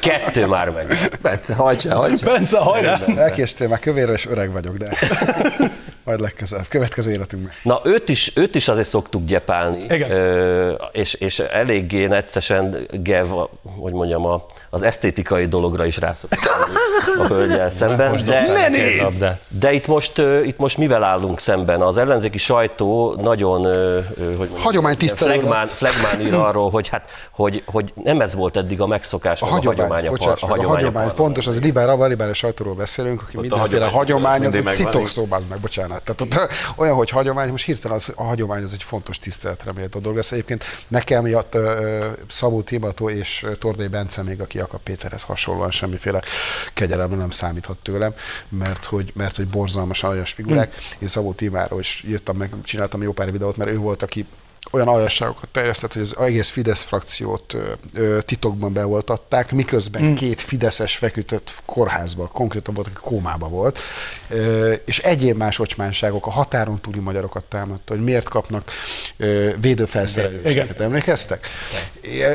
Kettő 0.00 0.46
már 0.46 0.70
meg. 0.70 1.18
Bence, 1.22 1.54
hajtsá, 1.54 1.94
hajtsá. 1.94 2.26
Bence, 2.26 2.58
hajrá! 2.58 2.98
Elkéstél 3.16 3.68
már 3.68 3.78
kövérre, 3.78 4.12
és 4.12 4.26
öreg 4.26 4.52
vagyok, 4.52 4.76
de 4.76 4.92
majd 6.04 6.20
legközelebb, 6.20 6.68
következő 6.68 7.10
életünkben. 7.10 7.52
Na, 7.62 7.80
őt 7.84 8.08
is, 8.08 8.36
őt 8.36 8.54
is 8.54 8.68
azért 8.68 8.88
szoktuk 8.88 9.24
gyepálni, 9.24 9.82
Igen. 9.82 10.10
Ö, 10.10 10.72
és, 10.92 11.14
és 11.14 11.38
eléggé 11.38 12.06
neccesen 12.06 12.86
Gev, 12.90 13.26
hogy 13.78 13.92
mondjam, 13.92 14.26
a, 14.26 14.46
az 14.76 14.82
esztétikai 14.82 15.46
dologra 15.46 15.86
is 15.86 15.96
rá 15.96 16.14
szokott 16.14 16.50
állni 16.60 16.74
a 17.18 17.26
hölgyel 17.26 17.70
szemben. 17.70 18.10
Most 18.10 18.24
De, 18.24 18.68
nézd! 18.68 19.00
labdát. 19.00 19.40
de 19.48 19.72
itt 19.72 19.86
most, 19.86 20.22
itt 20.44 20.58
most 20.58 20.78
mivel 20.78 21.02
állunk 21.02 21.40
szemben? 21.40 21.82
Az 21.82 21.96
ellenzéki 21.96 22.38
sajtó 22.38 23.14
nagyon, 23.22 23.62
hogy 24.36 24.50
Hagyománytisztelő 24.58 25.32
flegmán, 25.32 25.66
flegmán 25.66 26.20
ír 26.20 26.34
arról, 26.34 26.70
hogy, 26.70 26.88
hát, 26.88 27.10
hogy, 27.30 27.62
hogy 27.66 27.92
nem 27.94 28.20
ez 28.20 28.34
volt 28.34 28.56
eddig 28.56 28.80
a 28.80 28.86
megszokás, 28.86 29.42
A 29.42 29.44
meg 29.44 29.52
a 29.52 29.56
hagyomány, 29.56 29.78
hagyomány, 29.78 30.06
a, 30.06 30.10
bocsánat, 30.10 30.38
par, 30.38 30.50
meg 30.50 30.66
a 30.66 30.68
hagyomány, 30.68 31.08
fontos, 31.08 31.46
az 31.46 31.60
liberál, 31.60 32.08
liberális 32.08 32.38
sajtóról 32.38 32.74
beszélünk, 32.74 33.22
aki 33.22 33.36
mindenféle 33.36 33.86
hagyomány 33.86 34.14
hagyomány, 34.16 34.46
az 34.46 34.52
mindig 34.52 34.58
egy 34.58 34.76
megvan, 34.76 34.92
citok 34.92 35.08
szó, 35.08 35.26
meg, 35.48 35.58
bocsánat. 35.58 36.02
Tehát 36.02 36.20
ott 36.20 36.50
olyan, 36.76 36.94
hogy 36.94 37.10
hagyomány, 37.10 37.50
most 37.50 37.64
hirtelen 37.64 37.96
az, 37.96 38.12
a 38.16 38.22
hagyomány 38.22 38.62
az 38.62 38.72
egy 38.72 38.82
fontos 38.82 39.18
tiszteletre 39.18 39.72
méltó 39.72 39.98
dolog 39.98 40.16
lesz. 40.16 40.32
Egyébként 40.32 40.64
nekem 40.88 41.26
ö, 41.50 42.06
Szabó 42.28 42.60
Timató 42.62 43.10
és 43.10 43.46
Tordai 43.58 43.88
Bence 43.88 44.22
még, 44.22 44.40
aki 44.40 44.58
Jakab 44.66 44.80
Péterhez 44.82 45.22
hasonlóan 45.22 45.70
semmiféle 45.70 46.22
kegyelemre 46.74 47.16
nem 47.16 47.30
számíthat 47.30 47.78
tőlem, 47.78 48.14
mert 48.48 48.84
hogy, 48.84 49.12
mert 49.14 49.36
hogy 49.36 49.48
borzalmasan 49.48 50.10
aljas 50.10 50.32
figurák. 50.32 50.74
Én 50.98 51.08
Szabó 51.08 51.32
Timáról 51.32 51.80
is 51.80 52.04
írtam 52.06 52.36
meg, 52.36 52.50
csináltam 52.64 53.02
jó 53.02 53.12
pár 53.12 53.32
videót, 53.32 53.56
mert 53.56 53.70
ő 53.70 53.76
volt, 53.76 54.02
aki 54.02 54.26
olyan 54.70 54.88
aljasságokat 54.88 55.48
terjesztett, 55.48 55.92
hogy 55.92 56.02
az 56.02 56.16
egész 56.18 56.48
Fidesz 56.48 56.82
frakciót 56.82 57.54
ö, 57.54 57.72
ö, 57.94 58.20
titokban 58.20 58.72
beoltatták, 58.72 59.52
miközben 59.52 60.02
mm. 60.02 60.14
két 60.14 60.40
Fideszes 60.40 60.96
feküdött 60.96 61.52
kórházba, 61.66 62.26
konkrétan 62.32 62.74
volt, 62.74 62.86
aki 62.86 62.96
kómába 63.00 63.48
volt, 63.48 63.78
ö, 64.28 64.72
és 64.84 64.98
egyéb 64.98 65.36
más 65.36 65.58
ocsmánságok, 65.58 66.26
a 66.26 66.30
határon 66.30 66.80
túli 66.80 66.98
magyarokat 66.98 67.44
támadta, 67.44 67.94
hogy 67.94 68.04
miért 68.04 68.28
kapnak 68.28 68.70
ö, 69.16 69.50
védőfelszereléseket. 69.60 70.80
Emlékeztek? 70.80 71.46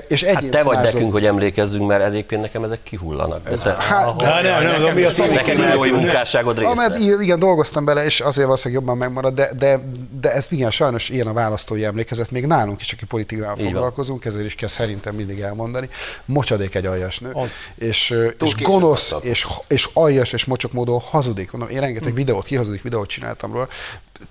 És 0.08 0.24
egyéb 0.24 0.42
Hát 0.42 0.50
te 0.50 0.64
vagy 0.64 0.76
más 0.76 0.84
nekünk, 0.84 1.02
dolgok. 1.02 1.20
hogy 1.20 1.26
emlékezzünk, 1.26 1.88
mert 1.88 2.04
egyébként 2.04 2.42
nekem 2.42 2.64
ezek 2.64 2.84
kihullanak. 2.84 3.50
De 3.50 3.56
te, 3.56 3.70
Hát, 3.80 4.16
de- 4.16 4.26
Hát 4.26 4.44
nem, 4.44 4.64
nem, 4.64 4.84
ami 4.84 5.04
a 5.04 5.12
nekem 5.34 5.58
jó 5.60 5.96
munkásságod 5.96 6.58
része. 6.58 6.70
Amed, 6.70 7.00
igen, 7.22 7.40
dolgoztam 7.40 7.86
bele, 7.86 8.06
és 8.06 8.20
azért 8.22 8.46
valószínűleg 8.46 8.84
jobban 8.84 8.98
megmarad, 8.98 9.34
de, 9.34 9.50
de, 9.58 9.80
de 10.22 10.34
ez 10.34 10.48
igen, 10.50 10.72
sajnos 10.72 11.10
ilyen 11.10 11.28
a 11.28 11.34
választói 11.34 11.84
emlékezet, 11.84 12.21
még 12.30 12.46
nálunk 12.46 12.82
is, 12.82 12.94
aki 12.94 13.06
politikával 13.06 13.58
Így 13.58 13.72
foglalkozunk, 13.72 14.26
ezért 14.26 14.46
is 14.46 14.56
kell 14.56 14.68
szerintem 14.68 15.16
mindig 15.16 15.40
elmondani. 15.40 15.90
Mocsadék 16.26 16.76
egy 16.76 16.86
aljas 16.86 17.20
nő, 17.20 17.34
és, 17.76 18.10
ö, 18.10 18.28
és 18.28 18.56
gonosz, 18.56 19.14
és, 19.22 19.48
és 19.68 19.90
aljas, 19.94 20.34
és 20.34 20.46
mocsok 20.46 20.72
módon 20.72 21.00
hazudik. 21.00 21.52
Mondom, 21.52 21.70
én 21.70 21.80
rengeteg 21.80 22.10
Hm. 22.10 22.16
videót, 22.16 22.46
kihazudik 22.46 22.82
videót 22.82 23.08
csináltam 23.08 23.52
róla, 23.52 23.68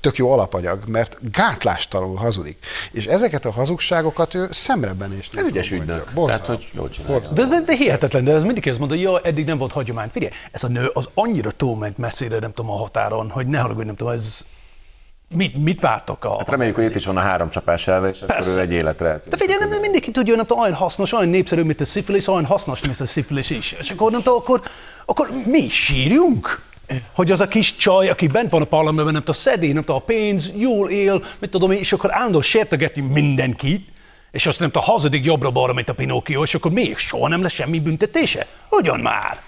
tök 0.00 0.16
jó 0.16 0.30
alapanyag, 0.30 0.88
mert 0.88 1.18
gátlástalanul 1.32 2.16
hazudik. 2.16 2.66
És 2.92 3.06
ezeket 3.06 3.44
a 3.44 3.50
hazugságokat 3.50 4.34
ő 4.34 4.48
szemrebben 4.50 5.16
is. 5.18 5.30
Ez 5.34 5.46
ügyes 5.46 5.70
ügynök. 5.70 6.12
Tehát, 6.26 6.46
hogy 6.46 6.68
jól 6.72 6.88
csinálja. 6.88 7.20
De 7.34 7.42
ez, 7.42 7.48
de 7.48 7.74
hihetetlen, 7.74 8.24
de 8.24 8.32
ez 8.32 8.42
mindig 8.42 8.66
ezt 8.66 8.78
mondja, 8.78 8.96
hogy 8.96 9.06
jó, 9.06 9.16
eddig 9.16 9.44
nem 9.44 9.58
volt 9.58 9.72
hagyomány. 9.72 10.08
Figyelj, 10.08 10.32
ez 10.50 10.64
a 10.64 10.68
nő 10.68 10.90
az 10.92 11.08
annyira 11.14 11.50
túlment 11.50 11.98
messzire, 11.98 12.38
nem 12.38 12.52
tudom, 12.52 12.70
a 12.70 12.76
határon, 12.76 13.30
hogy 13.30 13.46
ne 13.46 13.58
haragudj, 13.58 13.86
nem 13.86 13.96
tudom, 13.96 14.12
ez 14.12 14.46
mit, 15.34 15.56
mit 15.56 15.80
vártok 15.80 16.24
a... 16.24 16.34
Hát 16.38 16.50
reméljük, 16.50 16.76
hogy 16.76 16.84
itt 16.84 16.94
is 16.94 17.06
van 17.06 17.16
a 17.16 17.20
három 17.20 17.48
csapás 17.48 17.88
elve, 17.88 18.08
és 18.08 18.22
akkor 18.22 18.46
ő 18.46 18.60
egy 18.60 18.72
életre. 18.72 19.20
De 19.28 19.36
figyelj, 19.36 19.58
nem, 19.58 19.68
nem 19.68 19.80
mindenki 19.80 20.10
tudja, 20.10 20.36
nem 20.36 20.46
tudom, 20.46 20.62
olyan 20.62 20.74
hasznos, 20.74 21.12
olyan 21.12 21.28
népszerű, 21.28 21.62
mint 21.62 21.80
a 21.80 21.84
szifilis, 21.84 22.28
olyan 22.28 22.44
hasznos, 22.44 22.80
mint 22.80 23.00
a 23.00 23.06
szifilis 23.06 23.50
is. 23.50 23.72
És 23.72 23.90
akkor 23.90 24.10
nem 24.10 24.22
tudom, 24.22 24.38
akkor, 24.38 24.60
akkor 25.04 25.30
mi 25.46 25.68
sírjunk? 25.68 26.62
Hogy 27.14 27.30
az 27.30 27.40
a 27.40 27.48
kis 27.48 27.76
csaj, 27.76 28.08
aki 28.08 28.26
bent 28.26 28.50
van 28.50 28.62
a 28.62 28.64
parlamentben, 28.64 29.12
nem 29.12 29.22
tudom, 29.22 29.40
szedély, 29.40 29.72
nem 29.72 29.82
tudom, 29.82 29.96
a 29.96 30.04
pénz, 30.04 30.52
jól 30.56 30.90
él, 30.90 31.24
mit 31.38 31.50
tudom 31.50 31.70
én, 31.70 31.78
és 31.78 31.92
akkor 31.92 32.12
állandóan 32.12 32.42
sértegetni 32.42 33.02
mindenkit, 33.02 33.88
és 34.30 34.46
azt 34.46 34.60
nem 34.60 34.70
tudom, 34.70 34.88
hazudik 34.88 35.24
jobbra-balra, 35.24 35.72
mint 35.72 35.88
a 35.88 35.94
Pinocchio, 35.94 36.42
és 36.42 36.54
akkor 36.54 36.70
még 36.70 36.96
soha 36.96 37.28
nem 37.28 37.42
lesz 37.42 37.52
semmi 37.52 37.80
büntetése? 37.80 38.46
Ugyan 38.70 39.00
már! 39.00 39.40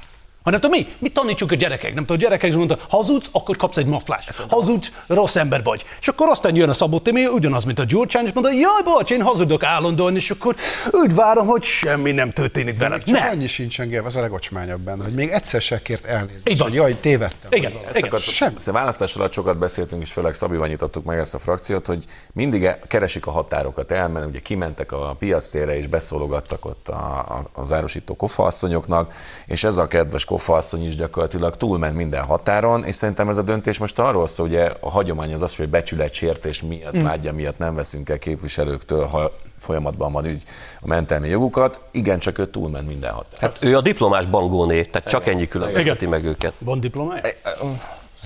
Ha 0.42 0.50
nem 0.50 0.60
tudom, 0.60 0.78
mi? 0.78 0.86
Mit 0.98 1.12
tanítsuk 1.12 1.52
a 1.52 1.54
gyerekek? 1.54 1.94
Nem 1.94 2.04
tudom, 2.04 2.16
a 2.16 2.20
gyerekek 2.20 2.48
is 2.48 2.54
mondta, 2.56 2.78
hazudsz, 2.88 3.28
akkor 3.32 3.56
kapsz 3.56 3.76
egy 3.76 3.86
maflás. 3.86 4.26
Hazudsz, 4.48 4.90
rossz 5.06 5.36
ember 5.36 5.62
vagy. 5.62 5.84
És 6.00 6.08
akkor 6.08 6.28
aztán 6.28 6.56
jön 6.56 6.68
a 6.68 6.72
Szabó 6.74 6.98
Timi, 6.98 7.26
ugyanaz, 7.26 7.64
mint 7.64 7.78
a 7.78 7.84
Gyurcsány, 7.84 8.24
és 8.24 8.32
mondta, 8.32 8.52
jaj, 8.52 8.82
bocs, 8.84 9.10
én 9.10 9.22
hazudok 9.22 9.62
állandóan, 9.62 10.16
és 10.16 10.30
akkor 10.30 10.54
úgy 10.90 11.14
várom, 11.14 11.46
hogy 11.46 11.62
semmi 11.62 12.12
nem 12.12 12.30
történik 12.30 12.78
veled. 12.78 13.02
Csak 13.04 13.18
Nem. 13.18 13.28
annyi 13.28 13.46
sincsen, 13.46 13.88
Gév, 13.88 14.06
az 14.06 14.16
a 14.16 14.20
legocsmányabb 14.20 14.80
benne, 14.80 15.04
hogy 15.04 15.14
még 15.14 15.30
egyszer 15.30 15.60
se 15.60 15.82
kért 15.82 16.04
elnézést, 16.04 16.48
Így 16.48 16.58
van. 16.58 16.68
hogy 16.68 16.76
jaj, 16.76 17.00
tévedtem. 17.00 17.50
Igen, 17.52 17.72
Ezt 17.88 17.98
igen. 17.98 18.18
Sem. 18.18 18.54
a 18.66 18.72
választás 18.72 19.14
alatt 19.16 19.32
sokat 19.32 19.58
beszéltünk, 19.58 20.02
és 20.02 20.12
főleg 20.12 20.34
Szabival 20.34 20.66
nyitottuk 20.66 21.04
meg 21.04 21.18
ezt 21.18 21.34
a 21.34 21.38
frakciót, 21.38 21.86
hogy 21.86 22.04
mindig 22.32 22.64
e- 22.64 22.78
keresik 22.88 23.26
a 23.26 23.30
határokat 23.30 23.90
el, 23.92 24.08
mert 24.08 24.26
ugye 24.26 24.40
kimentek 24.40 24.92
a 24.92 25.16
piactérre 25.18 25.76
és 25.76 25.86
beszólogattak 25.86 26.64
ott 26.64 26.88
a, 26.88 26.94
a, 27.18 27.60
az 27.60 27.72
árusító 27.72 28.16
kofaasszonyoknak, 28.16 29.14
és 29.46 29.64
ez 29.64 29.76
a 29.76 29.86
kedves 29.86 30.24
kofaasszony 30.32 30.86
is 30.86 30.96
gyakorlatilag 30.96 31.56
túlment 31.56 31.96
minden 31.96 32.24
határon, 32.24 32.84
és 32.84 32.94
szerintem 32.94 33.28
ez 33.28 33.36
a 33.36 33.42
döntés 33.42 33.78
most 33.78 33.98
arról 33.98 34.26
szól, 34.26 34.46
ugye 34.46 34.72
a 34.80 34.90
hagyomány 34.90 35.32
az 35.32 35.42
az, 35.42 35.56
hogy 35.56 35.68
becsületsértés 35.68 36.62
miatt, 36.62 36.96
mm. 36.96 37.02
vágya 37.02 37.32
miatt 37.32 37.58
nem 37.58 37.74
veszünk 37.74 38.08
el 38.08 38.18
képviselőktől, 38.18 39.04
ha 39.04 39.32
folyamatban 39.58 40.12
van 40.12 40.24
ügy 40.24 40.42
a 40.80 40.86
mentelmi 40.86 41.28
jogukat, 41.28 41.80
igen, 41.90 42.18
csak 42.18 42.38
ő 42.38 42.46
túlment 42.46 42.86
minden 42.88 43.12
határon. 43.12 43.38
Hát 43.40 43.64
ő 43.64 43.76
a 43.76 43.80
diplomás 43.80 44.26
bangóné, 44.26 44.84
tehát 44.84 45.08
csak 45.08 45.26
ennyi 45.26 45.48
különbözteti 45.48 46.06
meg 46.06 46.24
őket. 46.24 46.52
Van 46.58 46.80
diplomája? 46.80 47.22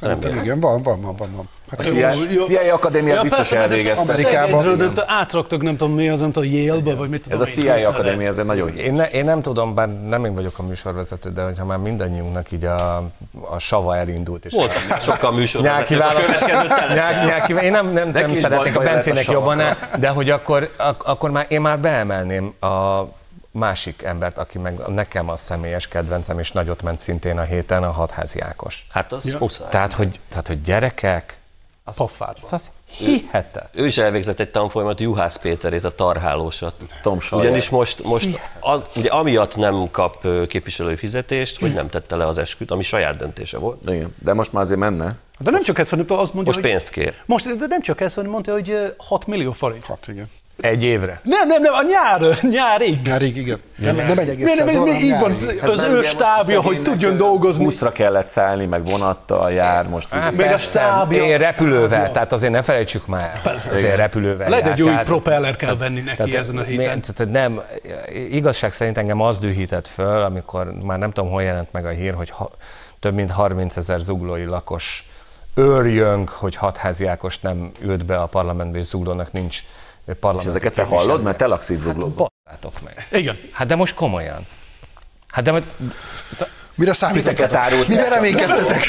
Szerintem 0.00 0.36
igen, 0.36 0.60
van, 0.60 0.82
van, 0.82 1.00
van, 1.00 1.16
van. 1.16 1.28
van. 1.36 1.48
Hát 1.70 1.80
A 1.80 1.82
CIA, 1.82 2.10
CIA 2.40 2.74
Akadémiát 2.74 3.22
biztos 3.22 3.52
elvégezte. 3.52 4.12
Amerikában- 4.12 4.64
nem 4.64 4.76
tudom, 4.88 5.04
átraktak, 5.06 5.62
nem 5.62 5.76
tudom 5.76 5.94
mi 5.94 6.08
az, 6.08 6.20
nem 6.20 6.32
tudom, 6.32 6.50
Yale-be, 6.52 6.94
vagy 6.94 7.08
mit 7.08 7.22
tudom 7.22 7.40
Ez 7.42 7.48
a 7.48 7.60
én. 7.60 7.66
CIA 7.76 7.88
Akadémia, 7.88 8.26
ez 8.28 8.38
egy 8.38 8.44
nagyon 8.44 8.68
híres. 8.68 8.84
Én, 8.86 8.92
ne, 8.92 9.10
én 9.10 9.24
nem 9.24 9.42
tudom, 9.42 9.74
bár 9.74 9.88
nem 9.88 10.24
én 10.24 10.34
vagyok 10.34 10.58
a 10.58 10.62
műsorvezető, 10.62 11.30
de 11.30 11.42
hogyha 11.42 11.64
már 11.64 11.78
mindannyiunknak 11.78 12.52
így 12.52 12.64
a, 12.64 12.96
a 13.50 13.58
sava 13.58 13.96
elindult, 13.96 14.44
és 14.44 14.52
Volt 14.52 14.72
sokkal 15.02 15.32
műsorvezetőbb 15.32 16.00
a 16.00 16.12
Nyáki 17.26 17.54
én 17.62 17.70
nem, 17.70 17.92
nem, 17.92 18.10
nem 18.10 18.34
szeretnék 18.34 18.76
a 18.76 18.82
Bencének 18.82 19.24
jobban, 19.26 19.62
de 19.98 20.08
hogy 20.08 20.30
akkor, 20.30 20.70
ak- 20.76 21.02
akkor 21.02 21.30
már 21.30 21.46
én 21.48 21.60
már 21.60 21.78
beemelném 21.78 22.54
a 22.60 23.02
másik 23.56 24.02
embert, 24.02 24.38
aki 24.38 24.58
meg 24.58 24.78
nekem 24.86 25.28
a 25.28 25.36
személyes 25.36 25.88
kedvencem, 25.88 26.38
és 26.38 26.52
nagyot 26.52 26.82
ment 26.82 26.98
szintén 26.98 27.38
a 27.38 27.42
héten, 27.42 27.82
a 27.82 27.90
hatházi 27.90 28.40
Ákos. 28.40 28.86
Hát 28.90 29.12
az 29.12 29.24
ja. 29.24 29.38
muszáj. 29.38 29.68
Tehát, 29.68 29.92
hogy, 29.92 30.20
tehát, 30.28 30.46
hogy 30.46 30.60
gyerekek, 30.60 31.40
az, 31.88 31.96
Pofádban. 31.96 32.36
az, 32.36 32.52
az 32.52 32.70
hihetet. 32.96 33.68
Ő 33.74 33.86
is 33.86 33.98
elvégzett 33.98 34.40
egy 34.40 34.50
tanfolyamat, 34.50 35.00
Juhász 35.00 35.38
Péterét, 35.38 35.84
a 35.84 35.94
tarhálósat. 35.94 36.74
Tom 37.02 37.20
Sawyer. 37.20 37.46
Ugyanis 37.46 37.68
most, 37.68 38.04
most 38.04 38.40
a, 38.60 38.76
ugye 38.96 39.10
amiatt 39.10 39.56
nem 39.56 39.90
kap 39.90 40.26
képviselői 40.48 40.96
fizetést, 40.96 41.60
hogy 41.60 41.72
nem 41.72 41.88
tette 41.88 42.16
le 42.16 42.26
az 42.26 42.38
esküt, 42.38 42.70
ami 42.70 42.82
saját 42.82 43.16
döntése 43.16 43.58
volt. 43.58 43.90
Igen, 43.90 44.14
de 44.22 44.32
most 44.32 44.52
már 44.52 44.62
azért 44.62 44.80
menne. 44.80 45.16
De 45.38 45.50
nem 45.50 45.62
csak 45.62 45.78
ez, 45.78 45.90
hanem 45.90 46.04
azt 46.08 46.34
mondja, 46.34 46.52
Most 46.52 46.60
hogy... 46.60 46.70
pénzt 46.70 46.88
kér. 46.88 47.14
Most 47.26 47.56
de 47.56 47.66
nem 47.66 47.80
csak 47.80 48.00
ez, 48.00 48.14
hanem 48.14 48.30
mondta, 48.30 48.52
hogy 48.52 48.70
ö, 48.70 48.86
6 48.96 49.26
millió 49.26 49.52
forint. 49.52 49.84
Hát 49.84 50.08
igen. 50.08 50.30
Egy 50.60 50.82
évre. 50.82 51.20
Nem, 51.22 51.48
nem, 51.48 51.62
nem, 51.62 51.72
a 51.72 51.82
nyár, 51.82 52.38
nyárig. 52.50 53.00
Nyárig, 53.02 53.36
igen. 53.36 53.60
Nem, 53.76 53.96
nem 53.96 54.18
egy 54.18 54.28
egész 54.28 54.56
nem, 54.56 54.66
szezon, 54.68 54.88
így 54.88 55.18
van, 55.18 55.30
az 55.70 55.80
nem, 55.80 55.92
ő 55.92 56.02
stábja, 56.02 56.62
hogy 56.62 56.82
tudjon 56.82 57.16
dolgozni. 57.16 57.64
Buszra 57.64 57.92
kellett 57.92 58.24
szállni, 58.24 58.66
meg 58.66 58.84
vonattal 58.84 59.52
jár, 59.52 59.88
most 59.88 60.10
Hát 60.10 60.30
Még 60.32 60.40
a 60.40 60.48
persze, 60.48 60.66
szábja- 60.66 61.24
Én 61.24 61.38
repülővel, 61.38 62.10
tehát 62.10 62.32
azért 62.32 62.52
ne 62.52 62.62
felejtsük 62.62 63.06
már, 63.06 63.40
azért 63.72 63.96
repülővel 63.96 64.48
Lehet 64.48 64.66
egy 64.66 64.82
új 64.82 64.94
propeller 65.04 65.56
kell 65.56 65.76
venni 65.76 66.00
neki 66.00 66.16
Tehát, 66.16 66.34
ezen 66.34 66.58
a 66.58 66.62
héten. 66.62 67.00
tehát 67.00 67.32
nem, 67.32 67.60
igazság 68.30 68.72
szerint 68.72 68.98
engem 68.98 69.20
az 69.20 69.38
dühített 69.38 69.86
föl, 69.86 70.22
amikor 70.22 70.72
már 70.82 70.98
nem 70.98 71.10
tudom, 71.10 71.30
hol 71.30 71.42
jelent 71.42 71.72
meg 71.72 71.86
a 71.86 71.90
hír, 71.90 72.14
hogy 72.14 72.30
ha, 72.30 72.50
több 73.00 73.14
mint 73.14 73.30
30 73.30 73.76
ezer 73.76 73.98
zuglói 74.00 74.44
lakos 74.44 75.06
őrjönk, 75.54 76.28
hogy 76.28 76.56
hatházi 76.56 77.06
Ákos 77.06 77.38
nem 77.38 77.70
ült 77.82 78.04
be 78.06 78.18
a 78.20 78.26
parlamentbe, 78.26 78.78
és 78.78 78.84
zuglónak 78.84 79.32
nincs 79.32 79.60
És 80.06 80.14
parlament. 80.20 80.48
ezeket 80.48 80.74
te 80.74 80.84
hallod, 80.84 81.22
mert 81.22 81.36
te 81.36 81.46
laksz 81.46 81.68
itt. 81.68 81.96
Basszátok 81.96 82.80
meg. 82.82 83.06
Igen. 83.10 83.38
Hát 83.52 83.66
de 83.66 83.74
most 83.74 83.94
komolyan. 83.94 84.46
Hát 85.26 85.44
de 85.44 85.62
Mire 86.76 86.92
Titeket 86.92 87.14
számítottatok? 87.14 87.56
árult 87.56 87.88
Mire 87.88 88.08
reménykedtetek? 88.08 88.86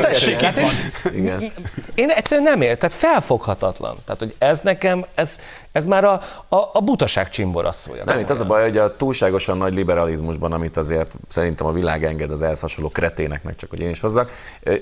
Tessék, 0.00 0.42
itt 0.42 0.54
van. 0.60 0.70
Igen. 1.14 1.52
én 1.94 2.10
egyszerűen 2.10 2.46
nem 2.46 2.60
ér, 2.60 2.76
tehát 2.76 2.96
felfoghatatlan. 2.96 3.96
Tehát, 4.04 4.20
hogy 4.20 4.34
ez 4.38 4.60
nekem, 4.60 5.04
ez, 5.14 5.38
ez 5.72 5.86
már 5.86 6.04
a, 6.04 6.12
a, 6.48 6.56
a 6.72 6.80
butaság 6.80 7.28
csimborasszója. 7.28 8.04
Nem, 8.04 8.18
itt 8.18 8.30
az 8.30 8.40
a 8.40 8.44
baj, 8.44 8.62
hogy 8.62 8.76
a 8.76 8.96
túlságosan 8.96 9.56
nagy 9.56 9.74
liberalizmusban, 9.74 10.52
amit 10.52 10.76
azért 10.76 11.10
szerintem 11.28 11.66
a 11.66 11.72
világ 11.72 12.04
enged 12.04 12.30
az 12.30 12.42
ehhez 12.42 12.60
hasonló 12.60 12.90
kreténeknek, 12.90 13.54
csak 13.56 13.70
hogy 13.70 13.80
én 13.80 13.90
is 13.90 14.00
hozzak, 14.00 14.30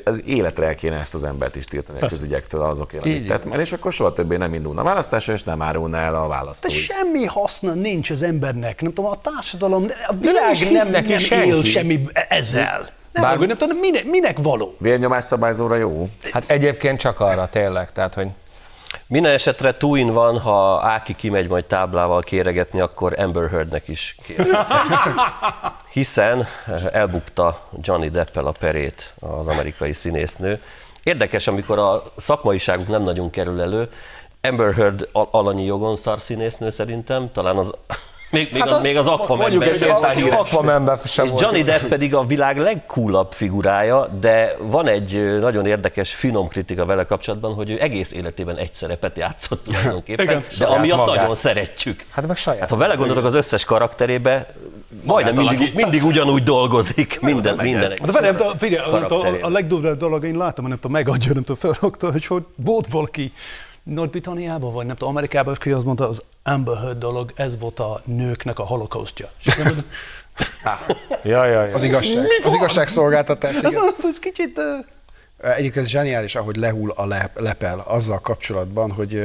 az 0.04 0.22
életre 0.26 0.66
el 0.66 0.74
kéne 0.74 0.96
ezt 0.96 1.14
az 1.14 1.24
embert 1.24 1.56
is 1.56 1.64
tiltani 1.64 1.98
a 2.00 2.06
közügyektől 2.06 2.62
azokért, 2.62 3.04
amit 3.04 3.28
tett, 3.28 3.44
mert 3.44 3.60
és 3.60 3.72
akkor 3.72 3.92
soha 3.92 4.12
többé 4.12 4.36
nem 4.36 4.54
indulna 4.54 4.80
a 4.80 4.84
választásra, 4.84 5.32
és 5.32 5.42
nem 5.42 5.62
árulna 5.62 5.96
el 5.96 6.14
a 6.14 6.22
De 6.22 6.28
választói. 6.28 6.70
semmi 6.70 7.24
haszna 7.24 7.72
nincs 7.72 8.10
az 8.10 8.22
embernek, 8.22 8.80
nem 8.80 8.92
tudom, 8.92 9.10
a 9.10 9.16
társadalom, 9.16 9.82
a 10.06 10.12
nem 10.12 10.20
világ 10.20 10.50
is 10.50 10.62
hisz 10.62 10.82
nem, 10.82 10.92
neki 10.92 11.13
nem 11.14 11.24
senki. 11.24 11.48
él 11.48 11.62
semmi 11.62 12.06
ezzel. 12.28 12.88
Nem, 13.12 13.22
Bár- 13.22 13.38
nem 13.38 13.56
tudom, 13.56 13.76
minek, 13.78 14.04
minek 14.04 14.38
való? 14.38 14.74
Vérnyomás 14.78 15.24
szabályzóra 15.24 15.76
jó? 15.76 16.08
Hát 16.32 16.50
egyébként 16.50 16.98
csak 17.00 17.20
arra 17.20 17.48
tényleg, 17.48 17.92
tehát, 17.92 18.14
hogy 18.14 18.28
Minden 19.06 19.32
esetre 19.32 19.76
túin 19.76 20.12
van, 20.12 20.38
ha 20.38 20.80
Áki 20.82 21.14
kimegy 21.14 21.48
majd 21.48 21.64
táblával 21.64 22.22
kéregetni, 22.22 22.80
akkor 22.80 23.14
Amber 23.18 23.50
Heardnek 23.50 23.88
is 23.88 24.16
kér. 24.26 24.46
Hiszen 25.92 26.46
elbukta 26.92 27.62
Johnny 27.80 28.10
Deppel 28.10 28.46
a 28.46 28.52
perét 28.58 29.12
az 29.20 29.46
amerikai 29.46 29.92
színésznő. 29.92 30.60
Érdekes, 31.02 31.46
amikor 31.46 31.78
a 31.78 32.02
szakmaiságunk 32.16 32.88
nem 32.88 33.02
nagyon 33.02 33.30
kerül 33.30 33.60
elő, 33.60 33.88
Amber 34.40 34.74
Heard 34.74 35.08
al- 35.12 35.28
alanyi 35.30 35.64
jogon 35.64 35.96
szar 35.96 36.20
színésznő 36.20 36.70
szerintem, 36.70 37.30
talán 37.32 37.56
az 37.56 37.72
még, 38.34 38.52
még, 38.52 38.62
hát 38.62 38.70
a, 38.70 38.80
még 38.80 38.96
az 38.96 39.06
Aquamanben 39.06 39.74
sem. 39.74 39.88
méltán 39.88 40.14
híres. 40.14 40.52
Aquamanben 40.52 40.96
sem 41.04 41.24
És 41.24 41.30
volt. 41.30 41.42
Johnny 41.42 41.62
Depp 41.62 41.82
pedig 41.82 42.14
a 42.14 42.24
világ 42.24 42.58
legcoolabb 42.58 43.32
figurája, 43.32 44.08
de 44.20 44.56
van 44.60 44.88
egy 44.88 45.38
nagyon 45.40 45.66
érdekes, 45.66 46.14
finom 46.14 46.48
kritika 46.48 46.84
vele 46.84 47.04
kapcsolatban, 47.04 47.54
hogy 47.54 47.70
ő 47.70 47.76
egész 47.80 48.12
életében 48.12 48.56
egy 48.56 48.72
szerepet 48.72 49.16
játszott 49.16 49.64
tulajdonképpen, 49.64 50.24
Igen. 50.24 50.44
de 50.58 50.66
amiatt 50.66 50.98
magát. 50.98 51.16
nagyon 51.16 51.34
szeretjük. 51.34 52.04
Hát 52.10 52.26
meg 52.26 52.36
saját. 52.36 52.60
Hát 52.60 52.70
ha 52.70 52.76
vele 52.76 52.94
gondolok 52.94 53.24
az 53.24 53.34
összes 53.34 53.64
karakterébe, 53.64 54.54
majdnem 55.02 55.34
mindig, 55.34 55.74
mindig 55.74 56.04
ugyanúgy 56.04 56.42
dolgozik, 56.42 57.20
minden, 57.20 57.56
minden. 57.56 57.92
De 58.04 58.12
várj, 58.12 58.26
nem 58.26 58.58
figyelj, 58.58 58.90
karakterén. 58.90 59.42
a 59.42 59.48
legdurvább 59.48 59.96
dolog, 59.96 60.24
én 60.24 60.36
láttam, 60.36 60.66
nem 60.66 60.76
tudom, 60.76 60.92
megadja, 60.92 61.32
nem 61.32 61.42
tudom, 61.44 61.72
felrakta, 61.72 62.12
hogy 62.12 62.44
volt 62.56 62.86
valaki 62.86 63.32
Nagy-Britanniában, 63.84 64.72
vagy 64.72 64.86
nem 64.86 64.96
tudom, 64.96 65.14
Amerikában, 65.14 65.52
és 65.52 65.58
ki 65.58 65.70
azt 65.70 65.84
mondta, 65.84 66.08
az 66.08 66.22
Amber 66.42 66.76
Heard 66.76 66.98
dolog, 66.98 67.32
ez 67.36 67.58
volt 67.58 67.80
a 67.80 68.02
nőknek 68.04 68.58
a 68.58 68.62
holokausztja. 68.62 69.30
Ja, 71.22 71.44
ja, 71.44 71.64
ja. 71.64 71.74
Az 71.74 71.82
igazság. 71.82 72.26
Az 72.44 72.54
igazságszolgáltatás. 72.54 73.54
ez, 73.56 73.70
Igen. 73.72 73.82
ez 74.02 74.18
kicsit... 74.18 74.58
ö, 74.58 74.76
Egyébként 75.50 75.86
zseniális, 75.86 76.34
ahogy 76.34 76.56
lehull 76.56 76.90
a 76.90 77.06
lep- 77.06 77.40
lepel 77.40 77.78
azzal 77.78 78.20
kapcsolatban, 78.20 78.92
hogy, 78.92 79.22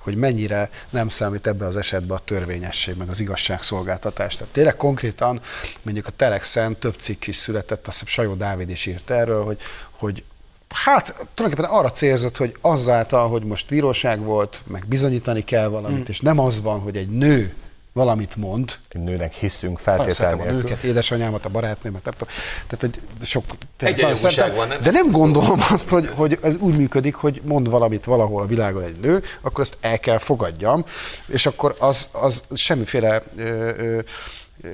hogy 0.00 0.16
mennyire 0.16 0.70
nem 0.90 1.08
számít 1.08 1.46
ebbe 1.46 1.66
az 1.66 1.76
esetben 1.76 2.16
a 2.16 2.20
törvényesség, 2.20 2.96
meg 2.96 3.08
az 3.08 3.20
igazságszolgáltatás. 3.20 4.36
Tehát 4.36 4.52
tényleg 4.52 4.76
konkrétan 4.76 5.40
mondjuk 5.82 6.06
a 6.06 6.10
Telexen 6.10 6.76
több 6.78 6.94
cikk 6.98 7.26
is 7.26 7.36
született, 7.36 7.86
azt 7.86 7.98
hiszem 8.00 8.24
Sajó 8.24 8.34
Dávid 8.34 8.70
is 8.70 8.86
írt 8.86 9.10
erről, 9.10 9.44
hogy, 9.44 9.58
hogy 9.90 10.24
Hát 10.68 11.26
tulajdonképpen 11.34 11.78
arra 11.78 11.90
célzott, 11.90 12.36
hogy 12.36 12.56
azáltal, 12.60 13.28
hogy 13.28 13.42
most 13.42 13.68
bíróság 13.68 14.20
volt, 14.20 14.60
meg 14.66 14.86
bizonyítani 14.86 15.44
kell 15.44 15.68
valamit, 15.68 15.98
mm. 15.98 16.08
és 16.08 16.20
nem 16.20 16.38
az 16.38 16.62
van, 16.62 16.80
hogy 16.80 16.96
egy 16.96 17.08
nő 17.08 17.54
valamit 17.96 18.36
mond, 18.36 18.72
Egy 18.88 19.00
nőnek 19.00 19.32
hiszünk 19.32 19.80
szeretem 19.80 20.40
a 20.40 20.44
nőket, 20.44 20.82
édesanyámat, 20.82 21.44
a 21.44 21.48
barátnőmet, 21.48 22.04
nem 22.04 22.12
tudom. 22.12 22.34
Tehát, 22.66 22.80
hogy 22.80 23.26
sok... 23.26 23.44
nagyon 23.78 24.14
szeretem, 24.14 24.54
van, 24.54 24.68
nem? 24.68 24.82
De 24.82 24.90
nem 24.90 25.10
gondolom 25.10 25.60
azt, 25.70 25.88
hogy, 25.88 26.10
hogy 26.14 26.38
ez 26.42 26.56
úgy 26.56 26.76
működik, 26.76 27.14
hogy 27.14 27.40
mond 27.44 27.70
valamit 27.70 28.04
valahol 28.04 28.42
a 28.42 28.46
világon 28.46 28.82
egy 28.82 29.00
nő, 29.00 29.22
akkor 29.40 29.64
ezt 29.64 29.76
el 29.80 29.98
kell 29.98 30.18
fogadjam, 30.18 30.84
és 31.26 31.46
akkor 31.46 31.74
az, 31.78 32.08
az 32.12 32.44
semmiféle 32.54 33.22
ö, 33.36 33.70
ö, 33.76 34.00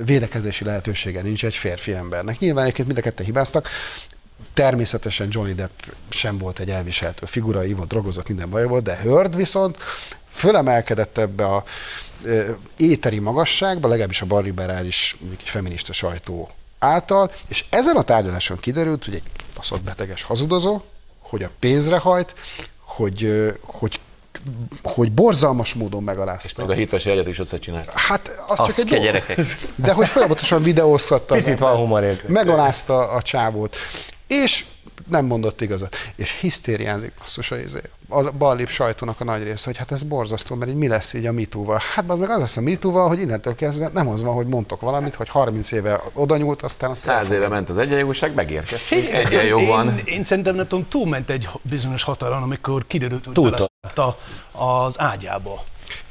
védekezési 0.05 0.64
lehetősége 0.64 1.22
nincs 1.22 1.45
egy 1.45 1.55
férfi 1.55 1.93
embernek. 1.93 2.38
Nyilván 2.38 2.62
egyébként 2.64 2.86
mind 2.86 2.99
a 2.99 3.03
ketten 3.03 3.26
hibáztak, 3.26 3.68
Természetesen 4.55 5.29
Johnny 5.31 5.55
Depp 5.55 5.81
sem 6.09 6.39
volt 6.39 6.59
egy 6.59 6.71
elviselhető 6.71 7.27
figura, 7.27 7.65
ivott, 7.65 7.89
drogozott, 7.89 8.29
minden 8.29 8.51
baj 8.51 8.65
volt, 8.65 8.83
de 8.83 8.97
Hörd 8.97 9.37
viszont 9.37 9.79
fölemelkedett 10.29 11.19
ebbe 11.19 11.45
a 11.47 11.65
ö, 12.23 12.51
éteri 12.77 13.19
magasságba, 13.19 13.89
legalábbis 13.89 14.23
a 14.23 14.27
balliberális, 14.27 15.17
egy 15.31 15.49
feminista 15.49 15.93
sajtó 15.93 16.51
által, 16.79 17.33
és 17.49 17.65
ezen 17.71 17.97
a 17.97 18.03
tárgyaláson 18.03 18.59
kiderült, 18.59 19.05
hogy 19.05 19.15
egy 19.15 19.23
baszott 19.55 19.83
beteges 19.83 20.23
hazudozó, 20.23 20.81
hogy 21.21 21.43
a 21.43 21.51
pénzre 21.59 21.99
hajt, 21.99 22.35
hogy, 22.79 23.53
hogy 23.61 24.01
hogy 24.83 25.13
borzalmas 25.13 25.75
módon 25.75 26.03
megalázta. 26.03 26.63
Meg 26.63 26.71
a 26.71 26.79
hitvesi 26.79 27.11
egyet 27.11 27.27
is 27.27 27.39
összecsinált. 27.39 27.91
Hát 27.91 28.43
az 28.47 28.61
Az 28.61 28.77
csak 28.77 28.93
egy 28.93 29.03
gyerekek. 29.03 29.39
De 29.75 29.93
hogy 29.93 30.09
folyamatosan 30.09 30.63
videóztatta. 30.63 31.35
Picit 31.35 31.59
van 31.59 31.77
humorérzéke. 31.77 32.33
Megalázta 32.33 33.09
a 33.09 33.23
csávót. 33.23 33.77
És 34.33 34.64
nem 35.09 35.24
mondott 35.24 35.61
igazat. 35.61 35.97
És 36.16 36.39
hisztériázik 36.41 37.12
basszus 37.18 37.51
a, 37.51 37.57
izé, 37.59 37.80
a 38.09 38.30
ballép 38.30 38.68
sajtónak 38.68 39.20
a 39.20 39.24
nagy 39.24 39.43
része, 39.43 39.62
hogy 39.64 39.76
hát 39.76 39.93
ez 39.93 40.03
borzasztó, 40.03 40.55
mert 40.55 40.70
így 40.70 40.76
mi 40.76 40.89
lesz 40.89 41.12
így 41.12 41.26
a 41.26 41.33
mitúval. 41.33 41.80
Hát 41.95 42.11
az 42.11 42.18
meg 42.18 42.30
az 42.30 42.41
lesz 42.41 42.57
a 42.57 42.61
mitúval, 42.61 43.09
hogy 43.09 43.20
innentől 43.20 43.55
kezdve 43.55 43.91
nem 43.93 44.09
az 44.09 44.22
van, 44.22 44.35
hogy 44.35 44.47
mondtok 44.47 44.80
valamit, 44.80 45.14
hogy 45.14 45.28
30 45.28 45.72
éve 45.72 46.01
oda 46.12 46.37
nyúlt, 46.37 46.62
aztán... 46.62 46.91
azt 46.91 47.01
Száz 47.01 47.30
éve 47.30 47.49
ment 47.49 47.68
az 47.68 47.78
egyenjogúság, 47.78 48.35
megérkeztünk. 48.35 49.09
Egyenjogban. 49.09 49.89
Én, 49.89 50.03
én 50.05 50.24
szerintem 50.24 50.55
nem 50.55 50.66
tudom, 50.66 50.89
túlment 50.89 51.30
egy 51.30 51.49
bizonyos 51.62 52.03
határon, 52.03 52.43
amikor 52.43 52.87
kiderült, 52.87 53.24
hogy 53.24 53.55
a- 53.95 54.16
az 54.64 55.01
ágyába. 55.01 55.62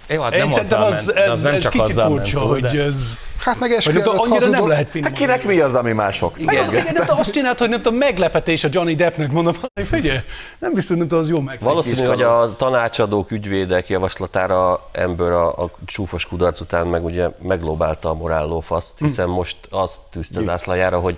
Jó, 0.08 0.22
hát 0.22 0.34
Én 0.34 0.40
nem 0.40 0.52
szerintem 0.52 0.82
azzal 0.82 0.92
az, 0.92 1.06
ment, 1.06 1.18
de 1.18 1.30
az 1.30 1.38
ez, 1.38 1.44
nem 1.44 1.54
ez 1.54 1.62
csak 1.62 1.72
kicsit 1.72 1.88
azzal 1.88 2.10
ment 2.10 2.20
furcsa, 2.20 2.40
túl, 2.40 2.48
hogy 2.48 2.62
de... 2.62 2.84
ez... 2.84 3.30
Hát 3.38 3.60
meg 3.60 3.72
eskü 3.72 3.92
nem 3.92 4.02
előtt 4.02 4.14
annyira 4.14 4.40
nem 4.40 4.50
hazudott. 4.50 4.68
lehet 4.68 4.90
finom. 4.90 5.10
Hát 5.10 5.18
kinek 5.18 5.44
mi 5.44 5.60
az, 5.60 5.76
ami 5.76 5.92
mások? 5.92 6.40
Igen, 6.40 6.70
igen, 6.70 6.84
nem 6.84 6.94
tudom, 6.94 7.18
azt 7.18 7.32
csinált, 7.32 7.60
hogy 7.60 7.70
nem 7.70 7.82
tudom, 7.82 7.98
meglepetés 7.98 8.64
a 8.64 8.68
Johnny 8.72 8.96
Deppnek, 8.96 9.32
mondom, 9.32 9.56
hogy 9.74 9.88
figyelj, 9.88 10.20
nem 10.60 10.74
biztos, 10.74 10.98
nem 10.98 11.08
tudom, 11.08 11.24
az 11.24 11.30
jó 11.30 11.40
meg. 11.40 11.60
Valószínű, 11.60 12.08
hogy 12.08 12.22
a 12.22 12.56
tanácsadók, 12.58 13.32
ügyvédek 13.32 13.90
javaslatára 13.90 14.88
ember 14.92 15.32
a, 15.32 15.64
a 15.64 15.70
csúfos 15.86 16.26
kudarc 16.26 16.60
után 16.60 16.88
meg 16.88 17.04
ugye 17.04 17.28
meglóbálta 17.42 18.10
a 18.10 18.14
morál 18.14 18.62
faszt, 18.62 18.94
hiszen 18.98 19.28
most 19.28 19.58
azt 19.70 19.98
tűzte 20.12 20.42
zászlajára, 20.44 21.00
hogy 21.00 21.18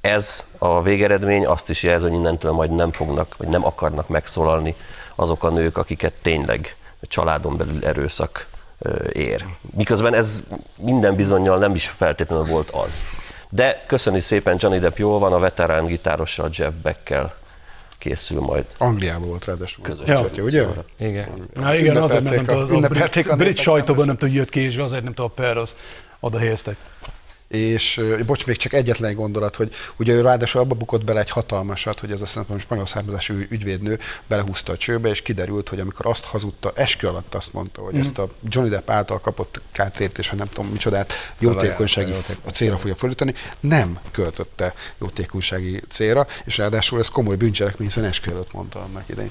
ez 0.00 0.46
a 0.58 0.82
végeredmény 0.82 1.46
azt 1.46 1.70
is 1.70 1.82
jelzi, 1.82 2.04
hogy 2.04 2.14
innentől 2.14 2.52
majd 2.52 2.74
nem 2.74 2.90
fognak, 2.90 3.34
vagy 3.36 3.48
nem 3.48 3.64
akarnak 3.64 4.08
megszólalni 4.08 4.74
azok 5.14 5.44
a 5.44 5.50
nők, 5.50 5.76
akiket 5.76 6.12
tényleg 6.22 6.76
családon 7.02 7.56
belül 7.56 7.84
erőszak 7.84 8.46
ér. 9.12 9.44
Miközben 9.76 10.14
ez 10.14 10.42
minden 10.76 11.14
bizonyal 11.14 11.58
nem 11.58 11.74
is 11.74 11.88
feltétlenül 11.88 12.44
volt 12.44 12.70
az. 12.70 12.92
De 13.50 13.84
köszönjük 13.86 14.22
szépen, 14.22 14.56
Johnny 14.58 14.78
Depp 14.78 14.96
jól 14.96 15.18
van, 15.18 15.32
a 15.32 15.38
veterán 15.38 15.84
gitárossal 15.84 16.50
Jeff 16.52 16.72
Beckkel 16.82 17.34
készül 17.98 18.40
majd 18.40 18.64
Angliában 18.78 19.28
volt 19.28 19.44
ráadásul. 19.44 19.84
Közös 19.84 20.08
Ja, 20.08 20.42
ugye? 20.42 20.66
Igen. 20.98 21.48
Na 21.54 21.74
igen, 21.74 21.96
azért 21.96 22.22
nem 22.22 22.44
tudom, 22.44 22.62
az 22.62 22.70
a 22.70 22.74
Ünnepelték 22.74 23.22
brit, 23.22 23.26
a 23.26 23.36
brit 23.36 23.48
népek, 23.48 23.62
sajtóban 23.62 24.06
nem 24.06 24.16
tudom, 24.16 24.34
jött 24.34 24.48
ki, 24.48 24.60
és 24.60 24.76
azért 24.76 25.02
nem 25.02 25.14
tudom, 25.14 25.30
a 25.36 25.40
per 25.40 25.56
az 25.56 25.74
oda 26.20 26.38
helyeztek. 26.38 26.76
És 27.48 28.00
bocs, 28.26 28.46
még 28.46 28.56
csak 28.56 28.72
egyetlen 28.72 29.10
egy 29.10 29.16
gondolat, 29.16 29.56
hogy 29.56 29.74
ugye 29.96 30.12
ő 30.12 30.20
ráadásul 30.20 30.60
abba 30.60 30.74
bukott 30.74 31.04
bele 31.04 31.20
egy 31.20 31.30
hatalmasat, 31.30 32.00
hogy 32.00 32.12
ez 32.12 32.22
a 32.22 32.26
szerintem 32.26 32.58
spanyol 32.58 32.86
származású 32.86 33.34
ügyvédnő 33.48 33.98
belehúzta 34.26 34.72
a 34.72 34.76
csőbe, 34.76 35.08
és 35.08 35.22
kiderült, 35.22 35.68
hogy 35.68 35.80
amikor 35.80 36.06
azt 36.06 36.24
hazudta, 36.24 36.72
eskü 36.74 37.06
alatt 37.06 37.34
azt 37.34 37.52
mondta, 37.52 37.82
hogy 37.82 37.98
ezt 37.98 38.18
a 38.18 38.28
Johnny 38.48 38.70
Depp 38.70 38.90
által 38.90 39.20
kapott 39.20 39.60
kártértés, 39.72 40.28
vagy 40.28 40.38
nem 40.38 40.48
tudom 40.48 40.70
micsodát, 40.70 41.12
jótékonysági 41.38 42.12
a 42.44 42.50
célra 42.50 42.76
fogja 42.76 42.94
fordítani, 42.94 43.34
nem 43.60 43.98
költötte 44.10 44.74
jótékonysági 44.98 45.80
célra, 45.88 46.26
és 46.44 46.56
ráadásul 46.56 46.98
ez 46.98 47.08
komoly 47.08 47.36
bűncselekmény, 47.36 47.88
hiszen 47.88 48.04
eskü 48.04 48.30
előtt 48.30 48.52
mondta 48.52 48.80
annak 48.80 49.08
idején. 49.08 49.30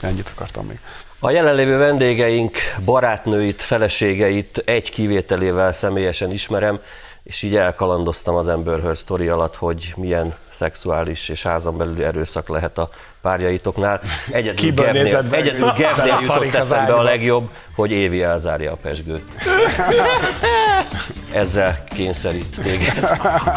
Ennyit 0.00 0.28
akartam 0.34 0.66
még. 0.66 0.80
A 1.20 1.30
jelenlévő 1.30 1.76
vendégeink 1.76 2.56
barátnőit, 2.84 3.62
feleségeit 3.62 4.62
egy 4.64 4.90
kivételével 4.90 5.72
személyesen 5.72 6.32
ismerem, 6.32 6.80
és 7.28 7.42
így 7.42 7.56
elkalandoztam 7.56 8.34
az 8.34 8.46
Amber 8.46 8.96
sztori 8.96 9.28
alatt, 9.28 9.56
hogy 9.56 9.92
milyen 9.96 10.34
szexuális 10.50 11.28
és 11.28 11.42
házon 11.42 11.76
belüli 11.76 12.02
erőszak 12.02 12.48
lehet 12.48 12.78
a 12.78 12.88
párjaitoknál. 13.22 14.00
Egyedül 14.30 14.72
meg? 14.74 15.24
egyedül 15.30 15.72
Beleszarik 15.96 16.20
jutott 16.20 16.54
eszembe 16.54 16.94
a 16.94 17.02
legjobb, 17.02 17.50
hogy 17.74 17.90
Évi 17.90 18.22
elzárja 18.22 18.72
a 18.72 18.76
pesgőt. 18.76 19.24
Ezzel 21.32 21.78
kényszerít 21.84 22.60
téged 22.62 23.10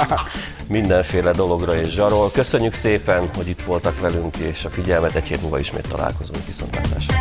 mindenféle 0.68 1.32
dologra 1.32 1.76
és 1.76 1.90
zsarol. 1.90 2.32
Köszönjük 2.32 2.74
szépen, 2.74 3.30
hogy 3.36 3.48
itt 3.48 3.62
voltak 3.62 4.00
velünk, 4.00 4.38
és 4.38 4.66
a 4.66 4.70
figyelmet 4.70 5.16
egy 5.16 5.28
hét 5.28 5.42
múlva 5.42 5.60
ismét 5.60 5.88
találkozunk 5.90 6.46
viszontlátásra. 6.46 7.20